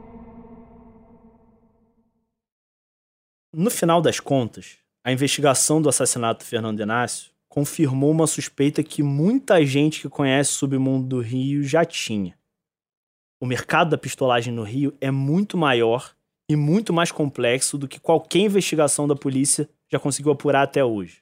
No 3.56 3.70
final 3.70 4.02
das 4.02 4.20
contas, 4.20 4.78
a 5.04 5.12
investigação 5.12 5.80
do 5.80 5.88
assassinato 5.88 6.44
do 6.44 6.48
Fernando 6.48 6.82
Inácio 6.82 7.30
confirmou 7.48 8.10
uma 8.10 8.26
suspeita 8.26 8.82
que 8.82 9.04
muita 9.04 9.64
gente 9.64 10.02
que 10.02 10.10
conhece 10.10 10.50
o 10.50 10.56
submundo 10.56 11.06
do 11.06 11.20
Rio 11.20 11.62
já 11.62 11.86
tinha. 11.86 12.36
O 13.40 13.46
mercado 13.46 13.92
da 13.92 13.98
pistolagem 13.98 14.52
no 14.52 14.64
Rio 14.64 14.92
é 15.00 15.12
muito 15.12 15.56
maior 15.56 16.16
e 16.50 16.56
muito 16.56 16.92
mais 16.92 17.12
complexo 17.12 17.78
do 17.78 17.88
que 17.88 18.00
qualquer 18.00 18.40
investigação 18.40 19.08
da 19.08 19.16
polícia 19.16 19.70
já 19.88 20.00
conseguiu 20.00 20.32
apurar 20.32 20.64
até 20.64 20.84
hoje. 20.84 21.20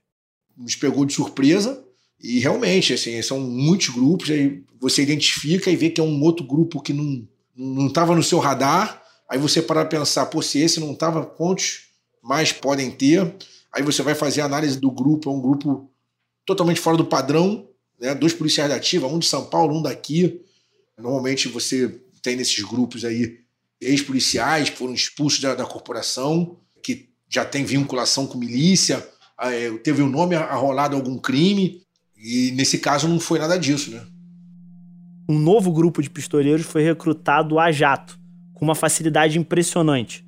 Nos 0.56 0.78
pegou 0.78 1.04
de 1.04 1.12
surpresa 1.12 1.84
e 2.18 2.40
realmente, 2.40 2.94
assim, 2.94 3.22
são 3.22 3.42
muitos 3.42 3.90
grupos, 3.90 4.32
aí 4.32 4.64
você 4.80 5.04
identifica 5.04 5.70
e 5.70 5.76
vê 5.76 5.90
que 5.90 6.00
é 6.00 6.04
um 6.04 6.22
outro 6.24 6.46
grupo 6.46 6.82
que 6.82 6.94
não 6.94 7.28
não 7.54 7.88
estava 7.88 8.16
no 8.16 8.24
seu 8.24 8.40
radar, 8.40 9.04
aí 9.30 9.38
você 9.38 9.62
para 9.62 9.84
pensar, 9.84 10.28
pô, 10.28 10.42
se 10.42 10.60
esse 10.60 10.80
não 10.80 10.94
estava, 10.94 11.26
quantos 11.26 11.91
mais 12.22 12.52
podem 12.52 12.92
ter? 12.92 13.36
Aí 13.74 13.84
você 13.84 14.02
vai 14.02 14.16
fazer 14.16 14.42
a 14.42 14.46
análise 14.46 14.80
do 14.80 14.92
grupo, 14.92 15.30
é 15.30 15.34
um 15.34 15.42
grupo 15.42 15.90
totalmente 16.46 16.80
fora 16.80 16.98
do 16.98 17.06
padrão, 17.06 17.68
né? 18.00 18.14
dois 18.14 18.34
policiais 18.34 18.70
da 18.70 18.76
ativa, 18.76 19.08
um 19.08 19.20
de 19.20 19.26
São 19.26 19.46
Paulo, 19.46 19.78
um 19.78 19.82
daqui. 19.82 20.42
Normalmente 20.98 21.48
você 21.48 22.02
tem 22.22 22.36
nesses 22.36 22.64
grupos 22.64 23.06
aí 23.06 23.40
ex-policiais 23.80 24.70
que 24.70 24.78
foram 24.78 24.94
expulsos 24.94 25.40
da, 25.40 25.56
da, 25.56 25.66
corporação, 25.66 26.58
que 26.84 27.10
já 27.28 27.44
tem 27.44 27.66
vinculação 27.66 28.28
com 28.28 28.38
milícia, 28.38 29.08
é, 29.40 29.72
teve 29.80 30.04
o 30.04 30.06
um 30.06 30.10
nome 30.10 30.36
arrolado 30.36 30.96
algum 30.96 31.18
crime, 31.18 31.82
e 32.16 32.52
nesse 32.52 32.78
caso 32.78 33.08
não 33.08 33.20
foi 33.20 33.40
nada 33.40 33.58
disso, 33.58 33.90
né? 33.90 34.06
Um 35.28 35.40
novo 35.40 35.72
grupo 35.72 36.02
de 36.02 36.10
pistoleiros 36.10 36.66
foi 36.66 36.84
recrutado 36.84 37.58
a 37.58 37.72
jato, 37.72 38.20
com 38.54 38.66
uma 38.66 38.76
facilidade 38.76 39.40
impressionante. 39.40 40.26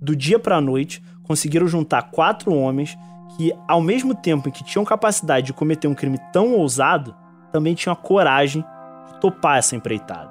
Do 0.00 0.16
dia 0.16 0.38
para 0.38 0.56
a 0.56 0.60
noite, 0.60 1.02
conseguiram 1.26 1.66
juntar 1.66 2.10
quatro 2.10 2.52
homens 2.52 2.96
que, 3.36 3.52
ao 3.66 3.80
mesmo 3.80 4.14
tempo 4.14 4.48
em 4.48 4.52
que 4.52 4.64
tinham 4.64 4.84
capacidade 4.84 5.46
de 5.46 5.52
cometer 5.52 5.88
um 5.88 5.94
crime 5.94 6.18
tão 6.32 6.54
ousado, 6.54 7.14
também 7.52 7.74
tinham 7.74 7.92
a 7.92 7.96
coragem 7.96 8.64
de 9.06 9.20
topar 9.20 9.58
essa 9.58 9.76
empreitada. 9.76 10.30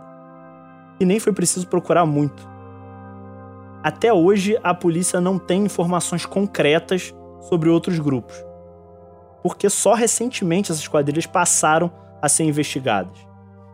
E 0.99 1.05
nem 1.05 1.19
foi 1.19 1.33
preciso 1.33 1.67
procurar 1.67 2.05
muito. 2.05 2.47
Até 3.83 4.11
hoje, 4.11 4.57
a 4.63 4.73
polícia 4.73 5.21
não 5.21 5.37
tem 5.37 5.65
informações 5.65 6.25
concretas 6.25 7.13
sobre 7.41 7.69
outros 7.69 7.99
grupos, 7.99 8.35
porque 9.43 9.69
só 9.69 9.93
recentemente 9.93 10.71
essas 10.71 10.87
quadrilhas 10.87 11.27
passaram 11.27 11.91
a 12.21 12.27
ser 12.27 12.45
investigadas. 12.45 13.17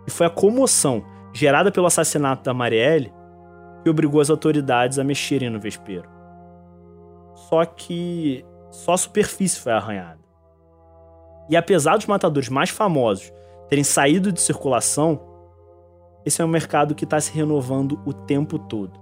E 0.06 0.12
foi 0.12 0.26
a 0.26 0.30
comoção 0.30 1.04
gerada 1.34 1.72
pelo 1.72 1.86
assassinato 1.86 2.44
da 2.44 2.54
Marielle 2.54 3.14
que 3.84 3.90
obrigou 3.90 4.22
as 4.22 4.30
autoridades 4.30 5.00
a 5.00 5.04
mexerem 5.04 5.50
no 5.50 5.60
vespeiro. 5.60 6.21
Só 7.50 7.66
que 7.66 8.46
só 8.70 8.94
a 8.94 8.98
superfície 8.98 9.60
foi 9.60 9.74
arranhada. 9.74 10.20
E 11.50 11.58
apesar 11.58 11.98
dos 11.98 12.06
matadores 12.06 12.50
mais 12.50 12.70
famosos 12.70 13.32
terem 13.68 13.84
saído 13.84 14.32
de 14.32 14.40
circulação, 14.40 15.20
esse 16.26 16.42
é 16.42 16.46
um 16.46 16.48
mercado 16.48 16.96
que 16.96 17.04
está 17.04 17.20
se 17.20 17.32
renovando 17.32 18.00
o 18.06 18.14
tempo 18.14 18.58
todo. 18.58 19.00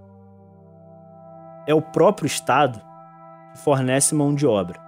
É 1.68 1.74
o 1.74 1.82
próprio 1.82 2.26
Estado 2.26 2.82
que 3.52 3.60
fornece 3.60 4.16
mão 4.16 4.34
de 4.34 4.48
obra. 4.48 4.80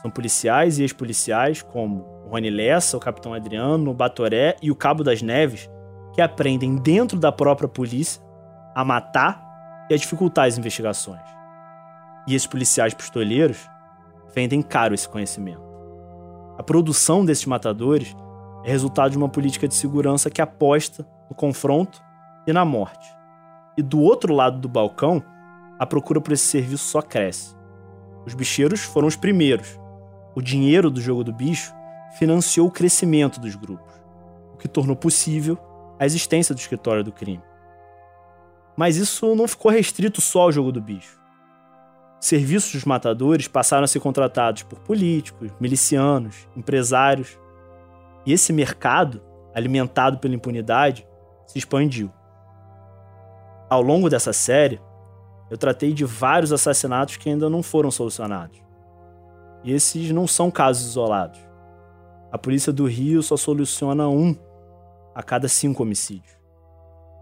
São 0.00 0.10
policiais 0.10 0.78
e 0.78 0.82
ex-policiais, 0.82 1.62
como 1.62 2.04
o 2.26 2.30
Rony 2.30 2.50
Lessa, 2.50 2.96
o 2.96 3.00
Capitão 3.00 3.34
Adriano, 3.34 3.90
o 3.90 3.94
Batoré 3.94 4.56
e 4.62 4.70
o 4.70 4.76
Cabo 4.76 5.02
das 5.02 5.20
Neves, 5.20 5.68
que 6.12 6.22
aprendem 6.22 6.76
dentro 6.76 7.18
da 7.18 7.32
própria 7.32 7.68
polícia 7.68 8.22
a 8.74 8.84
matar 8.84 9.86
e 9.90 9.94
a 9.94 9.96
dificultar 9.96 10.46
as 10.46 10.56
investigações. 10.56 11.39
E 12.26 12.34
esses 12.34 12.46
policiais 12.46 12.94
pistoleiros 12.94 13.68
vendem 14.34 14.62
caro 14.62 14.94
esse 14.94 15.08
conhecimento. 15.08 15.62
A 16.58 16.62
produção 16.62 17.24
desses 17.24 17.46
matadores 17.46 18.14
é 18.64 18.70
resultado 18.70 19.12
de 19.12 19.18
uma 19.18 19.28
política 19.28 19.66
de 19.66 19.74
segurança 19.74 20.30
que 20.30 20.42
aposta 20.42 21.06
no 21.28 21.34
confronto 21.34 22.02
e 22.46 22.52
na 22.52 22.64
morte. 22.64 23.08
E 23.76 23.82
do 23.82 24.00
outro 24.00 24.34
lado 24.34 24.58
do 24.58 24.68
balcão, 24.68 25.22
a 25.78 25.86
procura 25.86 26.20
por 26.20 26.32
esse 26.32 26.44
serviço 26.44 26.84
só 26.84 27.00
cresce. 27.00 27.56
Os 28.26 28.34
bicheiros 28.34 28.80
foram 28.80 29.08
os 29.08 29.16
primeiros. 29.16 29.78
O 30.34 30.42
dinheiro 30.42 30.90
do 30.90 31.00
jogo 31.00 31.24
do 31.24 31.32
bicho 31.32 31.72
financiou 32.18 32.68
o 32.68 32.70
crescimento 32.70 33.40
dos 33.40 33.56
grupos, 33.56 33.94
o 34.52 34.56
que 34.58 34.68
tornou 34.68 34.94
possível 34.94 35.58
a 35.98 36.04
existência 36.04 36.54
do 36.54 36.58
escritório 36.58 37.02
do 37.02 37.12
crime. 37.12 37.42
Mas 38.76 38.96
isso 38.96 39.34
não 39.34 39.48
ficou 39.48 39.70
restrito 39.70 40.20
só 40.20 40.42
ao 40.42 40.52
jogo 40.52 40.70
do 40.70 40.80
bicho 40.80 41.19
serviços 42.20 42.72
dos 42.72 42.84
matadores 42.84 43.48
passaram 43.48 43.84
a 43.84 43.88
ser 43.88 43.98
contratados 43.98 44.62
por 44.62 44.78
políticos, 44.80 45.50
milicianos, 45.58 46.46
empresários. 46.54 47.38
E 48.26 48.32
esse 48.32 48.52
mercado, 48.52 49.22
alimentado 49.54 50.18
pela 50.18 50.34
impunidade, 50.34 51.06
se 51.46 51.58
expandiu. 51.58 52.12
Ao 53.70 53.80
longo 53.80 54.10
dessa 54.10 54.32
série, 54.32 54.80
eu 55.50 55.56
tratei 55.56 55.92
de 55.92 56.04
vários 56.04 56.52
assassinatos 56.52 57.16
que 57.16 57.30
ainda 57.30 57.48
não 57.48 57.62
foram 57.62 57.90
solucionados. 57.90 58.60
E 59.64 59.72
esses 59.72 60.10
não 60.10 60.26
são 60.26 60.50
casos 60.50 60.90
isolados. 60.90 61.40
A 62.30 62.38
polícia 62.38 62.72
do 62.72 62.86
Rio 62.86 63.22
só 63.22 63.36
soluciona 63.36 64.08
um 64.08 64.36
a 65.14 65.22
cada 65.22 65.48
cinco 65.48 65.82
homicídios. 65.82 66.38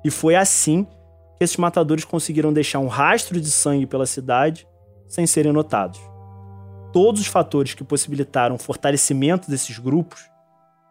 E 0.05 0.11
foi 0.11 0.35
assim 0.35 0.85
que 0.85 1.45
esses 1.45 1.57
matadores 1.57 2.05
conseguiram 2.05 2.53
deixar 2.53 2.81
um 2.81 2.87
rastro 2.87 3.41
de 3.41 3.51
sangue 3.51 3.87
pela 3.87 4.05
cidade 4.05 4.68
sem 5.09 5.27
serem 5.27 5.53
notados. 5.53 6.01
Todos 6.93 7.21
os 7.21 7.27
fatores 7.27 7.75
que 7.75 7.85
possibilitaram 7.85 8.55
o 8.55 8.59
fortalecimento 8.59 9.51
desses 9.51 9.79
grupos 9.79 10.29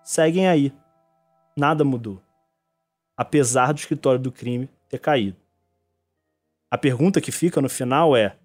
seguem 0.04 0.48
aí. 0.48 0.74
Nada 1.56 1.84
mudou. 1.84 2.22
Apesar 3.16 3.74
do 3.74 3.80
escritório 3.80 4.20
do 4.20 4.32
crime 4.32 4.70
ter 4.90 5.00
caído. 5.00 5.38
A 6.70 6.78
pergunta 6.78 7.22
que 7.22 7.32
fica 7.32 7.62
no 7.62 7.70
final 7.70 8.16
é: 8.16 8.36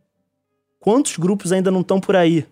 quantos 0.78 1.16
grupos 1.16 1.52
ainda 1.52 1.70
não 1.70 1.80
estão 1.80 2.00
por 2.00 2.16
aí, 2.16 2.46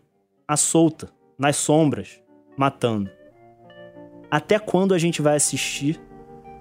à 0.46 0.56
solta, 0.56 1.10
nas 1.38 1.56
sombras, 1.56 2.20
matando? 2.56 3.10
Até 4.30 4.58
quando 4.58 4.94
a 4.94 4.98
gente 4.98 5.22
vai 5.22 5.36
assistir 5.36 6.00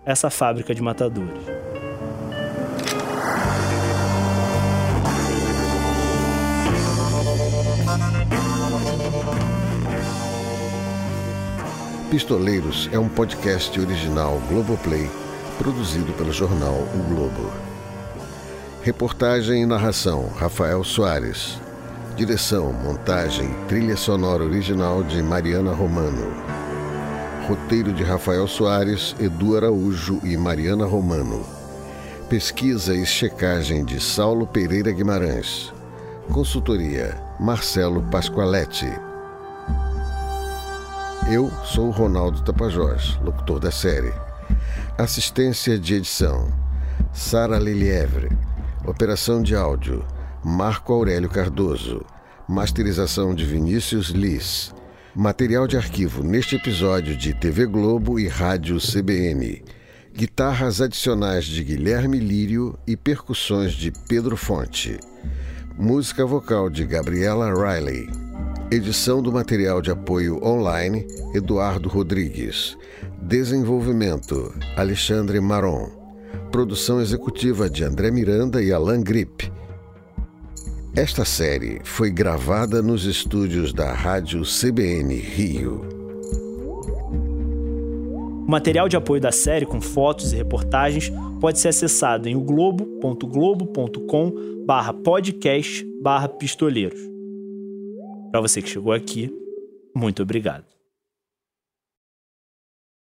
essa 0.05 0.30
fábrica 0.30 0.74
de 0.74 0.82
matadores? 0.82 1.68
Pistoleiros 12.10 12.89
é 12.91 12.97
um 12.97 13.07
podcast 13.07 13.80
original 13.80 14.41
Globoplay, 14.49 15.07
produzido 15.60 16.12
pelo 16.14 16.34
jornal 16.34 16.74
O 16.95 17.03
Globo. 17.07 17.51
Reportagem 18.82 19.62
e 19.62 19.66
narração: 19.68 20.28
Rafael 20.36 20.84
Soares. 20.84 21.60
Direção, 22.16 22.74
montagem, 22.74 23.53
trilha 23.68 23.95
sonora 23.95 24.43
original 24.43 25.03
de 25.03 25.22
Mariana 25.22 25.72
Romano. 25.72 26.34
Roteiro 27.47 27.93
de 27.93 28.03
Rafael 28.03 28.47
Soares, 28.47 29.16
Edu 29.20 29.55
Araújo 29.55 30.20
e 30.24 30.36
Mariana 30.36 30.88
Romano. 30.88 31.45
Pesquisa 32.28 32.95
e 32.95 33.05
checagem 33.05 33.86
de 33.86 33.99
Saulo 33.99 34.47
Pereira 34.47 34.91
Guimarães. 34.91 35.72
Consultoria: 36.32 37.16
Marcelo 37.39 38.01
Pasqualetti. 38.10 39.09
Eu 41.32 41.52
sou 41.64 41.92
Ronaldo 41.92 42.42
Tapajós, 42.42 43.20
locutor 43.22 43.60
da 43.60 43.70
série. 43.70 44.12
Assistência 44.98 45.78
de 45.78 45.94
edição: 45.94 46.52
Sara 47.14 47.60
Lilievre. 47.60 48.30
Operação 48.84 49.40
de 49.44 49.56
áudio: 49.56 50.04
Marco 50.44 50.92
Aurélio 50.92 51.30
Cardoso. 51.30 52.04
Masterização 52.48 53.36
de 53.36 53.46
Vinícius 53.46 54.08
Liz. 54.08 54.74
Material 55.16 55.68
de 55.68 55.78
arquivo 55.78 56.24
neste 56.24 56.56
episódio 56.56 57.16
de 57.16 57.32
TV 57.36 57.68
Globo 57.68 58.20
e 58.20 58.28
Rádio 58.28 58.80
CBN. 58.80 59.64
Guitarras 60.12 60.82
adicionais 60.82 61.46
de 61.46 61.64
Guilherme 61.64 62.18
Lírio 62.18 62.76
e 62.88 62.98
percussões 62.98 63.74
de 63.74 63.94
Pedro 64.08 64.36
Fonte. 64.36 64.98
Música 65.78 66.26
vocal 66.26 66.72
de 66.72 66.84
Gabriela 66.86 67.54
Riley. 67.54 68.29
Edição 68.72 69.20
do 69.20 69.32
material 69.32 69.82
de 69.82 69.89
apoio 69.89 70.39
online 70.45 71.07
Eduardo 71.34 71.89
Rodrigues. 71.89 72.78
Desenvolvimento 73.20 74.53
Alexandre 74.78 75.39
Maron. 75.39 75.89
Produção 76.51 77.01
executiva 77.01 77.67
de 77.67 77.84
André 77.84 78.11
Miranda 78.11 78.61
e 78.61 78.72
Alan 78.72 79.01
Grip. 79.01 79.51
Esta 80.95 81.26
série 81.26 81.82
foi 81.84 82.11
gravada 82.11 82.80
nos 82.80 83.05
estúdios 83.05 83.74
da 83.74 83.91
Rádio 83.91 84.43
CBN 84.43 85.15
Rio. 85.15 85.82
O 88.47 88.51
material 88.51 88.88
de 88.88 88.95
apoio 88.95 89.20
da 89.20 89.32
série, 89.32 89.65
com 89.65 89.82
fotos 89.82 90.32
e 90.32 90.36
reportagens, 90.36 91.11
pode 91.41 91.57
ser 91.57 91.70
acessado 91.70 92.30
em 92.30 92.38
globo.globo.com 92.38 94.32
Para 98.32 98.42
você 98.42 98.62
que 98.62 98.70
chegou 98.70 98.94
aqui, 98.94 99.34
muito 99.96 100.22
obrigado. 100.22 100.68